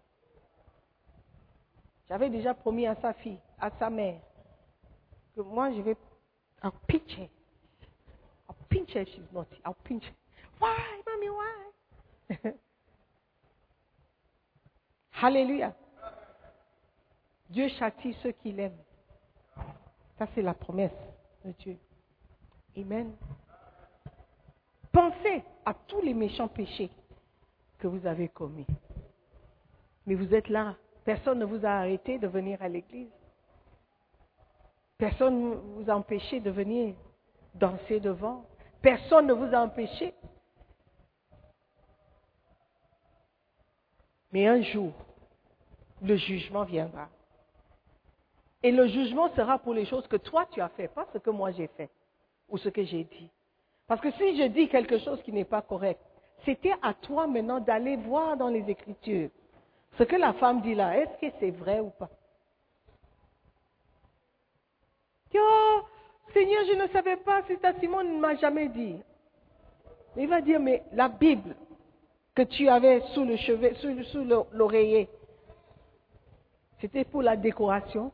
J'avais 2.09 2.29
déjà 2.29 2.53
promis 2.53 2.87
à 2.87 2.95
sa 2.95 3.13
fille, 3.13 3.39
à 3.59 3.69
sa 3.71 3.89
mère, 3.89 4.21
que 5.35 5.41
moi 5.41 5.71
je 5.71 5.81
vais 5.81 5.97
I'll 6.63 6.73
pinch 6.87 7.11
her. 7.17 7.29
I'll 8.49 8.55
pinch 8.69 8.93
her 8.93 9.01
if 9.01 9.09
she's 9.09 9.27
naughty. 9.31 9.57
I'll. 9.65 9.75
Why, 10.59 10.75
mommy, 11.05 11.29
why? 11.29 12.37
Alléluia. 15.21 15.75
Dieu 17.49 17.69
châtie 17.69 18.15
ceux 18.21 18.31
qu'il 18.31 18.59
aime. 18.59 18.77
Ça, 20.17 20.27
c'est 20.33 20.41
la 20.41 20.53
promesse 20.53 20.91
de 21.45 21.51
Dieu. 21.51 21.77
Amen. 22.75 23.13
Pensez 24.91 25.43
à 25.65 25.73
tous 25.73 26.01
les 26.01 26.13
méchants 26.13 26.47
péchés 26.47 26.89
que 27.77 27.87
vous 27.87 28.05
avez 28.05 28.29
commis. 28.29 28.65
Mais 30.05 30.15
vous 30.15 30.33
êtes 30.33 30.49
là. 30.49 30.75
Personne 31.05 31.39
ne 31.39 31.45
vous 31.45 31.65
a 31.65 31.69
arrêté 31.69 32.19
de 32.19 32.27
venir 32.27 32.61
à 32.61 32.67
l'église. 32.67 33.11
Personne 34.97 35.51
ne 35.51 35.55
vous 35.55 35.89
a 35.89 35.93
empêché 35.93 36.39
de 36.39 36.49
venir 36.49 36.95
danser 37.53 37.99
devant. 37.99 38.45
Personne 38.81 39.27
ne 39.27 39.33
vous 39.33 39.53
a 39.53 39.59
empêché. 39.59 40.13
Mais 44.31 44.47
un 44.47 44.61
jour, 44.61 44.91
le 46.01 46.15
jugement 46.17 46.63
viendra. 46.63 47.09
Et 48.63 48.71
le 48.71 48.87
jugement 48.87 49.29
sera 49.35 49.59
pour 49.59 49.73
les 49.73 49.85
choses 49.85 50.07
que 50.07 50.17
toi 50.17 50.45
tu 50.51 50.61
as 50.61 50.69
fait, 50.69 50.87
pas 50.87 51.07
ce 51.13 51.19
que 51.19 51.29
moi 51.29 51.51
j'ai 51.51 51.67
fait 51.67 51.89
ou 52.49 52.57
ce 52.57 52.69
que 52.69 52.83
j'ai 52.83 53.03
dit. 53.03 53.29
Parce 53.87 54.01
que 54.01 54.11
si 54.11 54.37
je 54.37 54.47
dis 54.47 54.67
quelque 54.67 54.99
chose 54.99 55.21
qui 55.23 55.31
n'est 55.31 55.45
pas 55.45 55.61
correct, 55.61 55.99
c'était 56.45 56.73
à 56.81 56.93
toi 56.93 57.27
maintenant 57.27 57.59
d'aller 57.59 57.95
voir 57.97 58.37
dans 58.37 58.49
les 58.49 58.69
Écritures 58.69 59.29
ce 59.97 60.03
que 60.03 60.15
la 60.15 60.33
femme 60.33 60.61
dit 60.61 60.75
là. 60.75 60.97
Est-ce 60.97 61.17
que 61.19 61.33
c'est 61.39 61.51
vrai 61.51 61.79
ou 61.79 61.89
pas? 61.89 62.09
Oh, 65.35 65.81
Seigneur, 66.33 66.63
je 66.67 66.73
ne 66.73 66.87
savais 66.87 67.17
pas, 67.17 67.43
si 67.43 67.57
ta 67.57 67.73
Simon 67.79 68.03
ne 68.03 68.19
m'a 68.19 68.35
jamais 68.35 68.69
dit. 68.69 68.97
Il 70.15 70.27
va 70.27 70.41
dire, 70.41 70.59
mais 70.59 70.83
la 70.93 71.09
Bible 71.09 71.55
que 72.33 72.41
tu 72.41 72.67
avais 72.69 73.01
sous 73.13 73.23
le 73.23 73.35
chevet, 73.37 73.75
sous, 73.75 74.03
sous 74.05 74.23
l'oreiller, 74.51 75.09
c'était 76.81 77.05
pour 77.05 77.21
la 77.21 77.35
décoration. 77.35 78.11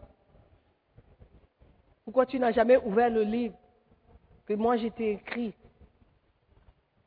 Pourquoi 2.03 2.25
tu 2.25 2.39
n'as 2.39 2.51
jamais 2.51 2.77
ouvert 2.77 3.09
le 3.09 3.23
livre 3.23 3.55
que 4.45 4.53
moi 4.53 4.75
j'ai 4.77 4.91
écrit 5.11 5.53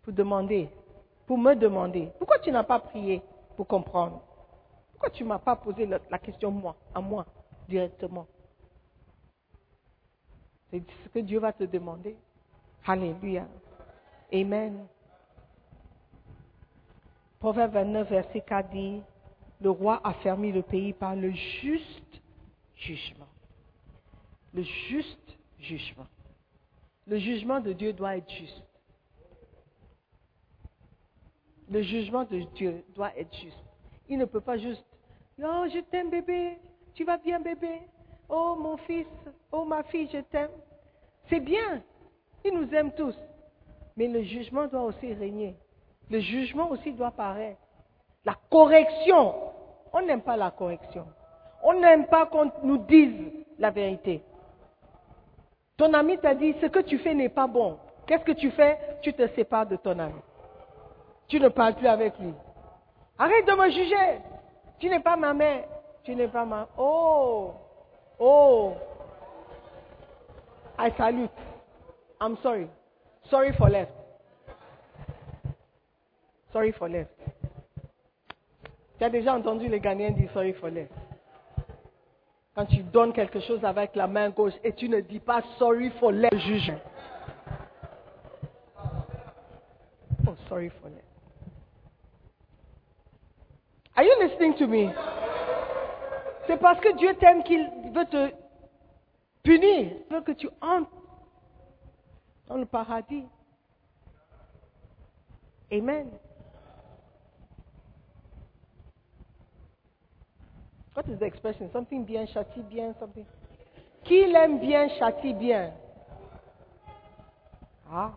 pour 0.03 0.12
demander, 0.12 0.70
pour 1.26 1.36
me 1.36 1.55
demander? 1.55 2.11
Pourquoi 2.18 2.38
tu 2.38 2.51
n'as 2.51 2.64
pas 2.64 2.78
prié 2.78 3.22
pour 3.57 3.66
comprendre? 3.66 4.22
Pourquoi 4.92 5.11
tu 5.11 5.24
ne 5.24 5.28
m'as 5.28 5.38
pas 5.38 5.57
posé 5.57 5.86
la 5.86 6.18
question 6.18 6.51
moi, 6.51 6.74
à 6.94 7.01
moi, 7.01 7.26
directement? 7.68 8.26
C'est 10.70 10.82
ce 11.05 11.09
que 11.11 11.18
Dieu 11.18 11.38
va 11.38 11.53
te 11.53 11.64
demander. 11.64 12.16
Alléluia. 12.86 13.47
Amen. 14.32 14.86
Proverbe 17.38 17.72
29, 17.72 18.09
verset 18.09 18.40
4 18.40 18.70
dit, 18.70 19.03
le 19.61 19.70
roi 19.70 20.01
a 20.03 20.14
fermé 20.14 20.51
le 20.51 20.62
pays 20.62 20.92
par 20.92 21.14
le 21.14 21.30
juste 21.30 22.20
jugement. 22.74 23.26
Le 24.57 24.62
juste 24.62 25.36
jugement. 25.59 26.07
Le 27.07 27.18
jugement 27.18 27.61
de 27.61 27.74
Dieu 27.74 27.92
doit 27.92 28.16
être 28.16 28.30
juste. 28.30 28.64
Le 31.68 31.82
jugement 31.82 32.24
de 32.24 32.38
Dieu 32.54 32.82
doit 32.94 33.14
être 33.18 33.36
juste. 33.36 33.62
Il 34.09 34.16
ne 34.16 34.24
peut 34.24 34.40
pas 34.40 34.57
juste, 34.57 34.82
oh, 35.42 35.64
je 35.70 35.80
t'aime 35.80 36.09
bébé, 36.09 36.57
tu 36.94 37.04
vas 37.04 37.18
bien 37.18 37.38
bébé, 37.38 37.82
oh 38.30 38.57
mon 38.59 38.78
fils, 38.78 39.07
oh 39.52 39.66
ma 39.66 39.82
fille, 39.82 40.09
je 40.11 40.20
t'aime. 40.20 40.50
C'est 41.28 41.40
bien, 41.40 41.82
il 42.42 42.54
nous 42.54 42.72
aime 42.72 42.92
tous. 42.92 43.16
Mais 43.94 44.09
le 44.09 44.22
jugement 44.22 44.68
doit 44.68 44.84
aussi 44.84 45.12
régner. 45.12 45.54
Le 46.09 46.20
jugement 46.20 46.70
aussi 46.70 46.92
doit 46.94 47.11
paraître. 47.11 47.61
La 48.24 48.38
correction, 48.50 49.34
on 49.92 50.00
n'aime 50.00 50.22
pas 50.22 50.38
la 50.38 50.50
correction. 50.50 51.07
On 51.62 51.74
n'aime 51.74 52.07
pas 52.07 52.24
qu'on 52.24 52.50
nous 52.62 52.78
dise 52.78 53.44
la 53.59 53.70
vérité. 53.70 54.22
Ton 55.77 55.93
ami 55.93 56.18
t'a 56.18 56.35
dit, 56.35 56.55
ce 56.61 56.66
que 56.66 56.79
tu 56.81 56.99
fais 56.99 57.14
n'est 57.14 57.29
pas 57.29 57.47
bon. 57.47 57.79
Qu'est-ce 58.07 58.24
que 58.24 58.33
tu 58.33 58.51
fais? 58.51 58.79
Tu 59.03 59.12
te 59.12 59.27
sépares 59.35 59.66
de 59.66 59.77
ton 59.77 59.99
ami. 59.99 60.20
Tu 61.29 61.41
ne 61.41 61.49
parles 61.49 61.74
plus 61.74 61.89
avec 61.89 62.18
lui. 62.18 62.33
Arrête 63.18 63.47
de 63.47 63.53
me 63.53 63.70
juger. 63.70 64.20
Tu 64.79 64.89
n'es 64.89 65.01
pas 65.01 65.16
ma 65.16 65.35
mère. 65.35 65.64
Tu 66.05 66.14
n'es 66.14 66.29
pas 66.29 66.45
ma... 66.45 66.68
Oh, 66.79 67.55
oh. 68.18 68.74
I 70.79 70.91
salute. 70.97 71.31
I'm 72.20 72.37
sorry. 72.43 72.68
Sorry 73.29 73.53
for 73.53 73.68
left. 73.68 73.93
Sorry 76.53 76.72
for 76.72 76.89
left. 76.89 77.11
Tu 78.99 79.05
as 79.05 79.11
déjà 79.11 79.35
entendu 79.35 79.68
les 79.68 79.81
Ghanéens 79.81 80.12
dire 80.12 80.31
sorry 80.33 80.53
for 80.55 80.70
left. 80.70 80.93
Quand 82.57 82.64
tu 82.64 82.82
donnes 82.82 83.12
quelque 83.12 83.38
chose 83.40 83.62
avec 83.66 83.94
la 83.94 84.07
main 84.07 84.30
gauche 84.30 84.54
et 84.64 84.72
tu 84.72 84.88
ne 84.88 85.00
dis 85.00 85.20
pas 85.20 85.42
sorry 85.59 85.90
for 86.00 86.11
left, 86.11 86.38
juge. 86.38 86.72
Oh, 90.26 90.34
sorry 90.48 90.70
for 90.80 90.88
left. 90.88 91.04
Are 93.94 94.04
you 94.04 94.22
listening 94.22 94.54
to 94.54 94.66
me? 94.66 94.90
C'est 96.46 96.57
parce 96.57 96.80
que 96.80 96.96
Dieu 96.96 97.14
t'aime 97.20 97.42
qu'il 97.42 97.62
veut 97.92 98.07
te 98.07 98.32
punir. 99.42 99.90
Il 100.09 100.14
veut 100.14 100.22
que 100.22 100.32
tu 100.32 100.48
entres 100.62 100.90
dans 102.48 102.57
le 102.57 102.64
paradis. 102.64 103.26
Amen. 105.70 106.09
What 110.97 111.11
is 111.11 111.18
the 111.18 111.26
expression? 111.26 111.68
Something 111.74 112.07
bien 112.07 112.26
châtie 112.26 112.62
bien, 112.70 112.94
something. 112.99 113.26
Qui 114.03 114.24
l'aime 114.32 114.59
bien 114.59 114.88
châtie 114.99 115.34
bien. 115.34 115.74
Ah. 117.92 118.14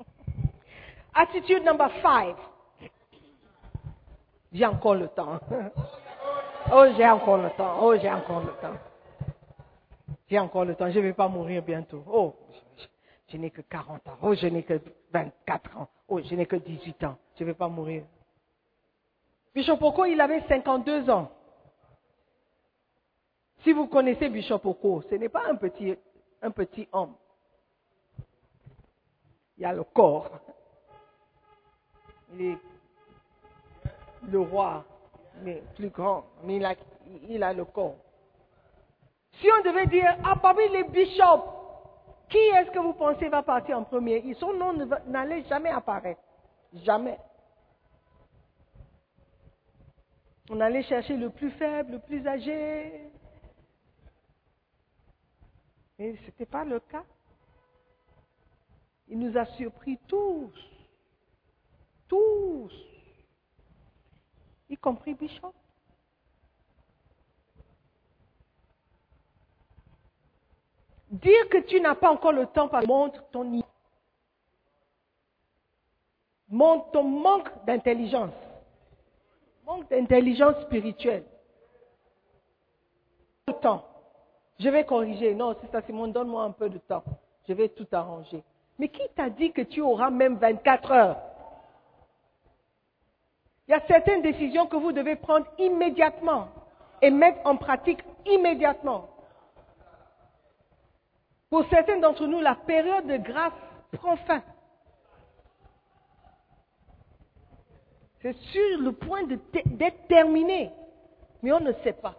Attitude 1.14 1.62
number 1.62 1.88
five. 2.02 2.34
J'ai 4.52 4.66
encore 4.66 4.96
le 4.96 5.08
temps. 5.08 5.38
Oh, 6.72 6.84
j'ai 6.96 7.08
encore 7.08 7.38
le 7.38 7.50
temps. 7.56 7.78
Oh, 7.80 7.96
j'ai 7.96 8.10
encore 8.10 8.40
le 8.40 8.52
temps. 8.60 8.76
J'ai 10.28 10.38
encore 10.38 10.64
le 10.64 10.76
temps. 10.76 10.88
Je 10.90 10.98
ne 10.98 11.04
vais 11.04 11.12
pas 11.14 11.26
mourir 11.26 11.62
bientôt. 11.62 12.04
Oh, 12.06 12.34
je 13.28 13.36
n'ai 13.38 13.50
que 13.50 13.62
40 13.62 14.06
ans. 14.06 14.18
Oh, 14.22 14.34
je 14.34 14.46
n'ai 14.46 14.62
que 14.62 14.80
24 15.12 15.76
ans. 15.78 15.88
Oh, 16.06 16.20
je 16.22 16.32
n'ai 16.34 16.46
que 16.46 16.56
18 16.56 17.02
ans. 17.04 17.16
Je 17.36 17.42
ne 17.42 17.48
vais 17.48 17.54
pas 17.54 17.66
mourir. 17.66 18.04
Bishop 19.52 19.78
Oko, 19.80 20.04
il 20.04 20.20
avait 20.20 20.42
52 20.46 21.10
ans. 21.10 21.32
Si 23.62 23.72
vous 23.72 23.86
connaissez 23.86 24.28
Bishop 24.28 24.60
Oko, 24.64 25.02
ce 25.08 25.14
n'est 25.16 25.28
pas 25.28 25.44
un 25.50 25.56
petit, 25.56 26.88
homme. 26.92 27.14
Il 29.58 29.62
y 29.62 29.64
a 29.66 29.72
le 29.72 29.84
corps. 29.84 30.30
Il 32.32 32.42
est 32.42 32.58
le 34.28 34.40
roi, 34.40 34.84
mais 35.42 35.62
plus 35.76 35.90
grand, 35.90 36.24
mais 36.44 36.56
il 36.56 36.64
a, 36.64 36.74
il 37.28 37.42
a 37.42 37.52
le 37.52 37.64
corps. 37.64 37.96
Si 39.40 39.48
on 39.50 39.62
devait 39.62 39.86
dire, 39.86 40.16
ah, 40.24 40.36
parmi 40.40 40.68
les 40.68 40.84
bishops, 40.84 41.44
qui 42.28 42.38
est-ce 42.38 42.70
que 42.70 42.78
vous 42.78 42.94
pensez 42.94 43.28
va 43.28 43.42
partir 43.42 43.78
en 43.78 43.84
premier? 43.84 44.34
Son 44.34 44.52
nom 44.52 44.72
n'allait 45.06 45.42
jamais 45.44 45.70
apparaître. 45.70 46.20
Jamais. 46.72 47.18
On 50.48 50.60
allait 50.60 50.82
chercher 50.84 51.16
le 51.16 51.30
plus 51.30 51.50
faible, 51.50 51.92
le 51.92 51.98
plus 51.98 52.26
âgé. 52.26 53.10
Mais 56.00 56.16
ce 56.16 56.22
n'était 56.24 56.46
pas 56.46 56.64
le 56.64 56.80
cas. 56.80 57.04
Il 59.06 59.18
nous 59.18 59.36
a 59.36 59.44
surpris 59.44 59.98
tous. 60.08 60.50
Tous. 62.08 62.72
Y 64.70 64.78
compris 64.78 65.12
Bishop. 65.12 65.52
Dire 71.10 71.48
que 71.50 71.58
tu 71.58 71.78
n'as 71.82 71.96
pas 71.96 72.10
encore 72.10 72.32
le 72.32 72.46
temps 72.46 72.68
par- 72.68 72.86
montre 72.86 73.22
ton 73.30 73.62
montre 76.48 76.90
ton 76.92 77.02
manque 77.04 77.64
d'intelligence. 77.66 78.32
Manque 79.66 79.90
d'intelligence 79.90 80.62
spirituelle. 80.62 81.26
Le 83.48 83.52
temps. 83.60 83.89
Je 84.60 84.68
vais 84.68 84.84
corriger. 84.84 85.34
Non, 85.34 85.56
c'est 85.60 85.70
ça, 85.72 85.80
Simon, 85.82 86.08
donne-moi 86.08 86.44
un 86.44 86.50
peu 86.50 86.68
de 86.68 86.78
temps. 86.78 87.02
Je 87.48 87.54
vais 87.54 87.70
tout 87.70 87.86
arranger. 87.90 88.42
Mais 88.78 88.88
qui 88.88 89.02
t'a 89.16 89.30
dit 89.30 89.52
que 89.52 89.62
tu 89.62 89.80
auras 89.80 90.10
même 90.10 90.36
24 90.36 90.92
heures? 90.92 91.16
Il 93.66 93.72
y 93.72 93.74
a 93.74 93.80
certaines 93.86 94.22
décisions 94.22 94.66
que 94.66 94.76
vous 94.76 94.92
devez 94.92 95.16
prendre 95.16 95.46
immédiatement 95.58 96.48
et 97.00 97.10
mettre 97.10 97.40
en 97.44 97.56
pratique 97.56 98.02
immédiatement. 98.26 99.08
Pour 101.48 101.64
certains 101.70 101.98
d'entre 101.98 102.26
nous, 102.26 102.40
la 102.40 102.54
période 102.54 103.06
de 103.06 103.16
grâce 103.16 103.52
prend 103.92 104.16
fin. 104.16 104.42
C'est 108.20 108.36
sur 108.36 108.78
le 108.80 108.92
point 108.92 109.22
d'être 109.24 110.06
terminé, 110.06 110.70
mais 111.42 111.52
on 111.52 111.60
ne 111.60 111.72
sait 111.84 111.94
pas. 111.94 112.14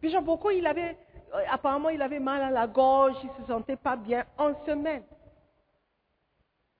Puis 0.00 0.14
Bocco, 0.20 0.50
il 0.50 0.66
avait, 0.66 0.96
euh, 1.34 1.42
apparemment, 1.50 1.88
il 1.88 2.02
avait 2.02 2.20
mal 2.20 2.42
à 2.42 2.50
la 2.50 2.66
gorge, 2.66 3.16
il 3.22 3.30
se 3.42 3.46
sentait 3.46 3.76
pas 3.76 3.96
bien 3.96 4.24
en 4.38 4.54
semaine. 4.64 5.04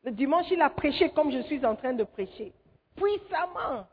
Le 0.03 0.13
dimanche, 0.13 0.47
il 0.51 0.61
a 0.61 0.71
prêché 0.71 1.11
comme 1.11 1.33
je 1.33 1.43
suis 1.43 1.65
en 1.65 1.75
train 1.75 1.93
de 1.93 2.05
prêcher, 2.05 2.53
puissamment. 2.95 3.87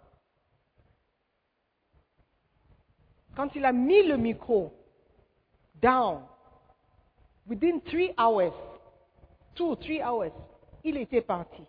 Quand 3.36 3.49
il 3.55 3.65
a 3.65 3.71
mis 3.71 4.03
le 4.03 4.17
micro 4.17 4.71
down, 5.82 6.21
within 7.47 7.80
three 7.82 8.13
hours, 8.17 8.53
two, 9.55 9.76
three 9.78 10.01
hours, 10.03 10.34
il 10.84 10.97
était 10.97 11.21
parti. 11.21 11.63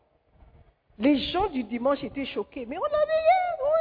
Les 0.99 1.19
gens 1.33 1.49
du 1.49 1.65
dimanche 1.65 2.05
étaient 2.05 2.27
choqués. 2.27 2.67
Mais 2.67 2.77
on 2.77 2.87
hier, 2.87 3.59
oh, 3.63 3.73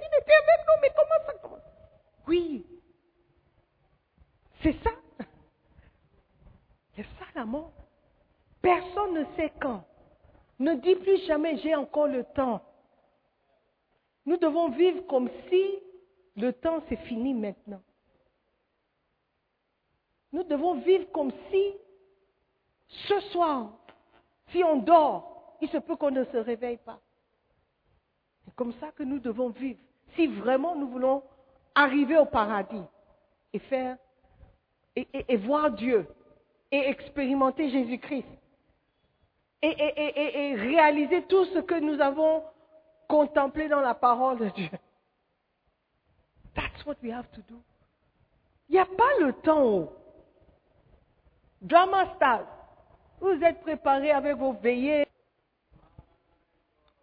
il 0.00 0.20
était 0.20 0.32
avec 0.32 0.66
nous, 0.66 0.80
mais 0.82 0.90
comment 0.90 1.26
ça 1.26 1.32
comment? 1.40 1.56
Oui. 2.26 2.66
C'est 4.66 4.82
ça. 4.82 4.90
C'est 6.96 7.04
ça 7.20 7.26
la 7.36 7.44
mort. 7.44 7.70
Personne 8.60 9.14
ne 9.14 9.24
sait 9.36 9.52
quand. 9.60 9.84
Ne 10.58 10.74
dis 10.74 10.96
plus 10.96 11.24
jamais 11.26 11.56
j'ai 11.58 11.76
encore 11.76 12.08
le 12.08 12.24
temps. 12.34 12.60
Nous 14.24 14.36
devons 14.38 14.70
vivre 14.70 15.06
comme 15.06 15.30
si 15.48 15.78
le 16.34 16.52
temps 16.52 16.82
c'est 16.88 16.96
fini 16.96 17.32
maintenant. 17.32 17.80
Nous 20.32 20.42
devons 20.42 20.80
vivre 20.80 21.12
comme 21.12 21.30
si 21.48 21.74
ce 22.88 23.20
soir, 23.30 23.72
si 24.50 24.64
on 24.64 24.78
dort, 24.78 25.58
il 25.60 25.68
se 25.68 25.78
peut 25.78 25.94
qu'on 25.94 26.10
ne 26.10 26.24
se 26.24 26.38
réveille 26.38 26.78
pas. 26.78 26.98
C'est 28.44 28.54
comme 28.56 28.72
ça 28.80 28.90
que 28.90 29.04
nous 29.04 29.20
devons 29.20 29.50
vivre. 29.50 29.78
Si 30.16 30.26
vraiment 30.26 30.74
nous 30.74 30.88
voulons 30.88 31.22
arriver 31.72 32.18
au 32.18 32.26
paradis 32.26 32.82
et 33.52 33.60
faire 33.60 33.96
et, 34.96 35.36
voir 35.36 35.70
Dieu 35.72 36.06
et 36.72 36.88
expérimenter 36.88 37.70
Jésus-Christ 37.70 38.26
et, 39.62 40.54
réaliser 40.58 41.22
tout 41.24 41.44
ce 41.46 41.58
que 41.60 41.78
nous 41.78 42.00
avons 42.00 42.42
contemplé 43.08 43.68
dans 43.68 43.80
la 43.80 43.94
parole 43.94 44.38
de 44.38 44.48
Dieu. 44.50 44.70
That's 46.54 46.84
what 46.86 46.96
we 47.02 47.12
have 47.12 47.30
to 47.32 47.42
do. 47.42 47.60
Il 48.68 48.72
n'y 48.72 48.78
a 48.78 48.86
pas 48.86 49.18
le 49.20 49.32
temps. 49.34 49.92
Drama 51.60 52.14
stars. 52.16 52.46
Vous 53.20 53.42
êtes 53.42 53.60
préparés 53.60 54.10
avec 54.10 54.36
vos 54.36 54.52
veillées. 54.52 55.06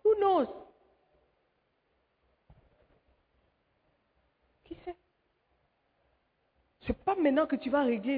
Who 0.04 0.16
knows? 0.16 0.48
Qui 4.66 4.76
sait? 4.84 4.96
C'est 6.86 6.98
pas 7.04 7.16
maintenant 7.16 7.46
que 7.46 7.56
tu 7.56 7.70
vas 7.70 7.84
régler 7.84 8.18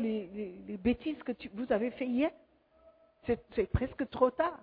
les, 0.67 0.77
bêtises 0.77 1.21
que 1.23 1.31
tu- 1.31 1.49
vous 1.53 1.71
avez 1.71 1.91
fait 1.91 2.07
hier. 2.07 2.31
C'est 3.25 3.71
presque 3.71 4.09
trop 4.09 4.31
tard. 4.31 4.59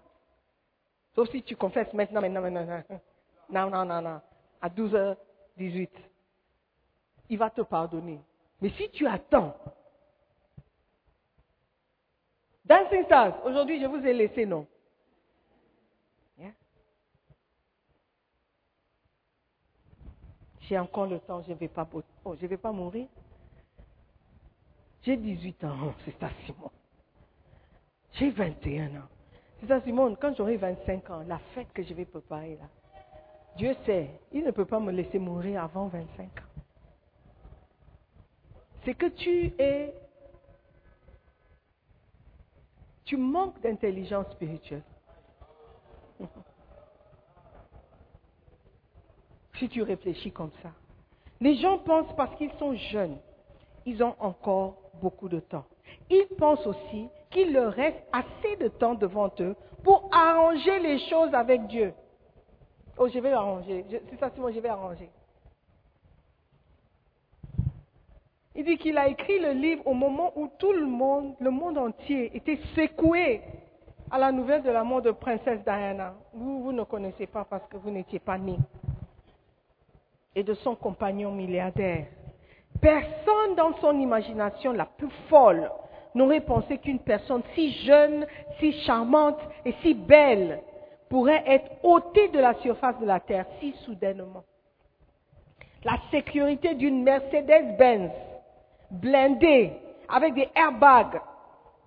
Sauf 1.15 1.31
si 1.31 1.43
tu 1.43 1.57
confesses 1.57 1.93
maintenant, 1.93 2.21
maintenant, 2.21 2.43
maintenant. 2.43 2.83
Non, 3.51 3.71
non, 3.71 3.85
non, 3.85 4.01
non. 4.01 4.21
À 4.61 4.69
12h18. 4.69 5.91
Il 7.29 7.39
va 7.39 7.51
te 7.51 7.63
pardonner. 7.63 8.21
Mais 8.61 8.71
si 8.71 8.89
tu 8.91 9.07
attends, 9.07 9.57
Dancing 12.65 13.05
Stars, 13.05 13.45
aujourd'hui 13.45 13.81
je 13.81 13.87
vous 13.87 14.05
ai 14.07 14.13
laissé, 14.13 14.47
non? 14.47 14.67
J'ai 20.69 20.79
encore 20.79 21.07
le 21.07 21.19
temps, 21.19 21.43
je 21.43 21.51
ne 21.51 21.57
vais 21.57 21.71
oh, 22.25 22.35
vais 22.35 22.57
pas 22.57 22.73
mourir. 22.73 23.09
J'ai 25.03 25.17
18 25.17 25.65
ans, 25.65 25.95
c'est 26.05 26.19
ça 26.19 26.31
Simon. 26.47 26.71
J'ai 28.13 28.31
21 28.31 28.97
ans. 28.97 29.09
C'est 29.61 29.67
ça 29.67 29.81
Simon, 29.83 30.17
quand 30.21 30.35
j'aurai 30.37 30.57
25 30.57 31.11
ans, 31.11 31.25
la 31.27 31.39
fête 31.55 31.73
que 31.73 31.83
je 31.83 31.95
vais 31.95 32.05
préparer 32.05 32.57
là, 32.57 32.69
Dieu 33.57 33.75
sait, 33.85 34.11
il 34.33 34.45
ne 34.45 34.51
peut 34.51 34.65
pas 34.65 34.81
me 34.81 34.93
laisser 34.93 35.19
mourir 35.19 35.63
avant 35.63 35.89
25 35.89 36.25
ans. 36.25 36.63
C'est 38.85 38.95
que 38.95 39.07
tu 39.07 39.53
es 39.59 39.95
tu 43.05 43.17
manques 43.17 43.61
d'intelligence 43.61 44.31
spirituelle. 44.33 44.85
Si 49.59 49.69
tu 49.69 49.83
réfléchis 49.83 50.33
comme 50.33 50.51
ça. 50.61 50.73
Les 51.41 51.55
gens 51.57 51.79
pensent 51.79 52.17
parce 52.17 52.35
qu'ils 52.37 52.51
sont 52.55 52.75
jeunes, 52.75 53.17
ils 53.87 54.03
ont 54.03 54.17
encore 54.19 54.82
beaucoup 55.03 55.29
de 55.29 55.41
temps. 55.41 55.65
Ils 56.09 56.29
pensent 56.39 56.67
aussi 56.67 57.09
qu'il 57.31 57.53
leur 57.53 57.73
reste 57.73 58.03
assez 58.13 58.57
de 58.57 58.69
temps 58.69 58.95
devant 58.95 59.31
eux 59.41 59.57
pour 59.83 60.09
arranger 60.13 60.79
les 60.79 60.99
choses 61.11 61.35
avec 61.35 61.67
Dieu. 61.67 61.93
Oh, 62.97 63.09
je 63.09 63.19
vais 63.19 63.33
arranger. 63.33 63.85
C'est 63.91 64.21
ça, 64.21 64.31
moi, 64.39 64.53
je 64.53 64.61
vais 64.61 64.69
arranger. 64.69 65.11
Il 68.55 68.65
dit 68.65 68.77
qu'il 68.77 68.99
a 68.99 69.09
écrit 69.09 69.39
le 69.41 69.53
livre 69.53 69.87
au 69.87 69.95
moment 69.95 70.33
où 70.37 70.49
tout 70.59 70.73
le 70.73 70.87
monde, 70.87 71.35
le 71.41 71.51
monde 71.51 71.79
entier, 71.79 72.31
était 72.37 72.61
secoué 72.77 73.41
à 74.11 74.19
la 74.19 74.31
nouvelle 74.31 74.63
de 74.63 74.71
la 74.71 74.85
mort 74.85 75.01
de 75.01 75.11
princesse 75.11 75.65
Diana. 75.65 76.15
Vous, 76.35 76.63
vous 76.63 76.73
ne 76.73 76.83
connaissez 76.85 77.27
pas 77.27 77.45
parce 77.45 77.67
que 77.69 77.79
vous 77.79 77.91
n'étiez 77.91 78.19
pas 78.19 78.37
né. 78.37 78.59
Et 80.35 80.43
de 80.43 80.53
son 80.55 80.77
compagnon 80.77 81.33
milliardaire. 81.33 82.07
Personne 82.83 83.55
dans 83.57 83.75
son 83.81 83.97
imagination 84.01 84.73
la 84.73 84.87
plus 84.87 85.09
folle 85.31 85.71
n'aurait 86.17 86.41
pensé 86.41 86.79
qu'une 86.79 86.99
personne 86.99 87.43
si 87.55 87.73
jeune, 87.85 88.27
si 88.59 88.73
charmante 88.81 89.39
et 89.65 89.73
si 89.83 89.95
belle 89.95 90.61
pourrait 91.09 91.45
être 91.47 91.71
ôtée 91.85 92.27
de 92.29 92.41
la 92.41 92.55
surface 92.55 92.99
de 92.99 93.07
la 93.07 93.21
terre 93.21 93.47
si 93.61 93.73
soudainement. 93.85 94.43
La 95.85 95.97
sécurité 96.11 96.75
d'une 96.75 97.05
Mercedes-Benz 97.05 98.11
blindée 98.91 99.73
avec 100.09 100.35
des 100.35 100.49
airbags 100.57 101.21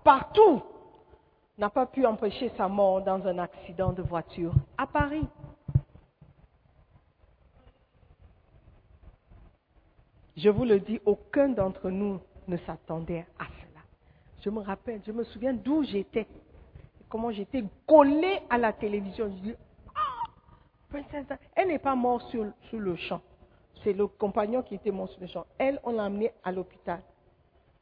partout 0.02 0.62
n'a 1.58 1.70
pas 1.70 1.88
pu 1.88 2.06
empêcher 2.06 2.52
sa 2.56 2.70
mort 2.70 3.02
dans 3.02 3.28
un 3.28 3.38
accident 3.40 3.92
de 3.92 4.02
voiture 4.02 4.54
à 4.78 4.88
Paris. 4.88 5.28
Je 10.38 10.50
vous 10.50 10.66
le 10.66 10.80
dis, 10.80 11.00
aucun 11.06 11.50
d'entre 11.50 11.90
nous 11.90 12.20
ne 12.48 12.58
s'attendait 12.58 13.26
à 13.40 13.46
cela. 13.46 13.82
Je 14.42 14.50
me 14.50 14.60
rappelle, 14.60 15.02
je 15.06 15.12
me 15.12 15.24
souviens 15.24 15.54
d'où 15.54 15.84
j'étais, 15.84 16.28
comment 17.10 17.32
j'étais 17.32 17.64
collée 17.88 18.40
à 18.50 18.58
la 18.58 18.74
télévision. 18.74 19.28
Je 19.30 19.50
dis, 19.50 19.56
ah, 19.96 20.28
princesse 20.90 21.26
elle 21.56 21.70
n'est 21.70 21.80
pas 21.80 21.96
morte 21.96 22.28
sur, 22.30 22.46
sur 22.70 22.80
le 22.80 22.96
champ. 22.96 23.22
C'est 23.84 23.94
le 23.94 24.08
compagnon 24.08 24.62
qui 24.62 24.76
était 24.76 24.92
mort 24.92 25.10
sur 25.10 25.22
le 25.22 25.28
champ. 25.28 25.46
Elle, 25.58 25.80
on 25.84 25.94
l'a 25.94 26.06
amenée 26.06 26.32
à 26.44 26.52
l'hôpital. 26.52 27.02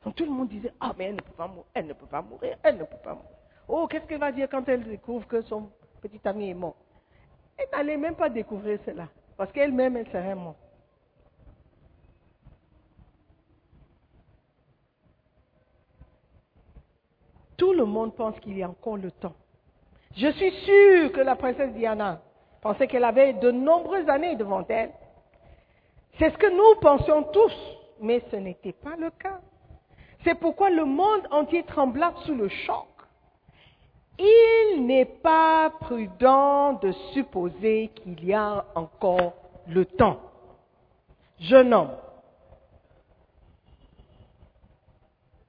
Donc 0.06 0.16
tout 0.16 0.26
le 0.26 0.32
monde 0.32 0.50
disait, 0.50 0.74
ah 0.80 0.94
mais 0.98 1.06
elle 1.06 1.16
ne 1.16 1.22
peut 1.22 1.32
pas 1.36 1.48
mourir, 1.48 1.66
elle 1.74 1.88
ne 1.88 1.94
peut 1.94 2.06
pas 2.06 2.22
mourir, 2.22 2.58
elle 2.62 2.78
ne 2.78 2.84
peut 2.84 2.98
pas 3.04 3.14
mourir. 3.14 3.30
Oh, 3.68 3.88
qu'est-ce 3.88 4.06
qu'elle 4.06 4.20
va 4.20 4.32
dire 4.32 4.48
quand 4.50 4.68
elle 4.68 4.84
découvre 4.84 5.26
que 5.28 5.42
son 5.42 5.70
petit 6.02 6.20
ami 6.26 6.50
est 6.50 6.54
mort? 6.54 6.76
Elle 7.58 7.68
n'allait 7.72 7.98
même 7.98 8.16
pas 8.16 8.30
découvrir 8.30 8.80
cela. 8.86 9.08
Parce 9.38 9.52
qu'elle-même, 9.52 9.96
elle 9.98 10.08
serait 10.08 10.36
morte. 10.36 10.58
Tout 17.58 17.74
le 17.74 17.86
monde 17.86 18.16
pense 18.16 18.40
qu'il 18.40 18.58
y 18.58 18.64
a 18.64 18.70
encore 18.70 18.98
le 18.98 19.12
temps. 19.12 19.36
Je 20.16 20.32
suis 20.32 20.52
sûre 20.52 21.12
que 21.12 21.22
la 21.22 21.36
princesse 21.36 21.74
Diana 21.74 22.22
pensait 22.62 22.88
qu'elle 22.88 23.04
avait 23.04 23.34
de 23.34 23.52
nombreuses 23.52 24.08
années 24.10 24.36
devant 24.36 24.66
elle. 24.68 24.92
C'est 26.20 26.30
ce 26.32 26.38
que 26.38 26.50
nous 26.50 26.80
pensions 26.80 27.24
tous, 27.24 27.54
mais 28.00 28.24
ce 28.30 28.36
n'était 28.36 28.74
pas 28.74 28.96
le 28.98 29.10
cas. 29.12 29.40
C'est 30.24 30.36
pourquoi 30.36 30.70
le 30.70 30.86
monde 30.86 31.28
entier 31.32 31.64
trembla 31.64 32.14
sous 32.26 32.36
le 32.36 32.48
choc. 32.48 32.88
Il 34.20 34.86
n'est 34.86 35.06
pas 35.06 35.72
prudent 35.82 36.74
de 36.74 36.92
supposer 37.14 37.90
qu'il 37.96 38.24
y 38.24 38.34
a 38.34 38.64
encore 38.76 39.34
le 39.68 39.86
temps. 39.86 40.20
Jeune 41.40 41.74
homme, 41.74 41.92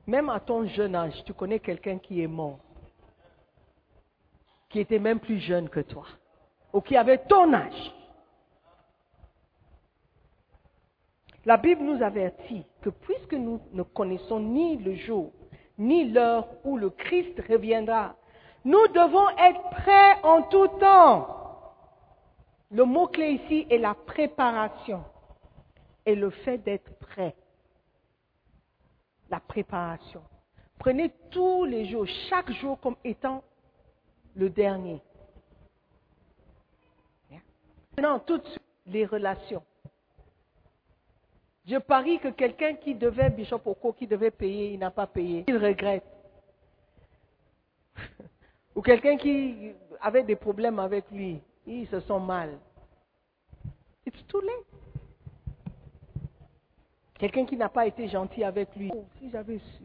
même 0.06 0.28
à 0.28 0.40
ton 0.40 0.66
jeune 0.66 0.94
âge, 0.94 1.22
tu 1.24 1.32
connais 1.32 1.60
quelqu'un 1.60 1.98
qui 1.98 2.22
est 2.22 2.26
mort, 2.26 2.58
qui 4.68 4.80
était 4.80 4.98
même 4.98 5.20
plus 5.20 5.38
jeune 5.38 5.68
que 5.68 5.80
toi, 5.80 6.06
ou 6.72 6.80
qui 6.80 6.96
avait 6.96 7.24
ton 7.26 7.52
âge. 7.52 7.92
La 11.46 11.56
Bible 11.58 11.82
nous 11.82 12.02
avertit 12.02 12.64
que 12.80 12.90
puisque 12.90 13.34
nous 13.34 13.60
ne 13.72 13.82
connaissons 13.82 14.40
ni 14.40 14.78
le 14.78 14.94
jour, 14.94 15.32
ni 15.78 16.10
l'heure 16.10 16.48
où 16.64 16.76
le 16.76 16.90
Christ 16.90 17.40
reviendra, 17.48 18.16
nous 18.64 18.88
devons 18.88 19.28
être 19.30 19.62
prêts 19.70 20.22
en 20.22 20.42
tout 20.44 20.68
temps. 20.80 21.28
Le 22.70 22.84
mot-clé 22.84 23.42
ici 23.44 23.66
est 23.70 23.78
la 23.78 23.94
préparation 23.94 25.04
et 26.06 26.14
le 26.14 26.30
fait 26.30 26.58
d'être 26.58 26.98
prêt. 26.98 27.34
La 29.34 29.40
préparation. 29.40 30.22
Prenez 30.78 31.10
tous 31.32 31.64
les 31.64 31.86
jours, 31.86 32.06
chaque 32.30 32.52
jour 32.52 32.78
comme 32.78 32.94
étant 33.02 33.42
le 34.36 34.48
dernier. 34.48 35.02
Maintenant, 37.96 38.20
tout 38.20 38.38
de 38.38 38.46
suite, 38.46 38.62
les 38.86 39.04
relations. 39.04 39.64
Je 41.66 41.78
parie 41.78 42.20
que 42.20 42.28
quelqu'un 42.28 42.74
qui 42.74 42.94
devait, 42.94 43.28
Bishop 43.28 43.62
Oko, 43.64 43.92
qui 43.92 44.06
devait 44.06 44.30
payer, 44.30 44.74
il 44.74 44.78
n'a 44.78 44.92
pas 44.92 45.08
payé. 45.08 45.44
Il 45.48 45.56
regrette. 45.56 46.04
Ou 48.76 48.82
quelqu'un 48.82 49.16
qui 49.16 49.72
avait 50.00 50.22
des 50.22 50.36
problèmes 50.36 50.78
avec 50.78 51.10
lui, 51.10 51.42
ils 51.66 51.88
se 51.88 51.98
sent 51.98 52.20
mal. 52.20 52.56
It's 54.06 54.24
too 54.28 54.40
late. 54.40 54.73
Quelqu'un 57.24 57.46
qui 57.46 57.56
n'a 57.56 57.70
pas 57.70 57.86
été 57.86 58.06
gentil 58.06 58.44
avec 58.44 58.76
lui. 58.76 58.90
Oh, 58.94 59.06
si 59.18 59.30
j'avais 59.30 59.58
su. 59.58 59.84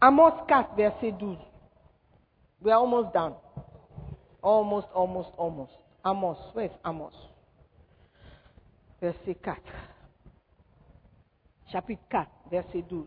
Amos 0.00 0.46
4, 0.48 0.74
verset 0.74 1.12
12. 1.12 1.36
We 2.62 2.72
are 2.72 2.80
almost 2.80 3.12
done. 3.12 3.34
Almost, 4.42 4.88
almost, 4.94 5.30
almost. 5.36 5.72
Amos, 6.02 6.38
where's 6.54 6.72
Amos? 6.82 7.12
Verset 9.02 9.34
4. 9.34 9.60
Chapitre 11.70 12.02
4, 12.08 12.30
verset 12.50 12.80
12. 12.88 13.06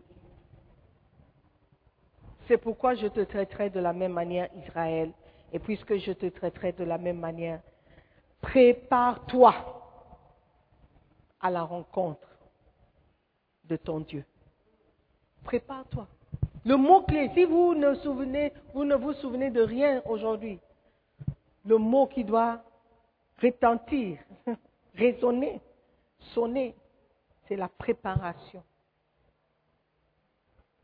C'est 2.46 2.58
pourquoi 2.58 2.94
je 2.94 3.08
te 3.08 3.24
traiterai 3.24 3.68
de 3.70 3.80
la 3.80 3.92
même 3.92 4.12
manière, 4.12 4.48
Israël, 4.64 5.10
et 5.52 5.58
puisque 5.58 5.96
je 5.96 6.12
te 6.12 6.26
traiterai 6.26 6.70
de 6.70 6.84
la 6.84 6.98
même 6.98 7.18
manière, 7.18 7.60
prépare-toi 8.40 9.77
à 11.40 11.50
la 11.50 11.62
rencontre 11.62 12.26
de 13.64 13.76
ton 13.76 14.00
Dieu. 14.00 14.24
Prépare-toi. 15.44 16.06
Le 16.64 16.76
mot-clé, 16.76 17.30
si 17.34 17.44
vous 17.44 17.74
ne, 17.74 17.94
vous 18.74 18.84
ne 18.84 18.94
vous 18.96 19.12
souvenez 19.14 19.50
de 19.50 19.62
rien 19.62 20.02
aujourd'hui, 20.06 20.58
le 21.64 21.78
mot 21.78 22.06
qui 22.06 22.24
doit 22.24 22.62
retentir, 23.40 24.18
résonner, 24.94 25.60
sonner, 26.34 26.74
c'est 27.46 27.56
la 27.56 27.68
préparation. 27.68 28.62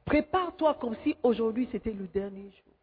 Prépare-toi 0.04 0.74
comme 0.74 0.96
si 1.02 1.16
aujourd'hui 1.22 1.68
c'était 1.72 1.92
le 1.92 2.06
dernier 2.06 2.50
jour. 2.50 2.74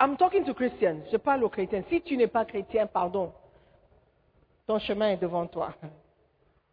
I'm 0.00 0.16
talking 0.16 0.44
to 0.44 0.54
Christians. 0.54 1.02
Je 1.12 1.16
parle 1.16 1.44
aux 1.44 1.48
chrétiens. 1.48 1.82
Si 1.88 2.02
tu 2.02 2.16
n'es 2.16 2.26
pas 2.26 2.44
chrétien, 2.44 2.86
pardon, 2.86 3.32
ton 4.66 4.78
chemin 4.78 5.10
est 5.10 5.16
devant 5.16 5.46
toi. 5.46 5.74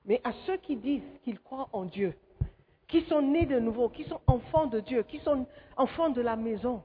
Mais 0.06 0.22
à 0.24 0.32
ceux 0.46 0.58
qui 0.58 0.76
disent 0.76 1.04
qu'ils 1.24 1.40
croient 1.40 1.70
en 1.74 1.86
Dieu, 1.86 2.16
qui 2.88 3.02
sont 3.06 3.22
nés 3.22 3.46
de 3.46 3.60
nouveau, 3.60 3.90
qui 3.90 4.04
sont 4.06 4.20
enfants 4.28 4.66
de 4.66 4.80
Dieu, 4.80 5.04
qui 5.04 5.20
sont 5.20 5.46
enfants 5.78 6.10
de 6.10 6.22
la 6.22 6.36
maison, 6.36 6.82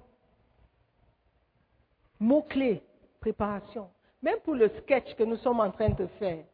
mot-clé, 2.21 2.83
préparation. 3.21 3.89
Même 4.23 4.39
pour 4.45 4.55
le 4.55 4.69
sketch 4.81 5.15
que 5.15 5.25
nous 5.25 5.37
sommes 5.37 5.61
en 5.61 5.71
train 5.71 5.91
de 5.91 6.07
faire, 6.19 6.45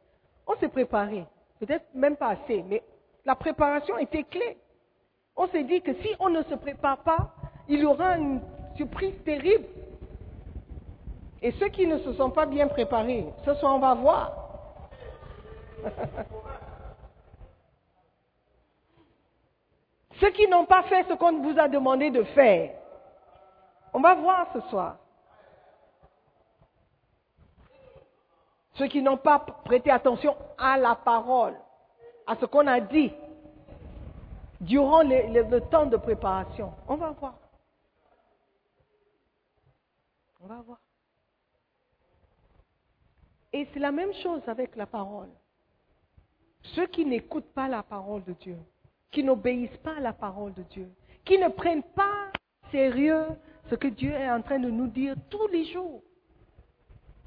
on 0.46 0.56
s'est 0.56 0.68
préparé. 0.68 1.26
Peut-être 1.58 1.86
même 1.94 2.16
pas 2.16 2.30
assez, 2.30 2.62
mais 2.62 2.82
la 3.24 3.34
préparation 3.34 3.98
était 3.98 4.24
clé. 4.24 4.56
On 5.36 5.46
s'est 5.48 5.64
dit 5.64 5.80
que 5.80 5.94
si 5.94 6.08
on 6.18 6.28
ne 6.28 6.42
se 6.42 6.54
prépare 6.54 6.98
pas, 7.02 7.34
il 7.68 7.80
y 7.80 7.84
aura 7.84 8.18
une 8.18 8.40
surprise 8.76 9.14
terrible. 9.24 9.64
Et 11.40 11.52
ceux 11.52 11.68
qui 11.68 11.86
ne 11.86 11.98
se 11.98 12.12
sont 12.14 12.30
pas 12.30 12.46
bien 12.46 12.68
préparés, 12.68 13.26
ce 13.44 13.54
soir 13.54 13.74
on 13.74 13.78
va 13.78 13.94
voir. 13.94 14.41
ceux 20.20 20.30
qui 20.30 20.46
n'ont 20.48 20.66
pas 20.66 20.82
fait 20.84 21.04
ce 21.08 21.14
qu'on 21.14 21.42
vous 21.42 21.58
a 21.58 21.66
demandé 21.68 22.10
de 22.10 22.22
faire, 22.24 22.74
on 23.92 24.00
va 24.00 24.14
voir 24.14 24.46
ce 24.52 24.60
soir. 24.68 24.96
Ceux 28.74 28.88
qui 28.88 29.02
n'ont 29.02 29.18
pas 29.18 29.38
prêté 29.38 29.90
attention 29.90 30.36
à 30.56 30.78
la 30.78 30.94
parole, 30.94 31.54
à 32.26 32.36
ce 32.36 32.46
qu'on 32.46 32.66
a 32.66 32.80
dit 32.80 33.12
durant 34.60 35.02
le, 35.02 35.58
temps 35.70 35.86
de 35.86 35.96
préparation. 35.96 36.72
On 36.88 36.96
va 36.96 37.10
voir. 37.10 37.34
On 40.40 40.46
va 40.46 40.60
voir. 40.62 40.78
Et 43.52 43.68
c'est 43.72 43.80
la 43.80 43.92
même 43.92 44.14
chose 44.14 44.40
avec 44.46 44.74
la 44.76 44.86
parole. 44.86 45.28
Ceux 46.62 46.86
qui 46.86 47.04
n'écoutent 47.04 47.52
pas 47.54 47.68
la 47.68 47.82
parole 47.82 48.24
de 48.24 48.32
Dieu, 48.34 48.56
qui 49.10 49.22
n'obéissent 49.24 49.76
pas 49.78 49.96
à 49.96 50.00
la 50.00 50.12
parole 50.12 50.54
de 50.54 50.62
Dieu, 50.62 50.90
qui 51.24 51.38
ne 51.38 51.48
prennent 51.48 51.82
pas 51.82 52.30
sérieux 52.70 53.26
ce 53.68 53.74
que 53.74 53.88
Dieu 53.88 54.12
est 54.12 54.30
en 54.30 54.42
train 54.42 54.58
de 54.58 54.70
nous 54.70 54.88
dire 54.88 55.14
tous 55.28 55.46
les 55.48 55.64
jours 55.66 56.02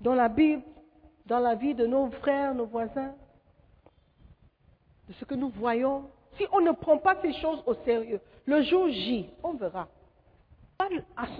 dans 0.02 0.16
la 0.16 0.30
Bible, 0.30 0.64
dans 1.26 1.40
la 1.40 1.56
vie 1.56 1.74
de 1.74 1.86
nos 1.86 2.10
frères, 2.12 2.54
nos 2.54 2.66
voisins, 2.66 3.16
de 5.08 5.14
ce 5.14 5.26
que 5.26 5.36
nous 5.36 5.50
voyons, 5.50 6.10
si 6.38 6.46
on 6.52 6.62
ne 6.62 6.72
prend 6.72 6.98
pas 6.98 7.20
ces 7.22 7.34
choses 7.34 7.64
au 7.66 7.76
sérieux, 7.86 8.20
le 8.46 8.62
jour 8.64 8.90
J, 8.90 9.30
on 9.44 9.54
verra. 9.54 9.88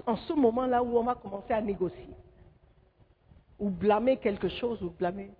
En 0.06 0.16
ce 0.16 0.32
moment-là 0.32 0.82
où 0.82 0.96
on 0.96 1.02
va 1.02 1.14
commencer 1.14 1.52
à 1.52 1.60
négocier, 1.60 2.08
ou 3.58 3.68
blâmer 3.68 4.16
quelque 4.16 4.48
chose, 4.48 4.82
ou 4.82 4.90
blâmer. 4.90 5.30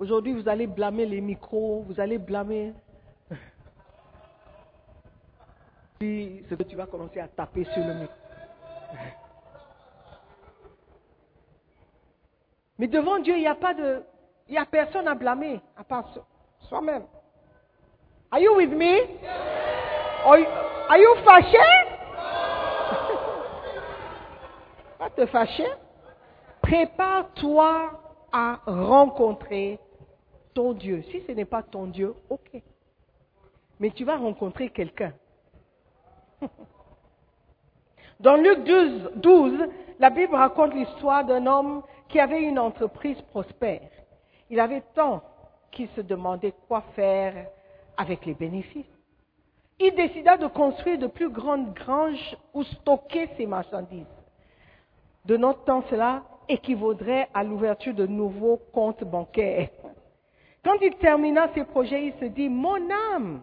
Aujourd'hui, 0.00 0.32
vous 0.32 0.48
allez 0.48 0.66
blâmer 0.66 1.04
les 1.04 1.20
micros, 1.20 1.84
vous 1.86 2.00
allez 2.00 2.16
blâmer. 2.16 2.72
Puis, 5.98 6.42
ce 6.48 6.54
que 6.54 6.62
tu 6.62 6.74
vas 6.74 6.86
commencer 6.86 7.20
à 7.20 7.28
taper 7.28 7.64
sur 7.64 7.84
le 7.84 7.92
micro. 7.92 8.14
Mais 12.78 12.86
devant 12.86 13.18
Dieu, 13.18 13.36
il 13.36 13.40
n'y 13.40 13.46
a 13.46 13.54
pas 13.54 13.74
de, 13.74 14.02
il 14.48 14.52
n'y 14.52 14.58
a 14.58 14.64
personne 14.64 15.06
à 15.06 15.14
blâmer, 15.14 15.60
à 15.76 15.84
part 15.84 16.08
soi-même. 16.60 17.04
Are 18.30 18.40
you 18.40 18.56
with 18.56 18.70
me? 18.70 19.00
Are 20.24 20.38
you, 20.38 20.46
fâché? 21.26 21.58
Pas 24.98 25.10
te 25.10 25.26
fâcher. 25.26 25.68
Prépare-toi 26.62 28.00
à 28.32 28.60
rencontrer 28.64 29.78
ton 30.54 30.72
Dieu. 30.72 31.02
Si 31.10 31.22
ce 31.26 31.32
n'est 31.32 31.44
pas 31.44 31.62
ton 31.62 31.86
Dieu, 31.86 32.14
ok. 32.28 32.62
Mais 33.78 33.90
tu 33.90 34.04
vas 34.04 34.16
rencontrer 34.16 34.70
quelqu'un. 34.70 35.12
Dans 38.20 38.36
Luc 38.36 38.64
12, 38.64 39.12
12, 39.16 39.68
la 39.98 40.10
Bible 40.10 40.34
raconte 40.34 40.74
l'histoire 40.74 41.24
d'un 41.24 41.46
homme 41.46 41.82
qui 42.08 42.20
avait 42.20 42.42
une 42.42 42.58
entreprise 42.58 43.20
prospère. 43.30 43.88
Il 44.50 44.60
avait 44.60 44.82
tant 44.94 45.22
qu'il 45.70 45.88
se 45.90 46.00
demandait 46.00 46.54
quoi 46.68 46.82
faire 46.94 47.46
avec 47.96 48.26
les 48.26 48.34
bénéfices. 48.34 48.84
Il 49.78 49.94
décida 49.94 50.36
de 50.36 50.46
construire 50.48 50.98
de 50.98 51.06
plus 51.06 51.30
grandes 51.30 51.72
granges 51.72 52.36
où 52.52 52.62
stocker 52.62 53.28
ses 53.36 53.46
marchandises. 53.46 54.04
de 55.24 55.36
notre 55.36 55.64
temps, 55.64 55.84
cela 55.88 56.22
équivaudrait 56.48 57.28
à 57.32 57.44
l'ouverture 57.44 57.94
de 57.94 58.06
nouveaux 58.06 58.58
comptes 58.72 59.04
bancaires. 59.04 59.68
Quand 60.64 60.76
il 60.82 60.94
termina 60.96 61.48
ses 61.54 61.64
projets, 61.64 62.06
il 62.06 62.12
se 62.20 62.26
dit, 62.26 62.48
mon 62.48 62.78
âme, 63.14 63.42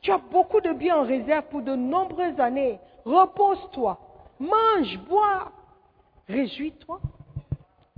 tu 0.00 0.10
as 0.10 0.18
beaucoup 0.18 0.60
de 0.60 0.72
biens 0.72 0.98
en 0.98 1.02
réserve 1.04 1.44
pour 1.50 1.62
de 1.62 1.74
nombreuses 1.74 2.38
années. 2.40 2.78
Repose-toi, 3.04 3.98
mange, 4.38 4.98
bois, 5.08 5.52
réjouis-toi. 6.28 7.00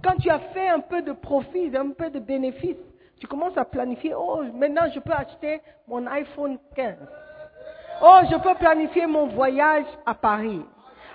Quand 0.03 0.16
tu 0.16 0.30
as 0.30 0.38
fait 0.38 0.68
un 0.68 0.80
peu 0.80 1.03
de 1.03 1.12
profit, 1.12 1.70
un 1.76 1.90
peu 1.90 2.11
de 2.11 2.18
bénéfice, 2.18 2.76
tu 3.20 3.26
commences 3.26 3.57
à 3.57 3.64
planifier, 3.66 4.14
oh, 4.14 4.42
maintenant 4.55 4.90
je 4.94 4.98
peux 4.98 5.12
acheter 5.12 5.61
mon 5.86 6.07
iPhone 6.07 6.59
15. 6.74 6.96
Oh, 8.03 8.20
je 8.30 8.36
peux 8.36 8.55
planifier 8.55 9.07
mon 9.07 9.26
voyage 9.26 9.84
à 10.07 10.14
Paris. 10.14 10.64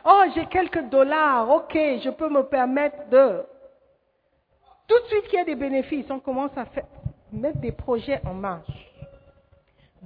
Oh, 0.05 0.21
j'ai 0.36 0.45
quelques 0.45 0.83
dollars, 0.89 1.49
ok, 1.49 1.73
je 1.73 2.11
peux 2.11 2.29
me 2.29 2.43
permettre 2.43 3.09
de... 3.09 3.43
Tout 4.88 4.99
de 4.99 5.05
suite 5.07 5.23
qu'il 5.29 5.39
y 5.39 5.41
a 5.41 5.45
des 5.45 5.55
bénéfices, 5.55 6.05
on 6.11 6.19
commence 6.19 6.55
à 6.55 6.65
faire, 6.65 6.86
mettre 7.36 7.59
des 7.59 7.71
projets 7.71 8.21
en 8.25 8.33
marche. 8.33 8.91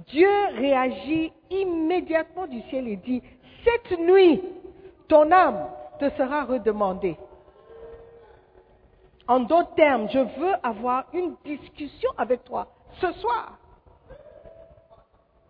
Dieu 0.08 0.30
réagit 0.56 1.32
immédiatement 1.50 2.46
du 2.46 2.62
ciel 2.62 2.88
et 2.88 2.96
dit, 2.96 3.22
cette 3.64 3.98
nuit, 3.98 4.42
ton 5.08 5.30
âme 5.30 5.68
te 5.98 6.08
sera 6.10 6.44
redemandée. 6.44 7.16
En 9.28 9.40
d'autres 9.40 9.74
termes, 9.74 10.08
je 10.10 10.18
veux 10.18 10.54
avoir 10.62 11.04
une 11.12 11.36
discussion 11.44 12.10
avec 12.16 12.44
toi 12.44 12.68
ce 13.00 13.12
soir. 13.12 13.58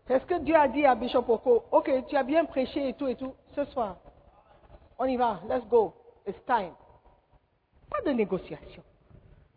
Est-ce 0.09 0.27
que 0.27 0.41
Dieu 0.41 0.57
a 0.57 0.67
dit 0.67 0.85
à 0.85 0.97
Bishop 0.97 1.25
Oko, 1.29 1.63
ok, 1.71 1.89
tu 2.09 2.17
as 2.17 2.25
bien 2.25 2.45
prêché 2.45 2.89
et 2.89 2.95
tout 2.95 3.07
et 3.07 3.15
tout, 3.15 3.33
ce 3.55 3.65
soir, 3.67 3.97
on 4.99 5.05
y 5.05 5.17
va, 5.17 5.41
let's 5.49 5.65
go, 5.69 5.95
it's 6.27 6.45
time. 6.45 6.73
Pas 7.89 8.03
de 8.05 8.11
négociation. 8.11 8.83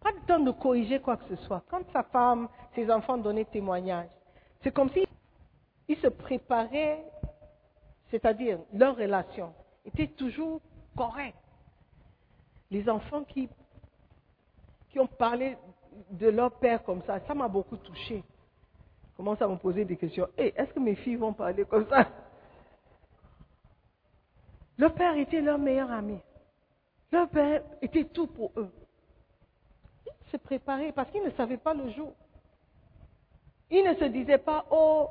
Pas 0.04 0.12
de 0.12 0.20
temps 0.28 0.40
de 0.40 0.52
corriger 0.52 1.00
quoi 1.00 1.16
que 1.16 1.24
ce 1.30 1.38
soit. 1.44 1.64
Quand 1.70 1.82
sa 1.94 2.04
femme, 2.04 2.50
ses 2.76 2.92
enfants 2.92 3.18
donnaient 3.18 3.46
témoignage, 3.46 4.10
c'est 4.62 4.74
comme 4.74 4.90
si 4.90 5.06
ils 5.88 5.98
se 5.98 6.08
préparaient, 6.08 7.06
c'est-à-dire 8.12 8.60
leur 8.74 8.98
relation 8.98 9.54
était 9.86 10.08
toujours 10.08 10.62
correcte. 10.96 11.38
Les 12.70 12.90
enfants 12.90 13.24
qui, 13.24 13.48
qui 14.90 15.00
ont 15.00 15.08
parlé 15.08 15.58
de 16.12 16.28
leur 16.28 16.52
père 16.60 16.84
comme 16.84 17.02
ça, 17.04 17.20
ça 17.22 17.34
m'a 17.34 17.48
beaucoup 17.48 17.78
touché. 17.78 18.24
Commence 19.16 19.42
à 19.42 19.48
me 19.48 19.56
poser 19.56 19.86
des 19.86 19.96
questions. 19.96 20.28
Hey, 20.38 20.52
est-ce 20.56 20.74
que 20.74 20.80
mes 20.80 20.96
filles 20.96 21.16
vont 21.16 21.34
parler 21.34 21.64
comme 21.66 21.88
ça? 21.88 22.10
Leur 24.78 24.94
père 24.96 25.16
était 25.16 25.40
leur 25.40 25.60
meilleur 25.60 25.92
ami. 25.92 26.20
Leur 27.12 27.30
père 27.30 27.64
était 27.82 28.06
tout 28.06 28.28
pour 28.28 28.52
eux. 28.58 28.72
Se 30.34 30.38
préparaient 30.38 30.92
parce 30.92 31.12
qu'ils 31.12 31.22
ne 31.22 31.30
savaient 31.30 31.58
pas 31.58 31.76
le 31.76 31.92
jour. 31.92 32.12
Ils 33.70 33.84
ne 33.84 33.94
se 33.94 34.06
disaient 34.06 34.40
pas, 34.40 34.66
oh, 34.72 35.08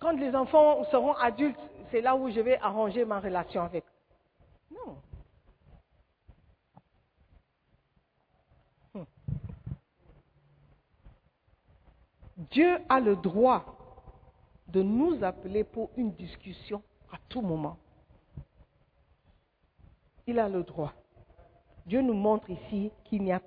quand 0.00 0.12
les 0.12 0.34
enfants 0.34 0.82
seront 0.90 1.12
adultes, 1.12 1.60
c'est 1.90 2.00
là 2.00 2.16
où 2.16 2.30
je 2.30 2.40
vais 2.40 2.58
arranger 2.60 3.04
ma 3.04 3.20
relation 3.20 3.60
avec. 3.60 3.84
Non. 4.70 4.96
Hmm. 8.94 9.04
Dieu 12.50 12.78
a 12.88 12.98
le 12.98 13.16
droit 13.16 13.76
de 14.68 14.82
nous 14.82 15.22
appeler 15.22 15.64
pour 15.64 15.90
une 15.98 16.12
discussion 16.12 16.82
à 17.12 17.18
tout 17.28 17.42
moment. 17.42 17.76
Il 20.26 20.38
a 20.38 20.48
le 20.48 20.62
droit. 20.62 20.94
Dieu 21.84 22.00
nous 22.00 22.14
montre 22.14 22.48
ici 22.48 22.90
qu'il 23.04 23.22
n'y 23.22 23.32
a 23.32 23.42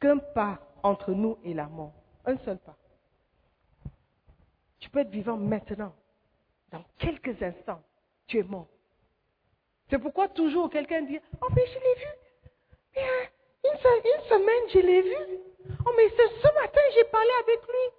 qu'un 0.00 0.18
pas 0.18 0.58
entre 0.82 1.12
nous 1.12 1.38
et 1.44 1.54
la 1.54 1.66
mort. 1.66 1.92
Un 2.24 2.36
seul 2.38 2.58
pas. 2.58 2.76
Tu 4.80 4.90
peux 4.90 5.00
être 5.00 5.10
vivant 5.10 5.36
maintenant. 5.36 5.94
Dans 6.70 6.84
quelques 6.98 7.42
instants, 7.42 7.82
tu 8.26 8.38
es 8.38 8.42
mort. 8.42 8.68
C'est 9.88 9.98
pourquoi 9.98 10.28
toujours 10.28 10.68
quelqu'un 10.68 11.02
dit, 11.02 11.18
oh 11.40 11.46
mais 11.56 11.66
je 11.66 11.78
l'ai 11.78 11.94
vu. 11.94 13.00
une, 13.64 13.70
une, 13.70 14.28
semaine, 14.28 14.68
je 14.74 14.78
l'ai 14.80 15.02
vu. 15.02 15.38
Oh 15.86 15.90
mais 15.96 16.08
ce, 16.10 16.40
ce 16.42 16.54
matin, 16.54 16.80
j'ai 16.94 17.04
parlé 17.04 17.30
avec 17.42 17.62
lui. 17.62 17.98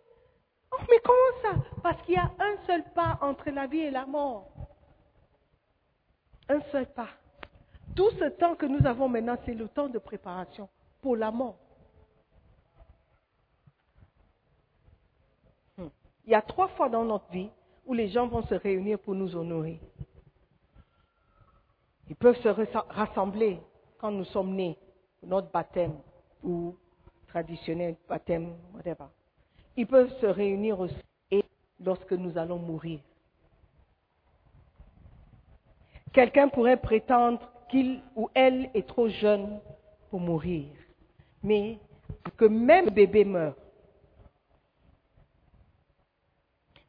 Oh 0.71 0.83
mais 0.89 0.99
comment 1.03 1.41
ça? 1.41 1.81
Parce 1.81 2.01
qu'il 2.03 2.13
y 2.13 2.17
a 2.17 2.31
un 2.39 2.65
seul 2.67 2.83
pas 2.93 3.17
entre 3.21 3.49
la 3.49 3.65
vie 3.65 3.79
et 3.79 3.91
la 3.91 4.05
mort. 4.05 4.47
Un 6.47 6.61
seul 6.71 6.85
pas. 6.93 7.09
Tout 7.95 8.11
ce 8.11 8.25
temps 8.25 8.55
que 8.55 8.65
nous 8.67 8.85
avons 8.85 9.09
maintenant, 9.09 9.37
c'est 9.45 9.53
le 9.53 9.67
temps 9.67 9.89
de 9.89 9.97
préparation 9.97 10.69
pour 11.01 11.15
la 11.15 11.31
mort. 11.31 11.57
Il 16.29 16.33
y 16.33 16.35
a 16.35 16.43
trois 16.43 16.67
fois 16.67 16.89
dans 16.89 17.03
notre 17.03 17.27
vie 17.31 17.49
où 17.87 17.95
les 17.95 18.07
gens 18.09 18.27
vont 18.27 18.43
se 18.43 18.53
réunir 18.53 18.99
pour 18.99 19.15
nous 19.15 19.35
honorer. 19.35 19.79
Ils 22.07 22.15
peuvent 22.15 22.39
se 22.43 22.49
rassembler 22.49 23.59
quand 23.97 24.11
nous 24.11 24.25
sommes 24.25 24.53
nés, 24.53 24.77
notre 25.23 25.49
baptême 25.49 25.95
ou 26.43 26.75
traditionnel 27.29 27.95
baptême, 28.07 28.53
whatever. 28.75 29.05
Ils 29.75 29.87
peuvent 29.87 30.13
se 30.21 30.27
réunir 30.27 30.79
aussi 30.79 30.93
lorsque 31.83 32.13
nous 32.13 32.37
allons 32.37 32.59
mourir. 32.59 32.99
Quelqu'un 36.13 36.47
pourrait 36.47 36.79
prétendre 36.79 37.41
qu'il 37.71 38.03
ou 38.15 38.29
elle 38.35 38.69
est 38.75 38.87
trop 38.87 39.09
jeune 39.09 39.59
pour 40.11 40.19
mourir, 40.19 40.67
mais 41.41 41.79
que 42.37 42.45
même 42.45 42.91
bébé 42.91 43.25
meurt. 43.25 43.57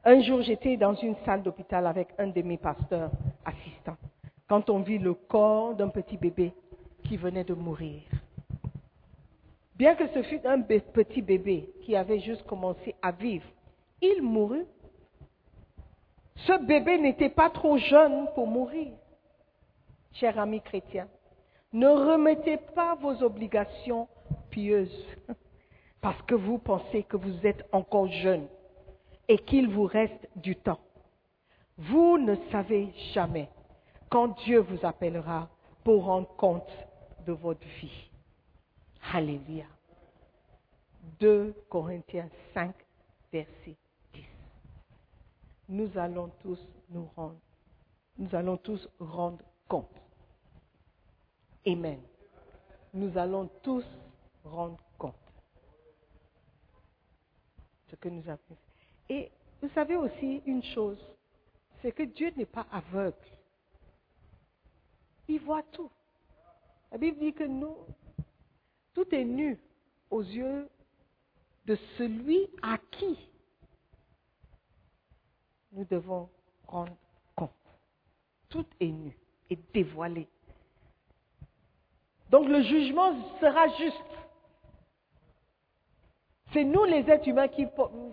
Un 0.02 0.22
jour, 0.22 0.40
j'étais 0.40 0.78
dans 0.78 0.94
une 0.94 1.16
salle 1.26 1.42
d'hôpital 1.42 1.86
avec 1.86 2.08
un 2.18 2.28
de 2.28 2.40
mes 2.40 2.56
pasteurs 2.56 3.10
assistants, 3.44 3.98
quand 4.48 4.70
on 4.70 4.80
vit 4.80 4.98
le 4.98 5.12
corps 5.12 5.74
d'un 5.74 5.88
petit 5.88 6.16
bébé 6.16 6.54
qui 7.04 7.18
venait 7.18 7.44
de 7.44 7.52
mourir. 7.52 8.00
Bien 9.76 9.94
que 9.94 10.08
ce 10.08 10.22
fût 10.22 10.40
un 10.46 10.62
petit 10.62 11.20
bébé 11.20 11.70
qui 11.82 11.96
avait 11.96 12.20
juste 12.20 12.44
commencé 12.44 12.94
à 13.02 13.12
vivre, 13.12 13.44
il 14.00 14.22
mourut. 14.22 14.64
Ce 16.36 16.64
bébé 16.64 16.98
n'était 16.98 17.28
pas 17.28 17.50
trop 17.50 17.76
jeune 17.76 18.28
pour 18.34 18.46
mourir. 18.46 18.92
Cher 20.14 20.38
ami 20.38 20.62
chrétien, 20.62 21.08
ne 21.74 21.88
remettez 21.88 22.56
pas 22.74 22.94
vos 22.94 23.22
obligations 23.22 24.08
pieuses 24.50 25.06
parce 26.00 26.20
que 26.22 26.34
vous 26.34 26.56
pensez 26.56 27.02
que 27.02 27.18
vous 27.18 27.46
êtes 27.46 27.66
encore 27.70 28.08
jeune 28.08 28.48
et 29.30 29.38
qu'il 29.38 29.68
vous 29.68 29.84
reste 29.84 30.28
du 30.34 30.56
temps. 30.56 30.80
Vous 31.78 32.18
ne 32.18 32.34
savez 32.50 32.92
jamais 33.14 33.48
quand 34.08 34.36
Dieu 34.42 34.58
vous 34.58 34.84
appellera 34.84 35.48
pour 35.84 36.06
rendre 36.06 36.34
compte 36.34 36.68
de 37.26 37.32
votre 37.32 37.64
vie. 37.80 38.10
Alléluia. 39.12 39.66
2 41.20 41.54
Corinthiens 41.68 42.28
5, 42.54 42.74
verset 43.32 43.76
10. 44.14 44.24
Nous 45.68 45.96
allons 45.96 46.32
tous 46.40 46.58
nous 46.88 47.08
rendre, 47.14 47.38
nous 48.18 48.34
allons 48.34 48.56
tous 48.56 48.88
rendre 48.98 49.44
compte. 49.68 49.94
Amen. 51.64 52.00
Nous 52.92 53.16
allons 53.16 53.48
tous 53.62 53.84
rendre 54.42 54.82
compte. 54.98 55.14
Ce 57.90 57.94
que 57.94 58.08
nous 58.08 58.28
avons 58.28 58.38
fait. 58.48 58.69
Et 59.10 59.28
vous 59.60 59.68
savez 59.70 59.96
aussi 59.96 60.40
une 60.46 60.62
chose, 60.62 61.04
c'est 61.82 61.90
que 61.90 62.04
Dieu 62.04 62.32
n'est 62.36 62.46
pas 62.46 62.66
aveugle. 62.70 63.16
Il 65.26 65.40
voit 65.40 65.64
tout. 65.72 65.90
La 66.92 66.98
Bible 66.98 67.18
dit 67.18 67.32
que 67.32 67.42
nous, 67.42 67.76
tout 68.94 69.12
est 69.12 69.24
nu 69.24 69.58
aux 70.10 70.22
yeux 70.22 70.68
de 71.66 71.76
celui 71.98 72.48
à 72.62 72.78
qui 72.78 73.18
nous 75.72 75.84
devons 75.84 76.28
rendre 76.68 76.96
compte. 77.34 77.50
Tout 78.48 78.66
est 78.78 78.92
nu 78.92 79.18
et 79.50 79.58
dévoilé. 79.74 80.28
Donc 82.30 82.46
le 82.46 82.62
jugement 82.62 83.12
sera 83.40 83.68
juste. 83.76 83.96
C'est 86.52 86.64
nous 86.64 86.84
les 86.84 87.08
êtres 87.10 87.26
humains 87.26 87.48
qui 87.48 87.66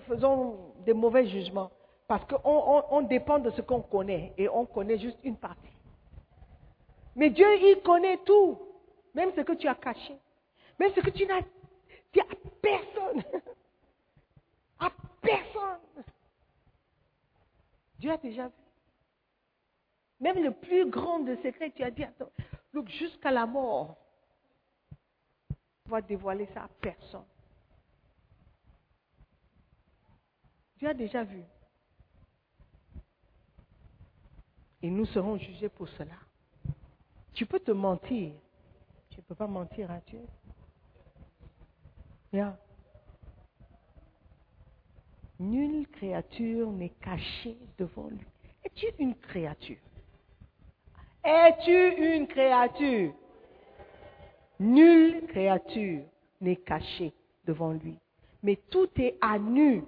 faisons 0.08 0.74
des 0.88 0.94
mauvais 0.94 1.28
jugements 1.28 1.70
parce 2.08 2.26
qu'on 2.26 3.02
dépend 3.02 3.40
de 3.40 3.50
ce 3.52 3.62
qu'on 3.62 3.82
connaît 3.82 4.34
et 4.38 4.48
on 4.48 4.66
connaît 4.66 4.98
juste 4.98 5.20
une 5.22 5.36
partie. 5.36 5.78
Mais 7.14 7.30
Dieu, 7.30 7.46
il 7.60 7.82
connaît 7.84 8.18
tout, 8.26 8.58
même 9.14 9.32
ce 9.36 9.42
que 9.42 9.52
tu 9.52 9.68
as 9.68 9.76
caché, 9.76 10.18
même 10.80 10.94
ce 10.96 11.02
que 11.02 11.10
tu 11.10 11.26
n'as 11.26 11.42
dit 12.14 12.22
à 12.22 12.26
personne. 12.62 13.24
À 14.80 14.92
personne. 15.22 16.04
Dieu 17.98 18.12
a 18.12 18.18
déjà 18.18 18.48
vu. 18.48 18.54
Même 20.20 20.44
le 20.44 20.52
plus 20.52 20.88
grand 20.88 21.22
de 21.22 21.36
secrets, 21.38 21.72
tu 21.72 21.82
as 21.82 21.90
dit, 21.90 22.04
attends, 22.04 22.30
jusqu'à 22.86 23.32
la 23.32 23.48
mort, 23.48 23.98
on 25.88 25.90
va 25.90 26.02
dévoiler 26.02 26.48
ça 26.54 26.66
à 26.66 26.70
personne. 26.80 27.26
Tu 30.78 30.88
as 30.88 30.94
déjà 30.94 31.24
vu. 31.24 31.44
Et 34.82 34.90
nous 34.90 35.06
serons 35.08 35.38
jugés 35.38 35.70
pour 35.70 35.90
cela. 35.90 36.16
Tu 37.34 37.46
peux 37.46 37.60
te 37.60 37.72
mentir. 37.72 38.32
Tu 39.10 39.18
ne 39.18 39.22
peux 39.24 39.36
pas 39.36 39.48
mentir 39.48 39.90
à 39.90 40.00
Dieu. 40.02 40.22
Yeah. 42.32 42.58
Nulle 45.40 45.88
créature 45.88 46.72
n'est 46.72 46.94
cachée 47.02 47.58
devant 47.78 48.10
lui. 48.10 48.26
Es-tu 48.64 48.88
une 49.00 49.16
créature? 49.16 49.78
Es-tu 51.24 52.16
une 52.16 52.28
créature? 52.28 53.14
Nulle 54.60 55.26
créature 55.28 56.04
n'est 56.42 56.56
cachée 56.58 57.14
devant 57.46 57.72
lui. 57.72 57.98
Mais 58.44 58.58
tout 58.70 58.90
est 58.98 59.18
à 59.22 59.40
nu 59.40 59.84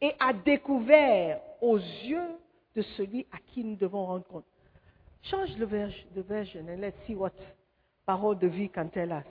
et 0.00 0.14
à 0.18 0.32
découvert 0.32 1.40
aux 1.60 1.76
yeux 1.76 2.38
de 2.74 2.82
celui 2.82 3.26
à 3.32 3.38
qui 3.52 3.64
nous 3.64 3.76
devons 3.76 4.06
rendre 4.06 4.24
compte. 4.24 4.44
Change 5.22 5.56
le 5.58 5.66
version, 5.66 6.06
the 6.14 6.20
version 6.20 6.60
and 6.68 6.80
let's 6.80 6.96
see 7.06 7.14
what 7.14 7.32
parole 8.06 8.38
de 8.38 8.46
vie 8.46 8.70
can 8.70 8.88
tell 8.88 9.12
us. 9.12 9.26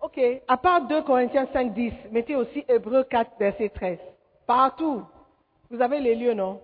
Ok, 0.00 0.18
à 0.48 0.56
part 0.56 0.88
2 0.88 1.02
Corinthiens 1.02 1.46
5, 1.52 1.74
10, 1.74 1.92
mettez 2.10 2.34
aussi 2.34 2.64
Hébreu 2.66 3.04
4, 3.04 3.32
verset 3.38 3.68
13. 3.68 3.98
Partout. 4.46 5.04
Vous 5.70 5.80
avez 5.80 6.00
les 6.00 6.14
lieux, 6.14 6.34
non? 6.34 6.60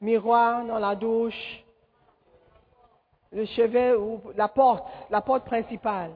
Miroir 0.00 0.64
dans 0.64 0.78
la 0.78 0.94
douche, 0.94 1.64
le 3.32 3.46
chevet 3.46 3.94
ou 3.94 4.20
la 4.36 4.48
porte, 4.48 4.86
la 5.10 5.20
porte 5.20 5.44
principale. 5.44 6.12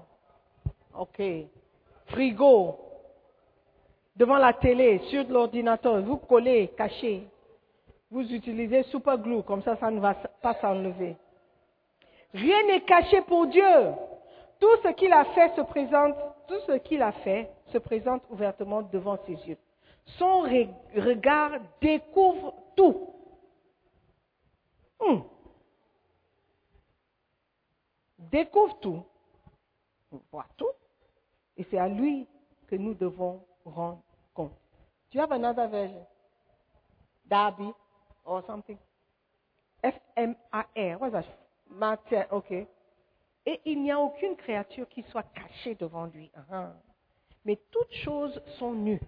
Ok. 0.96 1.20
Frigo. 2.06 2.89
Devant 4.16 4.38
la 4.38 4.52
télé, 4.52 4.98
sur 5.10 5.24
l'ordinateur, 5.28 6.00
vous 6.02 6.16
collez, 6.18 6.68
cachez. 6.76 7.26
Vous 8.10 8.22
utilisez 8.32 8.82
super 8.84 9.16
glue, 9.18 9.42
comme 9.42 9.62
ça, 9.62 9.76
ça 9.76 9.90
ne 9.90 10.00
va 10.00 10.14
pas 10.14 10.54
s'enlever. 10.54 11.16
Rien 12.34 12.66
n'est 12.66 12.82
caché 12.82 13.22
pour 13.22 13.46
Dieu. 13.46 13.92
Tout 14.58 14.76
ce 14.82 14.88
qu'il 14.88 15.12
a 15.12 15.24
fait 15.26 15.54
se 15.56 15.62
présente, 15.62 16.14
tout 16.46 16.60
ce 16.66 16.72
qu'il 16.78 17.02
a 17.02 17.12
fait 17.12 17.50
se 17.72 17.78
présente 17.78 18.22
ouvertement 18.30 18.82
devant 18.82 19.16
ses 19.26 19.34
yeux. 19.48 19.58
Son 20.18 20.40
regard 20.40 21.52
découvre 21.80 22.54
tout. 22.76 23.08
Hmm. 25.00 25.20
Découvre 28.18 28.78
tout. 28.80 29.02
On 30.12 30.20
voit 30.30 30.46
tout. 30.56 30.70
Et 31.56 31.64
c'est 31.70 31.78
à 31.78 31.88
lui 31.88 32.26
que 32.66 32.76
nous 32.76 32.94
devons 32.94 33.42
rendre 33.64 34.02
compte. 34.34 34.52
Do 35.10 35.18
you 35.18 35.20
have 35.20 35.32
another 35.32 35.68
version? 35.68 36.06
Darby 37.28 37.72
or 38.24 38.42
something? 38.46 38.78
F-M-A-R. 39.82 40.98
What's 40.98 41.14
that? 42.10 42.28
Ok. 42.30 42.52
Et 43.46 43.60
il 43.64 43.82
n'y 43.82 43.90
a 43.90 43.98
aucune 43.98 44.36
créature 44.36 44.88
qui 44.88 45.02
soit 45.10 45.24
cachée 45.34 45.74
devant 45.74 46.06
lui. 46.06 46.30
Uh-huh. 46.36 46.68
Mais 47.44 47.58
toutes 47.70 47.92
choses 48.04 48.40
sont 48.58 48.72
nues 48.72 49.00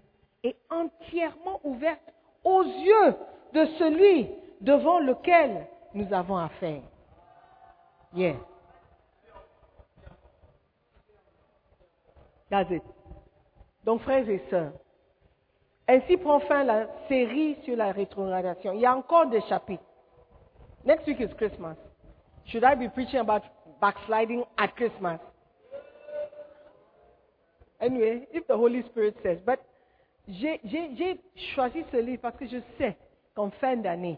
et 0.43 0.55
entièrement 0.69 1.59
ouvertes 1.63 2.13
aux 2.43 2.63
yeux 2.63 3.15
de 3.53 3.65
celui 3.77 4.29
devant 4.61 4.99
lequel 4.99 5.67
nous 5.93 6.11
avons 6.11 6.37
affaire. 6.37 6.81
Yeah. 8.13 8.35
That's 12.49 12.71
it. 12.71 12.83
Donc, 13.85 14.01
frères 14.01 14.27
et 14.29 14.41
sœurs, 14.49 14.73
ainsi 15.87 16.17
prend 16.17 16.39
fin 16.41 16.63
la 16.63 16.87
série 17.07 17.57
sur 17.63 17.75
la 17.75 17.91
rétrogradation. 17.91 18.73
Il 18.73 18.81
y 18.81 18.85
a 18.85 18.95
encore 18.95 19.27
des 19.27 19.41
chapitres. 19.41 19.83
Next 20.85 21.05
week 21.07 21.19
is 21.19 21.33
Christmas. 21.35 21.75
Should 22.45 22.63
I 22.63 22.75
be 22.75 22.89
preaching 22.89 23.19
about 23.19 23.43
backsliding 23.81 24.43
at 24.57 24.69
Christmas? 24.75 25.19
Anyway, 27.79 28.27
if 28.31 28.47
the 28.47 28.55
Holy 28.55 28.83
Spirit 28.83 29.15
says. 29.23 29.39
But 29.45 29.59
j'ai 30.27 30.59
choisi 31.53 31.83
ce 31.91 31.97
livre 31.97 32.21
parce 32.21 32.37
que 32.37 32.47
je 32.47 32.59
sais 32.77 32.95
qu'en 33.35 33.49
fin 33.51 33.75
d'année, 33.75 34.17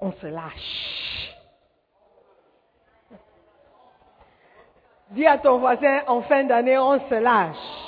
on 0.00 0.12
se 0.12 0.26
lâche. 0.26 1.34
Dis 5.10 5.26
à 5.26 5.38
ton 5.38 5.58
voisin, 5.58 6.02
en 6.06 6.22
fin 6.22 6.44
d'année, 6.44 6.78
on 6.78 6.98
se 7.08 7.14
lâche. 7.14 7.81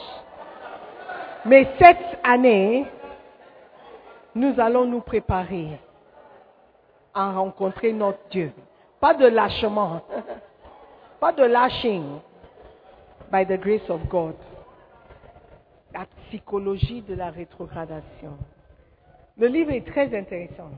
Mais 1.46 1.68
cette 1.78 2.18
année, 2.22 2.86
nous 4.34 4.58
allons 4.58 4.86
nous 4.86 5.00
préparer 5.00 5.78
à 7.12 7.32
rencontrer 7.32 7.92
notre 7.92 8.28
Dieu. 8.30 8.52
Pas 8.98 9.14
de 9.14 9.26
lâchement, 9.26 10.00
pas 11.20 11.32
de 11.32 11.44
lashing, 11.44 12.18
by 13.30 13.44
the 13.44 13.60
grace 13.60 13.88
of 13.90 14.08
God. 14.08 14.34
La 15.92 16.06
psychologie 16.26 17.02
de 17.02 17.14
la 17.14 17.30
rétrogradation. 17.30 18.38
Le 19.36 19.46
livre 19.46 19.72
est 19.72 19.86
très 19.86 20.16
intéressant. 20.16 20.70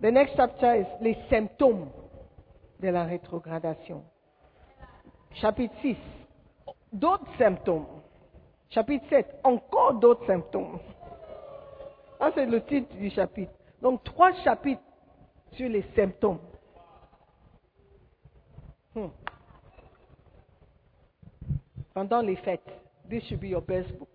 The 0.00 0.10
next 0.10 0.36
chapter 0.36 0.80
is 0.80 0.86
les 1.00 1.16
symptômes 1.28 1.88
de 2.80 2.88
la 2.88 3.04
rétrogradation. 3.04 4.02
Chapitre 5.34 5.74
6, 5.80 5.96
d'autres 6.92 7.26
symptômes. 7.38 7.86
Chapitre 8.72 9.06
7, 9.10 9.40
encore 9.44 9.94
d'autres 9.94 10.26
symptômes. 10.26 10.78
Ça, 12.18 12.30
c'est 12.34 12.46
le 12.46 12.64
titre 12.64 12.94
du 12.96 13.10
chapitre. 13.10 13.52
Donc, 13.82 14.02
trois 14.02 14.32
chapitres 14.42 14.82
sur 15.52 15.68
les 15.68 15.82
symptômes. 15.94 16.40
Hmm. 18.94 19.08
Pendant 21.92 22.22
les 22.22 22.36
fêtes, 22.36 22.70
this 23.10 23.22
should 23.24 23.40
be 23.40 23.44
your 23.44 23.60
best 23.60 23.92
book. 23.98 24.08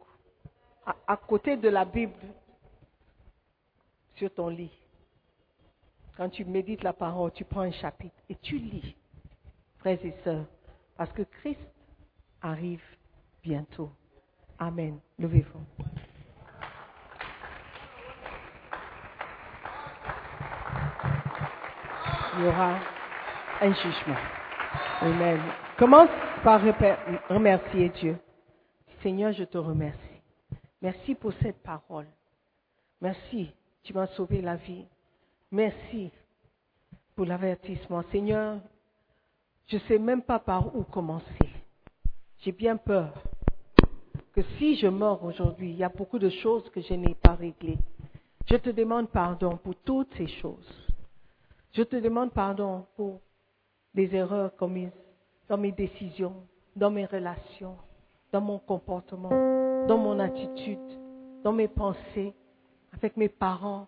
à 1.06 1.18
côté 1.18 1.58
de 1.58 1.70
la 1.70 1.86
Bible, 1.86 2.14
sur 4.16 4.34
ton 4.34 4.48
lit. 4.48 4.72
Quand 6.16 6.30
tu 6.30 6.46
médites 6.46 6.82
la 6.82 6.94
parole, 6.94 7.32
tu 7.32 7.46
prends 7.46 7.62
un 7.62 7.72
chapitre 7.72 8.16
et 8.30 8.36
tu 8.36 8.58
lis, 8.58 8.96
frères 9.78 10.04
et 10.04 10.16
sœurs, 10.24 10.46
parce 10.96 11.12
que 11.12 11.22
Christ 11.22 11.62
arrive 12.42 12.82
bientôt. 13.44 13.92
Amen. 14.60 15.00
Levez-vous. 15.20 15.62
Il 22.38 22.44
y 22.44 22.48
aura 22.48 22.80
un 23.62 23.74
jugement. 23.74 24.16
Amen. 25.02 25.40
Commence 25.78 26.10
par 26.44 26.62
remercier 27.30 27.90
Dieu. 27.90 28.18
Seigneur, 29.02 29.32
je 29.32 29.44
te 29.44 29.58
remercie. 29.58 30.00
Merci 30.82 31.16
pour 31.16 31.34
cette 31.42 31.62
parole. 31.64 32.08
Merci, 33.02 33.52
tu 33.84 33.94
m'as 33.94 34.08
sauvé 34.08 34.42
la 34.42 34.56
vie. 34.56 34.86
Merci 35.52 36.12
pour 37.16 37.26
l'avertissement. 37.26 38.04
Seigneur, 38.12 38.60
je 39.68 39.76
ne 39.76 39.82
sais 39.82 40.00
même 40.00 40.22
pas 40.22 40.40
par 40.40 40.76
où 40.76 40.84
commencer. 40.84 41.50
J'ai 42.40 42.52
bien 42.52 42.78
peur 42.78 43.14
que 44.38 44.44
si 44.60 44.76
je 44.76 44.86
meurs 44.86 45.24
aujourd'hui, 45.24 45.72
il 45.72 45.78
y 45.78 45.84
a 45.84 45.90
beaucoup 45.90 46.20
de 46.20 46.30
choses 46.30 46.70
que 46.70 46.80
je 46.80 46.94
n'ai 46.94 47.16
pas 47.16 47.34
réglées. 47.34 47.80
Je 48.46 48.56
te 48.56 48.70
demande 48.70 49.10
pardon 49.10 49.58
pour 49.58 49.74
toutes 49.78 50.14
ces 50.16 50.28
choses. 50.28 50.88
Je 51.74 51.82
te 51.82 51.96
demande 51.96 52.32
pardon 52.32 52.86
pour 52.96 53.20
les 53.96 54.14
erreurs 54.14 54.56
commises 54.56 54.92
dans 55.50 55.58
mes 55.58 55.72
décisions, 55.72 56.36
dans 56.76 56.92
mes 56.92 57.08
relations, 57.08 57.78
dans 58.32 58.42
mon 58.42 58.60
comportement, 58.60 59.88
dans 59.88 59.98
mon 59.98 60.20
attitude, 60.20 60.88
dans 61.44 61.54
mes 61.54 61.68
pensées, 61.68 62.36
avec 62.94 63.18
mes 63.18 63.30
parents, 63.30 63.88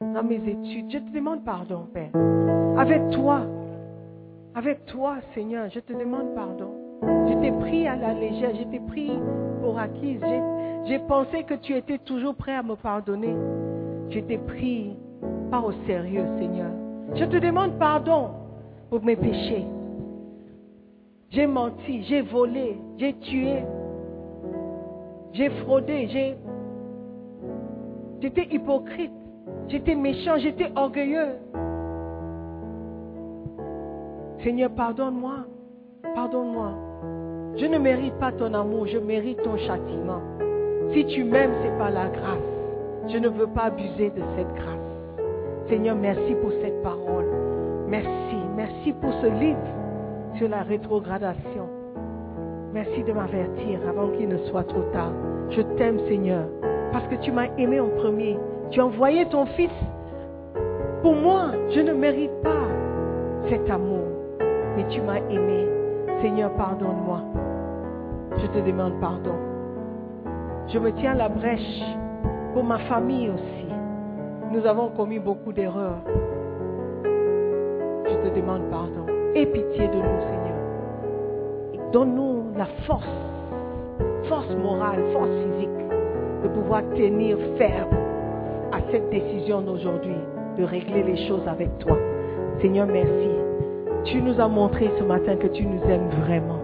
dans 0.00 0.22
mes 0.22 0.36
études. 0.36 0.88
Je 0.88 0.98
te 0.98 1.10
demande 1.10 1.44
pardon, 1.44 1.88
Père. 1.92 2.14
Avec 2.78 3.10
toi, 3.10 3.44
avec 4.54 4.86
toi, 4.86 5.16
Seigneur, 5.34 5.68
je 5.68 5.80
te 5.80 5.92
demande 5.92 6.32
pardon. 6.36 6.81
T'ai 7.42 7.50
pris 7.50 7.88
à 7.88 7.96
la 7.96 8.14
légère, 8.14 8.54
je 8.54 8.62
t'ai 8.62 8.78
pris 8.78 9.10
pour 9.60 9.76
acquise. 9.76 10.22
J'ai 10.84 11.00
pensé 11.00 11.42
que 11.42 11.54
tu 11.54 11.76
étais 11.76 11.98
toujours 11.98 12.36
prêt 12.36 12.54
à 12.54 12.62
me 12.62 12.76
pardonner. 12.76 13.34
Je 14.10 14.20
t'ai 14.20 14.38
pris 14.38 14.96
pas 15.50 15.60
au 15.60 15.72
sérieux, 15.84 16.24
Seigneur. 16.38 16.70
Je 17.16 17.24
te 17.24 17.36
demande 17.38 17.78
pardon 17.80 18.30
pour 18.90 19.02
mes 19.02 19.16
péchés. 19.16 19.66
J'ai 21.30 21.48
menti, 21.48 22.04
j'ai 22.04 22.20
volé, 22.20 22.78
j'ai 22.96 23.14
tué, 23.14 23.64
j'ai 25.32 25.50
fraudé, 25.50 26.06
j'ai... 26.08 26.36
J'étais 28.20 28.46
hypocrite. 28.54 29.10
J'étais 29.66 29.96
méchant, 29.96 30.36
j'étais 30.38 30.70
orgueilleux. 30.76 31.38
Seigneur, 34.44 34.70
pardonne-moi. 34.70 35.46
Pardonne-moi. 36.14 36.91
Je 37.56 37.66
ne 37.66 37.78
mérite 37.78 38.14
pas 38.14 38.32
ton 38.32 38.54
amour, 38.54 38.86
je 38.86 38.98
mérite 38.98 39.42
ton 39.42 39.56
châtiment. 39.58 40.22
Si 40.92 41.04
tu 41.06 41.24
m'aimes, 41.24 41.52
c'est 41.62 41.76
par 41.78 41.90
la 41.90 42.08
grâce. 42.08 42.38
Je 43.08 43.18
ne 43.18 43.28
veux 43.28 43.46
pas 43.46 43.64
abuser 43.64 44.10
de 44.10 44.22
cette 44.36 44.52
grâce. 44.54 45.68
Seigneur, 45.68 45.96
merci 45.96 46.34
pour 46.40 46.50
cette 46.62 46.82
parole. 46.82 47.26
Merci, 47.88 48.36
merci 48.56 48.92
pour 48.94 49.12
ce 49.20 49.26
livre 49.26 49.58
sur 50.36 50.48
la 50.48 50.62
rétrogradation. 50.62 51.68
Merci 52.72 53.04
de 53.04 53.12
m'avertir 53.12 53.80
avant 53.88 54.08
qu'il 54.16 54.28
ne 54.28 54.38
soit 54.48 54.64
trop 54.64 54.82
tard. 54.92 55.12
Je 55.50 55.60
t'aime, 55.76 55.98
Seigneur, 56.08 56.46
parce 56.90 57.06
que 57.08 57.16
tu 57.16 57.32
m'as 57.32 57.48
aimé 57.58 57.80
en 57.80 57.88
premier. 57.88 58.38
Tu 58.70 58.80
as 58.80 58.86
envoyé 58.86 59.26
ton 59.26 59.44
Fils. 59.44 59.70
Pour 61.02 61.14
moi, 61.14 61.50
je 61.70 61.80
ne 61.80 61.92
mérite 61.92 62.32
pas 62.42 62.66
cet 63.50 63.68
amour, 63.68 64.06
mais 64.76 64.86
tu 64.88 65.02
m'as 65.02 65.20
aimé. 65.28 65.66
Seigneur, 66.22 66.54
pardonne-moi. 66.54 67.31
Je 68.42 68.48
te 68.48 68.58
demande 68.58 68.94
pardon. 69.00 69.36
Je 70.66 70.78
me 70.80 70.90
tiens 70.94 71.14
la 71.14 71.28
brèche 71.28 71.80
pour 72.52 72.64
ma 72.64 72.78
famille 72.80 73.30
aussi. 73.30 73.66
Nous 74.52 74.66
avons 74.66 74.88
commis 74.88 75.20
beaucoup 75.20 75.52
d'erreurs. 75.52 76.00
Je 77.04 78.28
te 78.28 78.34
demande 78.34 78.62
pardon. 78.68 79.06
Aie 79.36 79.46
pitié 79.46 79.86
de 79.86 79.94
nous, 79.94 80.20
Seigneur. 80.22 81.92
Donne-nous 81.92 82.46
la 82.56 82.66
force, 82.84 83.06
force 84.28 84.52
morale, 84.56 85.04
force 85.12 85.30
physique, 85.30 85.68
de 86.42 86.48
pouvoir 86.48 86.82
tenir 86.96 87.38
ferme 87.58 87.94
à 88.72 88.78
cette 88.90 89.08
décision 89.10 89.60
d'aujourd'hui, 89.60 90.16
de 90.58 90.64
régler 90.64 91.04
les 91.04 91.28
choses 91.28 91.46
avec 91.46 91.78
toi. 91.78 91.96
Seigneur, 92.60 92.86
merci. 92.86 93.30
Tu 94.04 94.20
nous 94.20 94.40
as 94.40 94.48
montré 94.48 94.90
ce 94.98 95.04
matin 95.04 95.36
que 95.36 95.46
tu 95.46 95.64
nous 95.64 95.82
aimes 95.84 96.08
vraiment. 96.24 96.61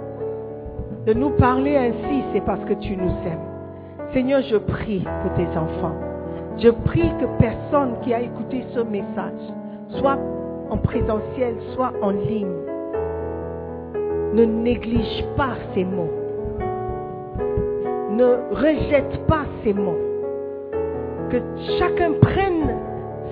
De 1.09 1.14
nous 1.14 1.30
parler 1.30 1.74
ainsi, 1.74 2.22
c'est 2.35 2.44
parce 2.44 2.62
que 2.66 2.74
tu 2.74 2.94
nous 2.94 3.09
aimes. 3.24 3.40
Seigneur, 4.12 4.43
je 4.43 4.59
prie 4.59 5.02
pour 5.22 5.32
tes 5.32 5.48
enfants. 5.56 5.94
Je 6.59 6.68
prie 6.68 7.10
que 7.18 7.24
personne 7.39 7.94
qui 8.02 8.12
a 8.12 8.20
écouté 8.20 8.62
ce 8.74 8.80
message, 8.80 9.40
soit 10.01 10.18
en 10.68 10.76
présentiel, 10.76 11.55
soit 11.72 11.94
en 12.02 12.10
ligne, 12.10 12.52
ne 14.35 14.44
néglige 14.44 15.24
pas 15.35 15.55
ces 15.72 15.82
mots. 15.82 16.10
Ne 18.10 18.55
rejette 18.55 19.26
pas 19.26 19.47
ces 19.64 19.72
mots. 19.72 19.97
Que 21.30 21.39
chacun 21.78 22.12
prenne 22.20 22.76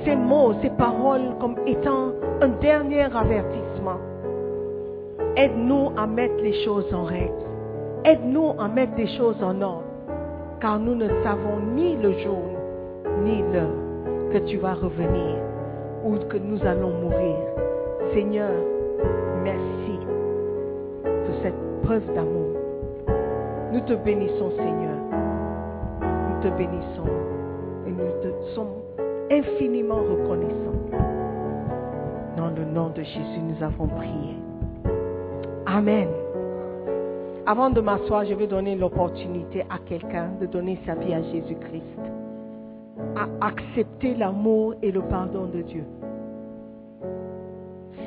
ces 0.07 0.17
mots, 0.17 0.55
ces 0.63 0.71
paroles 0.71 1.37
comme 1.43 1.57
étant 1.67 2.13
un 2.41 2.49
dernier 2.63 3.03
avertissement. 3.03 4.01
Aide-nous 5.37 5.91
à 5.99 6.07
mettre 6.07 6.43
les 6.43 6.65
choses 6.65 6.91
en 6.95 7.05
règle. 7.05 7.56
Aide-nous 8.07 8.55
à 8.61 8.69
mettre 8.69 8.95
des 8.95 9.09
choses 9.19 9.43
en 9.43 9.61
ordre. 9.61 9.83
Car 10.61 10.79
nous 10.79 10.95
ne 10.95 11.09
savons 11.25 11.59
ni 11.75 11.97
le 11.97 12.13
jour 12.21 12.45
ni 13.25 13.43
l'heure 13.53 14.31
que 14.33 14.39
tu 14.49 14.59
vas 14.59 14.75
revenir 14.75 15.37
ou 16.05 16.15
que 16.29 16.37
nous 16.37 16.65
allons 16.65 16.91
mourir. 16.91 17.37
Seigneur, 18.15 18.53
merci 19.43 19.99
pour 21.03 21.35
cette 21.43 21.83
preuve 21.83 22.07
d'amour. 22.15 22.55
Nous 23.73 23.81
te 23.81 23.95
bénissons, 23.95 24.53
Seigneur. 24.57 24.99
Nous 26.01 26.43
te 26.43 26.57
bénissons 26.57 27.11
et 27.89 27.91
nous 27.91 28.23
te 28.23 28.55
sommes 28.55 28.83
infiniment 29.33 29.97
reconnaissants. 29.97 31.01
Dans 32.37 32.51
le 32.51 32.65
nom 32.67 32.91
de 32.91 33.03
Jésus, 33.03 33.41
nous 33.49 33.65
avons 33.65 33.89
prié. 33.89 34.37
Amen. 35.67 36.07
Avant 37.49 37.71
de 37.71 37.81
m'asseoir, 37.81 38.25
je 38.25 38.35
vais 38.35 38.49
donner 38.49 38.75
l'opportunité 38.75 39.63
à 39.71 39.79
quelqu'un 39.79 40.31
de 40.41 40.47
donner 40.47 40.81
sa 40.85 40.97
vie 40.97 41.15
à 41.15 41.23
Jésus-Christ, 41.23 42.01
à 43.15 43.47
accepter 43.47 44.17
l'amour 44.17 44.75
et 44.83 44.91
le 44.91 45.01
pardon 45.03 45.47
de 45.47 45.63
Dieu. 45.63 45.85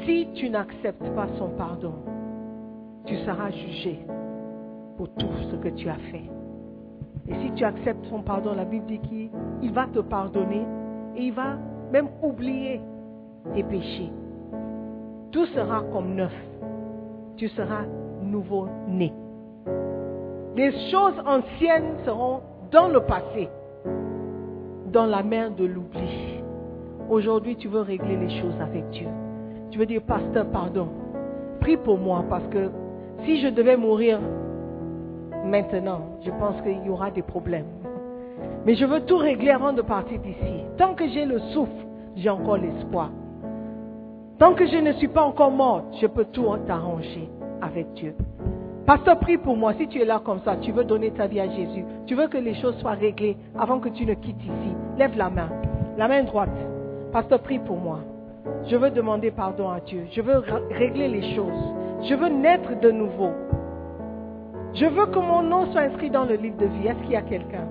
Si 0.03 0.27
tu 0.33 0.49
n'acceptes 0.49 1.09
pas 1.15 1.27
son 1.37 1.51
pardon, 1.51 1.93
tu 3.05 3.15
seras 3.19 3.49
jugé 3.51 4.05
pour 4.97 5.07
tout 5.13 5.31
ce 5.49 5.55
que 5.55 5.69
tu 5.69 5.87
as 5.87 5.99
fait. 6.11 6.29
Et 7.29 7.35
si 7.35 7.53
tu 7.53 7.63
acceptes 7.63 8.03
son 8.07 8.21
pardon, 8.21 8.53
la 8.53 8.65
Bible 8.65 8.87
dit 8.87 8.99
qu'il 8.99 9.71
va 9.71 9.87
te 9.87 9.99
pardonner 9.99 10.65
et 11.15 11.27
il 11.27 11.33
va 11.33 11.57
même 11.93 12.09
oublier 12.21 12.81
tes 13.53 13.63
péchés. 13.63 14.11
Tout 15.31 15.45
sera 15.45 15.81
comme 15.93 16.15
neuf. 16.15 16.35
Tu 17.37 17.47
seras 17.47 17.85
nouveau-né. 18.21 19.13
Les 20.55 20.71
choses 20.89 21.13
anciennes 21.25 21.95
seront 22.05 22.41
dans 22.71 22.87
le 22.87 23.01
passé, 23.01 23.49
dans 24.91 25.05
la 25.05 25.23
mer 25.23 25.51
de 25.51 25.65
l'oubli. 25.65 26.41
Aujourd'hui, 27.09 27.55
tu 27.55 27.67
veux 27.67 27.81
régler 27.81 28.17
les 28.17 28.41
choses 28.41 28.59
avec 28.59 28.89
Dieu. 28.89 29.07
Tu 29.71 29.77
veux 29.77 29.85
dire, 29.85 30.01
pasteur, 30.01 30.45
pardon. 30.51 30.89
Prie 31.59 31.77
pour 31.77 31.97
moi 31.97 32.23
parce 32.29 32.47
que 32.47 32.69
si 33.25 33.41
je 33.41 33.47
devais 33.49 33.77
mourir 33.77 34.19
maintenant, 35.45 36.01
je 36.25 36.31
pense 36.31 36.61
qu'il 36.61 36.85
y 36.85 36.89
aura 36.89 37.11
des 37.11 37.21
problèmes. 37.21 37.65
Mais 38.65 38.75
je 38.75 38.85
veux 38.85 39.01
tout 39.01 39.17
régler 39.17 39.51
avant 39.51 39.73
de 39.73 39.81
partir 39.81 40.19
d'ici. 40.19 40.63
Tant 40.77 40.93
que 40.93 41.07
j'ai 41.09 41.25
le 41.25 41.39
souffle, 41.53 41.85
j'ai 42.15 42.29
encore 42.29 42.57
l'espoir. 42.57 43.11
Tant 44.39 44.53
que 44.53 44.65
je 44.65 44.77
ne 44.77 44.93
suis 44.93 45.07
pas 45.07 45.23
encore 45.23 45.51
morte, 45.51 45.85
je 46.01 46.07
peux 46.07 46.25
tout 46.25 46.45
t'arranger 46.65 47.29
avec 47.61 47.93
Dieu. 47.93 48.15
Pasteur, 48.89 49.19
prie 49.19 49.37
pour 49.37 49.55
moi. 49.55 49.75
Si 49.75 49.87
tu 49.87 50.01
es 50.01 50.03
là 50.03 50.19
comme 50.25 50.39
ça, 50.39 50.55
tu 50.55 50.71
veux 50.71 50.83
donner 50.83 51.11
ta 51.11 51.27
vie 51.27 51.39
à 51.39 51.47
Jésus, 51.47 51.85
tu 52.07 52.15
veux 52.15 52.27
que 52.27 52.39
les 52.39 52.55
choses 52.55 52.75
soient 52.79 52.93
réglées 52.93 53.37
avant 53.55 53.79
que 53.79 53.89
tu 53.89 54.03
ne 54.03 54.15
quittes 54.15 54.41
ici, 54.41 54.75
lève 54.97 55.15
la 55.15 55.29
main. 55.29 55.47
La 55.95 56.07
main 56.07 56.23
droite. 56.23 56.49
Pasteur, 57.13 57.39
prie 57.43 57.59
pour 57.59 57.77
moi. 57.77 57.99
Je 58.65 58.75
veux 58.75 58.89
demander 58.89 59.29
pardon 59.29 59.69
à 59.69 59.79
Dieu. 59.79 60.07
Je 60.11 60.21
veux 60.21 60.41
régler 60.71 61.07
les 61.07 61.35
choses. 61.35 61.75
Je 62.01 62.15
veux 62.15 62.29
naître 62.29 62.79
de 62.81 62.89
nouveau. 62.89 63.29
Je 64.73 64.87
veux 64.87 65.05
que 65.05 65.19
mon 65.19 65.43
nom 65.43 65.71
soit 65.71 65.81
inscrit 65.81 66.09
dans 66.09 66.25
le 66.25 66.33
livre 66.33 66.57
de 66.57 66.65
vie. 66.65 66.87
Est-ce 66.87 66.99
qu'il 67.03 67.11
y 67.11 67.15
a 67.15 67.21
quelqu'un? 67.21 67.67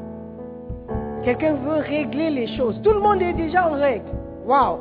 Quelqu'un 1.24 1.55
veut 1.55 1.81
régler 1.81 2.31
les 2.31 2.47
choses. 2.57 2.81
Tout 2.85 2.93
le 2.93 3.01
monde 3.01 3.20
est 3.23 3.32
déjà 3.32 3.69
en 3.69 3.73
règle. 3.73 4.07
Wow. 4.47 4.78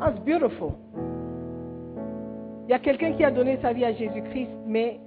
That's 0.00 0.18
beautiful. 0.24 0.72
Il 2.66 2.72
y 2.72 2.74
a 2.74 2.80
quelqu'un 2.80 3.12
qui 3.12 3.22
a 3.22 3.30
donné 3.30 3.58
sa 3.62 3.72
vie 3.72 3.84
à 3.84 3.92
Jésus-Christ, 3.92 4.50
mais 4.66 4.98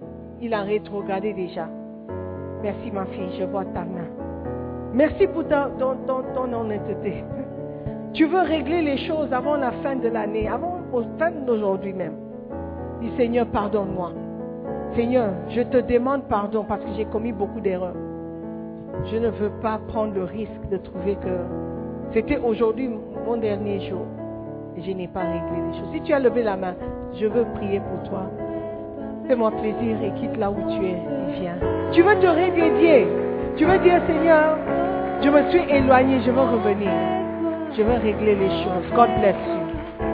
il 0.41 0.53
a 0.53 0.61
rétrogradé 0.61 1.33
déjà. 1.33 1.67
Merci 2.63 2.89
ma 2.89 3.05
fille, 3.07 3.37
je 3.37 3.43
vois 3.43 3.65
ta 3.65 3.81
main. 3.81 4.07
Merci 4.93 5.27
pour 5.27 5.43
ton, 5.45 5.97
ton, 6.07 6.53
honnêteté. 6.53 7.25
Tu 8.13 8.25
veux 8.27 8.39
régler 8.39 8.81
les 8.81 8.97
choses 8.99 9.33
avant 9.33 9.57
la 9.57 9.71
fin 9.83 9.97
de 9.97 10.07
l'année, 10.07 10.47
avant 10.47 10.79
la 10.93 11.03
fin 11.19 11.31
d'aujourd'hui 11.31 11.91
même. 11.91 12.15
Dis 13.01 13.11
Seigneur, 13.17 13.45
pardonne-moi. 13.47 14.13
Seigneur, 14.95 15.29
je 15.49 15.61
te 15.61 15.77
demande 15.77 16.23
pardon 16.29 16.63
parce 16.63 16.83
que 16.85 16.91
j'ai 16.95 17.05
commis 17.05 17.33
beaucoup 17.33 17.59
d'erreurs. 17.59 17.95
Je 19.11 19.17
ne 19.17 19.27
veux 19.27 19.51
pas 19.61 19.81
prendre 19.89 20.13
le 20.13 20.23
risque 20.23 20.69
de 20.71 20.77
trouver 20.77 21.15
que 21.15 21.37
c'était 22.13 22.37
aujourd'hui 22.37 22.89
mon 23.25 23.35
dernier 23.35 23.81
jour 23.89 24.05
et 24.77 24.81
je 24.81 24.91
n'ai 24.91 25.09
pas 25.09 25.23
réglé 25.23 25.61
les 25.67 25.77
choses. 25.77 25.89
Si 25.91 26.01
tu 26.01 26.13
as 26.13 26.19
levé 26.19 26.41
la 26.41 26.55
main, 26.55 26.75
je 27.15 27.25
veux 27.27 27.45
prier 27.55 27.79
pour 27.79 28.09
toi. 28.09 28.23
Fais-moi 29.27 29.51
plaisir 29.51 29.97
et 30.03 30.11
quitte 30.19 30.37
là 30.37 30.49
où 30.49 30.55
tu 30.69 30.85
es 30.85 30.91
et 30.91 31.39
viens. 31.39 31.57
Tu 31.91 32.01
veux 32.01 32.15
te 32.19 32.27
redédier. 32.27 33.07
Tu 33.57 33.65
veux 33.65 33.77
dire, 33.79 34.01
Seigneur, 34.07 34.57
je 35.21 35.29
me 35.29 35.49
suis 35.49 35.69
éloigné, 35.69 36.19
je 36.25 36.31
veux 36.31 36.41
revenir. 36.41 36.91
Je 37.75 37.83
veux 37.83 37.95
régler 38.01 38.35
les 38.35 38.49
choses. 38.63 38.89
God 38.95 39.09
bless 39.19 39.35
you. 39.35 40.05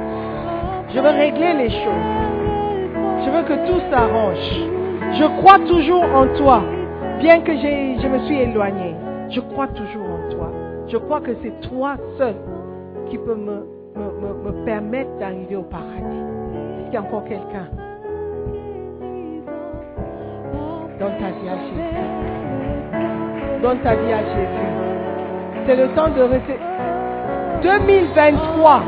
Je 0.93 0.99
veux 0.99 1.09
régler 1.09 1.53
les 1.53 1.69
choses. 1.69 3.25
Je 3.25 3.29
veux 3.29 3.43
que 3.43 3.67
tout 3.67 3.79
s'arrange. 3.89 4.51
Je 5.13 5.25
crois 5.39 5.59
toujours 5.59 6.03
en 6.03 6.27
toi. 6.37 6.61
Bien 7.19 7.39
que 7.41 7.53
je 7.53 8.07
me 8.07 8.19
suis 8.25 8.39
éloigné, 8.39 8.93
je 9.29 9.39
crois 9.39 9.67
toujours 9.67 10.03
en 10.03 10.29
toi. 10.35 10.51
Je 10.87 10.97
crois 10.97 11.21
que 11.21 11.31
c'est 11.41 11.69
toi 11.69 11.95
seul 12.17 12.35
qui 13.09 13.17
peux 13.17 13.35
me 13.35 14.65
permettre 14.65 15.17
d'arriver 15.19 15.55
au 15.55 15.63
paradis. 15.63 16.34
Qu'il 16.85 16.93
y 16.93 16.97
a 16.97 17.01
encore 17.01 17.23
quelqu'un 17.25 17.67
Donne 20.99 21.17
ta 21.19 21.27
vie 21.27 21.49
à 21.49 21.57
Jésus. 21.57 21.81
Donne 23.61 23.79
ta 23.79 23.95
vie 23.95 24.13
à 24.13 24.19
Jésus. 24.19 24.65
C'est 25.65 25.75
le 25.75 25.87
temps 25.89 26.09
de 26.09 26.21
rester. 26.21 26.57
2023 27.63 28.83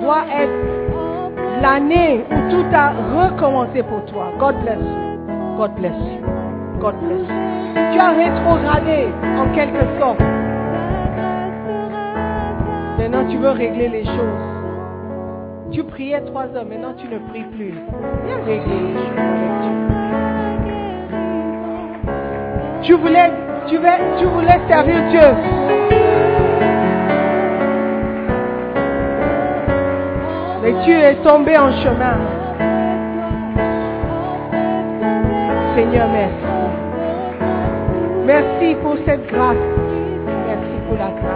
doit 0.00 0.24
être 0.36 1.62
l'année 1.62 2.24
où 2.30 2.50
tout 2.50 2.66
a 2.72 2.90
recommencé 2.90 3.82
pour 3.82 4.04
toi. 4.06 4.32
God 4.38 4.56
bless 4.62 4.78
you. 4.78 5.56
God 5.56 5.74
bless 5.76 5.92
you. 5.92 6.20
God 6.80 6.94
bless 7.02 7.20
you. 7.20 7.54
Tu 7.92 7.98
as 7.98 8.10
rétrogradé 8.10 9.08
en 9.38 9.54
quelque 9.54 9.84
sorte. 10.00 10.20
Maintenant, 12.98 13.26
tu 13.28 13.36
veux 13.36 13.50
régler 13.50 13.88
les 13.88 14.04
choses. 14.04 14.53
Tu 15.74 15.82
priais 15.82 16.20
trois 16.20 16.44
heures, 16.54 16.64
maintenant 16.64 16.94
tu 16.96 17.08
ne 17.08 17.18
pries 17.18 17.42
plus. 17.56 17.74
Tu 22.82 22.92
voulais, 22.94 23.32
tu, 23.66 23.76
tu 24.18 24.24
voulais 24.26 24.60
servir 24.68 25.02
Dieu. 25.10 25.20
Mais 30.62 30.74
tu 30.84 30.92
es 30.92 31.16
tombé 31.24 31.58
en 31.58 31.72
chemin. 31.82 32.18
Seigneur, 35.74 36.08
merci. 36.12 36.44
Merci 38.26 38.76
pour 38.80 38.94
cette 39.04 39.26
grâce. 39.26 39.56
Merci 40.46 40.78
pour 40.86 40.96
la 40.98 41.10
grâce. 41.20 41.33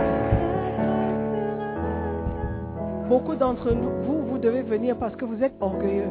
Beaucoup 3.09 3.37
d'entre 3.37 3.73
nous, 3.73 3.91
vous, 4.05 4.23
vous 4.23 4.39
devez 4.39 4.63
venir 4.63 4.97
parce 4.97 5.17
que 5.17 5.25
vous 5.25 5.43
êtes 5.43 5.55
orgueilleux. 5.61 6.11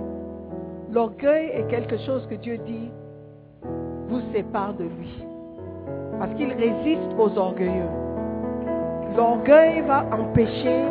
L'orgueil 0.91 1.51
est 1.53 1.67
quelque 1.67 1.97
chose 1.97 2.25
que 2.27 2.35
Dieu 2.35 2.57
dit 2.57 2.89
vous 4.09 4.21
sépare 4.33 4.73
de 4.73 4.85
lui. 4.85 5.23
Parce 6.17 6.33
qu'il 6.33 6.51
résiste 6.53 7.11
aux 7.19 7.37
orgueilleux. 7.37 7.89
L'orgueil 9.15 9.81
va 9.81 10.05
empêcher 10.11 10.85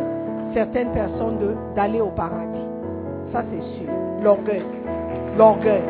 certaines 0.55 0.93
personnes 0.93 1.57
d'aller 1.75 2.01
au 2.01 2.11
paradis. 2.11 2.67
Ça, 3.33 3.43
c'est 3.51 3.79
sûr. 3.79 3.91
L'orgueil. 4.23 4.63
L'orgueil. 5.37 5.83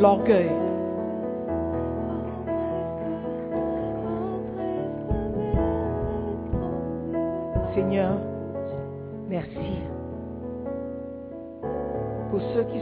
L'orgueil. 0.00 0.63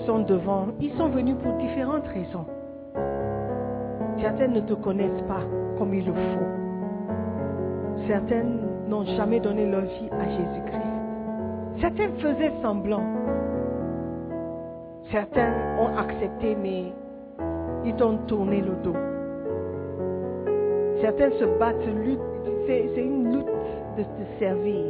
Sont 0.06 0.20
devant, 0.20 0.68
ils 0.80 0.92
sont 0.94 1.08
venus 1.08 1.36
pour 1.42 1.52
différentes 1.54 2.06
raisons. 2.08 2.46
Certaines 4.20 4.52
ne 4.52 4.60
te 4.60 4.74
connaissent 4.74 5.22
pas 5.26 5.42
comme 5.78 5.94
il 5.94 6.06
le 6.06 6.12
faut. 6.12 8.06
Certaines 8.06 8.60
n'ont 8.88 9.04
jamais 9.04 9.40
donné 9.40 9.66
leur 9.66 9.82
vie 9.82 10.08
à 10.12 10.28
Jésus-Christ. 10.28 11.80
Certaines 11.80 12.14
faisaient 12.18 12.52
semblant. 12.62 13.02
Certains 15.10 15.52
ont 15.80 15.96
accepté, 15.96 16.56
mais 16.60 16.92
ils 17.84 17.94
t'ont 17.96 18.18
tourné 18.26 18.60
le 18.60 18.74
dos. 18.82 18.96
Certains 21.00 21.30
se 21.32 21.44
battent, 21.58 21.76
c'est 22.66 22.94
une 22.96 23.32
lutte 23.32 23.46
de 23.96 24.02
te 24.02 24.38
servir. 24.38 24.84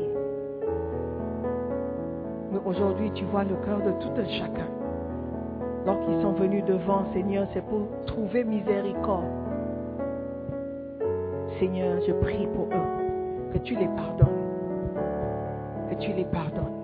Mais 2.53 2.61
aujourd'hui, 2.67 3.11
tu 3.15 3.25
vois 3.25 3.45
le 3.45 3.57
cœur 3.65 3.79
de 3.79 3.93
tout 4.03 4.13
un 4.21 4.27
chacun. 4.27 4.82
Lorsqu'ils 5.85 6.23
sont 6.23 6.33
venus 6.33 6.65
devant, 6.65 7.05
Seigneur, 7.13 7.47
c'est 7.53 7.65
pour 7.67 7.81
trouver 8.07 8.45
miséricorde. 8.45 9.25
Seigneur, 11.59 12.01
je 12.07 12.13
prie 12.13 12.47
pour 12.55 12.67
eux, 12.67 13.53
que 13.53 13.59
tu 13.59 13.75
les 13.75 13.89
pardonnes. 13.89 14.29
Que 15.91 15.95
tu 15.97 16.13
les 16.13 16.25
pardonnes. 16.25 16.83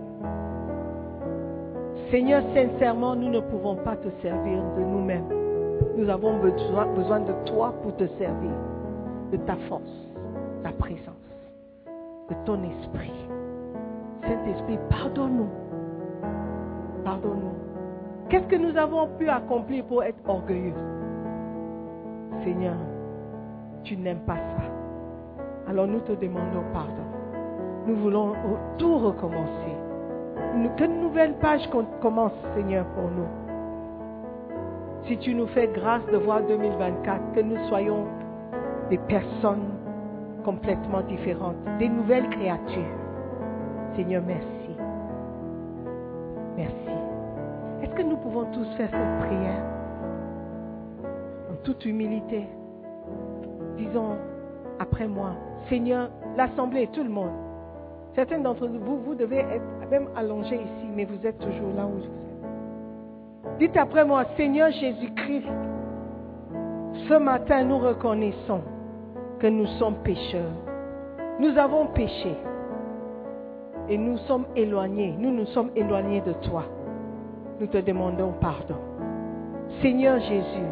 Seigneur, 2.10 2.42
sincèrement, 2.54 3.14
nous 3.14 3.28
ne 3.28 3.40
pouvons 3.40 3.76
pas 3.76 3.96
te 3.96 4.08
servir 4.22 4.62
de 4.76 4.82
nous-mêmes. 4.82 5.28
Nous 5.96 6.08
avons 6.08 6.38
besoin, 6.38 6.86
besoin 6.94 7.20
de 7.20 7.32
toi 7.46 7.74
pour 7.82 7.94
te 7.96 8.06
servir, 8.18 8.50
de 9.32 9.36
ta 9.38 9.56
force, 9.68 10.08
ta 10.62 10.70
présence, 10.70 11.14
de 12.30 12.34
ton 12.44 12.58
esprit. 12.64 13.12
Saint-Esprit, 14.22 14.78
pardonne-nous. 14.90 15.48
Pardonne-nous. 17.04 17.67
Qu'est-ce 18.28 18.46
que 18.46 18.56
nous 18.56 18.76
avons 18.76 19.08
pu 19.18 19.28
accomplir 19.28 19.84
pour 19.84 20.02
être 20.02 20.18
orgueilleux? 20.28 20.74
Seigneur, 22.44 22.76
tu 23.84 23.96
n'aimes 23.96 24.20
pas 24.26 24.36
ça. 24.36 24.64
Alors 25.70 25.86
nous 25.86 26.00
te 26.00 26.12
demandons 26.12 26.64
pardon. 26.72 27.06
Nous 27.86 27.96
voulons 27.96 28.32
tout 28.78 28.98
recommencer. 28.98 29.74
Nous- 30.56 30.68
Que 30.76 30.84
une 30.84 31.00
nouvelle 31.00 31.34
page 31.38 31.66
com- 31.70 31.86
commence, 32.02 32.32
Seigneur, 32.54 32.84
pour 32.94 33.04
nous. 33.04 33.28
Si 35.06 35.16
tu 35.18 35.34
nous 35.34 35.46
fais 35.48 35.68
grâce 35.68 36.04
de 36.12 36.18
voir 36.18 36.42
2024, 36.42 37.32
que 37.34 37.40
nous 37.40 37.58
soyons 37.68 38.04
des 38.90 38.98
personnes 38.98 39.70
complètement 40.44 41.00
différentes, 41.02 41.56
des 41.78 41.88
nouvelles 41.88 42.28
créatures. 42.28 42.94
Seigneur, 43.96 44.22
merci. 44.26 44.76
Merci. 46.56 46.97
Est-ce 47.82 47.94
que 47.94 48.02
nous 48.02 48.16
pouvons 48.16 48.44
tous 48.52 48.66
faire 48.76 48.88
cette 48.90 49.26
prière 49.28 49.62
en 51.50 51.54
toute 51.64 51.84
humilité 51.84 52.46
Disons 53.76 54.16
après 54.80 55.06
moi, 55.06 55.30
Seigneur, 55.68 56.10
l'Assemblée, 56.36 56.88
tout 56.92 57.02
le 57.02 57.10
monde. 57.10 57.30
Certains 58.14 58.40
d'entre 58.40 58.66
vous, 58.66 58.98
vous 58.98 59.14
devez 59.14 59.38
être 59.38 59.90
même 59.90 60.08
allongés 60.16 60.56
ici, 60.56 60.88
mais 60.94 61.04
vous 61.04 61.24
êtes 61.26 61.38
toujours 61.38 61.72
là 61.76 61.86
où 61.86 61.98
vous 61.98 62.04
êtes. 62.04 63.58
Dites 63.58 63.76
après 63.76 64.04
moi, 64.04 64.24
Seigneur 64.36 64.70
Jésus-Christ, 64.70 65.46
ce 67.08 67.14
matin 67.14 67.64
nous 67.64 67.78
reconnaissons 67.78 68.60
que 69.38 69.46
nous 69.46 69.66
sommes 69.78 69.96
pécheurs. 70.02 70.52
Nous 71.38 71.56
avons 71.56 71.86
péché 71.86 72.34
et 73.88 73.96
nous 73.96 74.18
sommes 74.18 74.46
éloignés, 74.56 75.14
nous 75.18 75.30
nous 75.30 75.46
sommes 75.46 75.70
éloignés 75.76 76.20
de 76.20 76.32
toi. 76.48 76.64
Nous 77.60 77.66
te 77.66 77.78
demandons 77.78 78.34
pardon. 78.40 78.76
Seigneur 79.82 80.20
Jésus, 80.20 80.68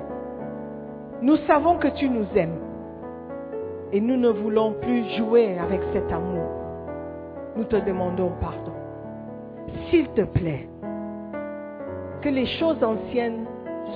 nous 1.20 1.36
savons 1.48 1.78
que 1.78 1.88
tu 1.88 2.08
nous 2.08 2.26
aimes 2.36 2.60
et 3.92 4.00
nous 4.00 4.16
ne 4.16 4.28
voulons 4.28 4.74
plus 4.80 5.04
jouer 5.16 5.58
avec 5.58 5.80
cet 5.92 6.12
amour. 6.12 6.48
Nous 7.56 7.64
te 7.64 7.76
demandons 7.76 8.32
pardon. 8.40 8.72
S'il 9.88 10.08
te 10.10 10.22
plaît, 10.22 10.68
que 12.22 12.28
les 12.28 12.46
choses 12.58 12.82
anciennes 12.82 13.46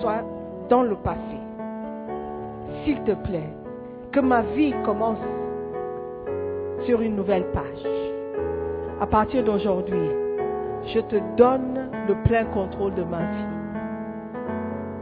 soient 0.00 0.24
dans 0.68 0.82
le 0.82 0.96
passé. 0.96 1.38
S'il 2.84 3.00
te 3.02 3.12
plaît, 3.12 3.50
que 4.10 4.20
ma 4.20 4.42
vie 4.42 4.74
commence 4.84 5.18
sur 6.86 7.00
une 7.02 7.16
nouvelle 7.16 7.46
page. 7.52 7.86
À 9.00 9.06
partir 9.06 9.44
d'aujourd'hui, 9.44 10.10
je 10.86 11.00
te 11.00 11.16
donne 11.36 11.89
le 12.10 12.16
plein 12.24 12.44
contrôle 12.46 12.94
de 12.94 13.04
ma 13.04 13.20
vie. 13.20 13.50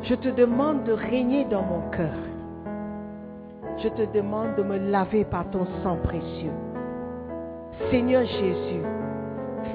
Je 0.02 0.14
te 0.14 0.28
demande 0.28 0.84
de 0.84 0.92
régner 0.92 1.46
dans 1.46 1.62
mon 1.62 1.88
cœur. 1.90 2.18
Je 3.82 3.88
te 3.88 4.12
demande 4.12 4.56
de 4.56 4.62
me 4.62 4.76
laver 4.90 5.24
par 5.24 5.48
ton 5.50 5.64
sang 5.82 5.96
précieux. 6.02 6.52
Seigneur 7.90 8.24
Jésus, 8.26 8.82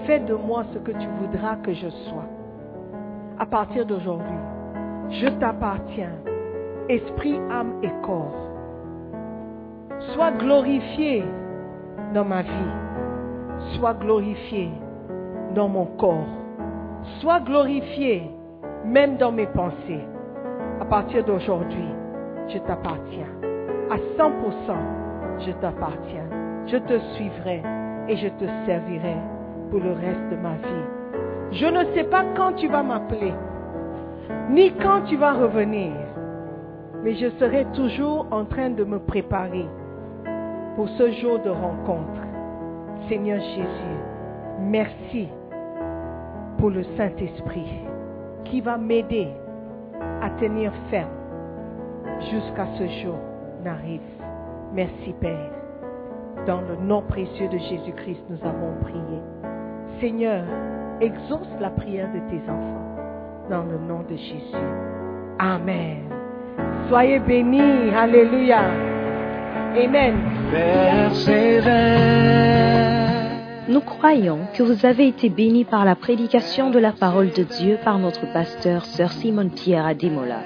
fais 0.05 0.19
de 0.19 0.35
moi 0.35 0.63
ce 0.73 0.77
que 0.77 0.91
tu 0.91 1.07
voudras 1.19 1.55
que 1.55 1.73
je 1.73 1.89
sois. 1.89 2.29
À 3.39 3.47
partir 3.47 3.87
d'aujourd'hui, 3.87 4.43
je 5.09 5.27
t'appartiens, 5.39 6.13
esprit, 6.87 7.39
âme 7.49 7.79
et 7.81 7.91
corps. 8.03 8.35
Sois 10.13 10.31
glorifié 10.33 11.23
dans 12.13 12.25
ma 12.25 12.43
vie. 12.43 12.73
Sois 13.75 13.95
glorifié 13.95 14.69
dans 15.55 15.67
mon 15.67 15.85
corps. 15.97 16.42
Sois 17.19 17.39
glorifié 17.41 18.29
même 18.85 19.17
dans 19.17 19.31
mes 19.31 19.47
pensées. 19.47 20.05
À 20.79 20.85
partir 20.85 21.23
d'aujourd'hui, 21.23 21.87
je 22.49 22.57
t'appartiens. 22.59 23.27
À 23.89 23.97
100%, 24.17 25.41
je 25.45 25.51
t'appartiens. 25.53 26.27
Je 26.67 26.77
te 26.77 26.97
suivrai 27.15 27.61
et 28.07 28.15
je 28.15 28.27
te 28.27 28.45
servirai 28.65 29.15
pour 29.69 29.79
le 29.79 29.91
reste 29.91 30.29
de 30.31 30.35
ma 30.37 30.53
vie. 30.53 30.87
Je 31.51 31.65
ne 31.65 31.93
sais 31.93 32.05
pas 32.05 32.23
quand 32.35 32.53
tu 32.53 32.67
vas 32.67 32.83
m'appeler, 32.83 33.33
ni 34.49 34.71
quand 34.81 35.01
tu 35.05 35.17
vas 35.17 35.33
revenir, 35.33 35.91
mais 37.03 37.13
je 37.15 37.29
serai 37.39 37.65
toujours 37.73 38.25
en 38.31 38.45
train 38.45 38.69
de 38.69 38.83
me 38.83 38.99
préparer 38.99 39.65
pour 40.75 40.87
ce 40.89 41.11
jour 41.11 41.39
de 41.39 41.49
rencontre. 41.49 42.21
Seigneur 43.07 43.39
Jésus, 43.39 43.99
merci 44.61 45.27
pour 46.57 46.69
le 46.69 46.83
Saint-Esprit 46.97 47.81
qui 48.45 48.61
va 48.61 48.77
m'aider 48.77 49.27
à 50.21 50.29
tenir 50.39 50.71
ferme 50.89 51.09
jusqu'à 52.31 52.67
ce 52.77 52.87
jour 53.03 53.17
n'arrive. 53.63 54.01
Merci 54.73 55.13
Père. 55.19 55.51
Dans 56.47 56.61
le 56.61 56.75
nom 56.75 57.01
précieux 57.01 57.47
de 57.47 57.57
Jésus-Christ, 57.57 58.23
nous 58.29 58.39
avons 58.43 58.73
prié. 58.81 59.21
Seigneur, 59.99 60.43
exauce 60.99 61.47
la 61.59 61.69
prière 61.69 62.09
de 62.11 62.19
tes 62.29 62.41
enfants. 62.49 62.81
Dans 63.49 63.63
le 63.63 63.77
nom 63.77 64.03
de 64.09 64.15
Jésus. 64.15 64.55
Amen. 65.39 66.03
Soyez 66.89 67.19
bénis. 67.19 67.93
Alléluia. 67.95 68.63
Amen. 69.75 70.15
Nous 73.69 73.79
croyons 73.79 74.39
que 74.53 74.61
vous 74.61 74.85
avez 74.85 75.07
été 75.07 75.29
bénis 75.29 75.63
par 75.63 75.85
la 75.85 75.95
prédication 75.95 76.69
de 76.69 76.79
la 76.79 76.91
parole 76.91 77.31
de 77.31 77.43
Dieu 77.43 77.77
par 77.81 77.97
notre 77.97 78.31
pasteur 78.33 78.83
Sœur 78.85 79.13
Simone 79.13 79.51
Pierre 79.51 79.85
à 79.85 79.93
Demola. 79.93 80.41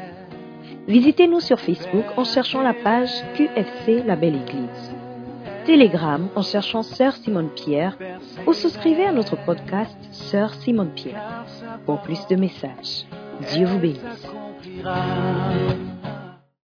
Visitez-nous 0.87 1.39
sur 1.39 1.59
Facebook 1.59 2.05
en 2.15 2.23
cherchant 2.23 2.61
la 2.61 2.75
page 2.75 3.09
QFC 3.35 4.03
La 4.05 4.15
Belle 4.15 4.35
Église. 4.35 4.95
Telegram 5.65 6.27
en 6.35 6.43
cherchant 6.43 6.83
Sœur 6.83 7.13
Simone 7.13 7.49
Pierre 7.49 7.97
ou 8.45 8.53
souscrivez 8.53 9.05
à 9.05 9.11
notre 9.11 9.35
podcast 9.35 9.97
Sœur 10.11 10.53
Simone 10.53 10.91
Pierre 10.91 11.43
pour 11.87 12.01
plus 12.01 12.25
de 12.27 12.35
messages. 12.35 13.07
Dieu 13.51 13.65
vous 13.65 13.79
bénisse. 13.79 14.27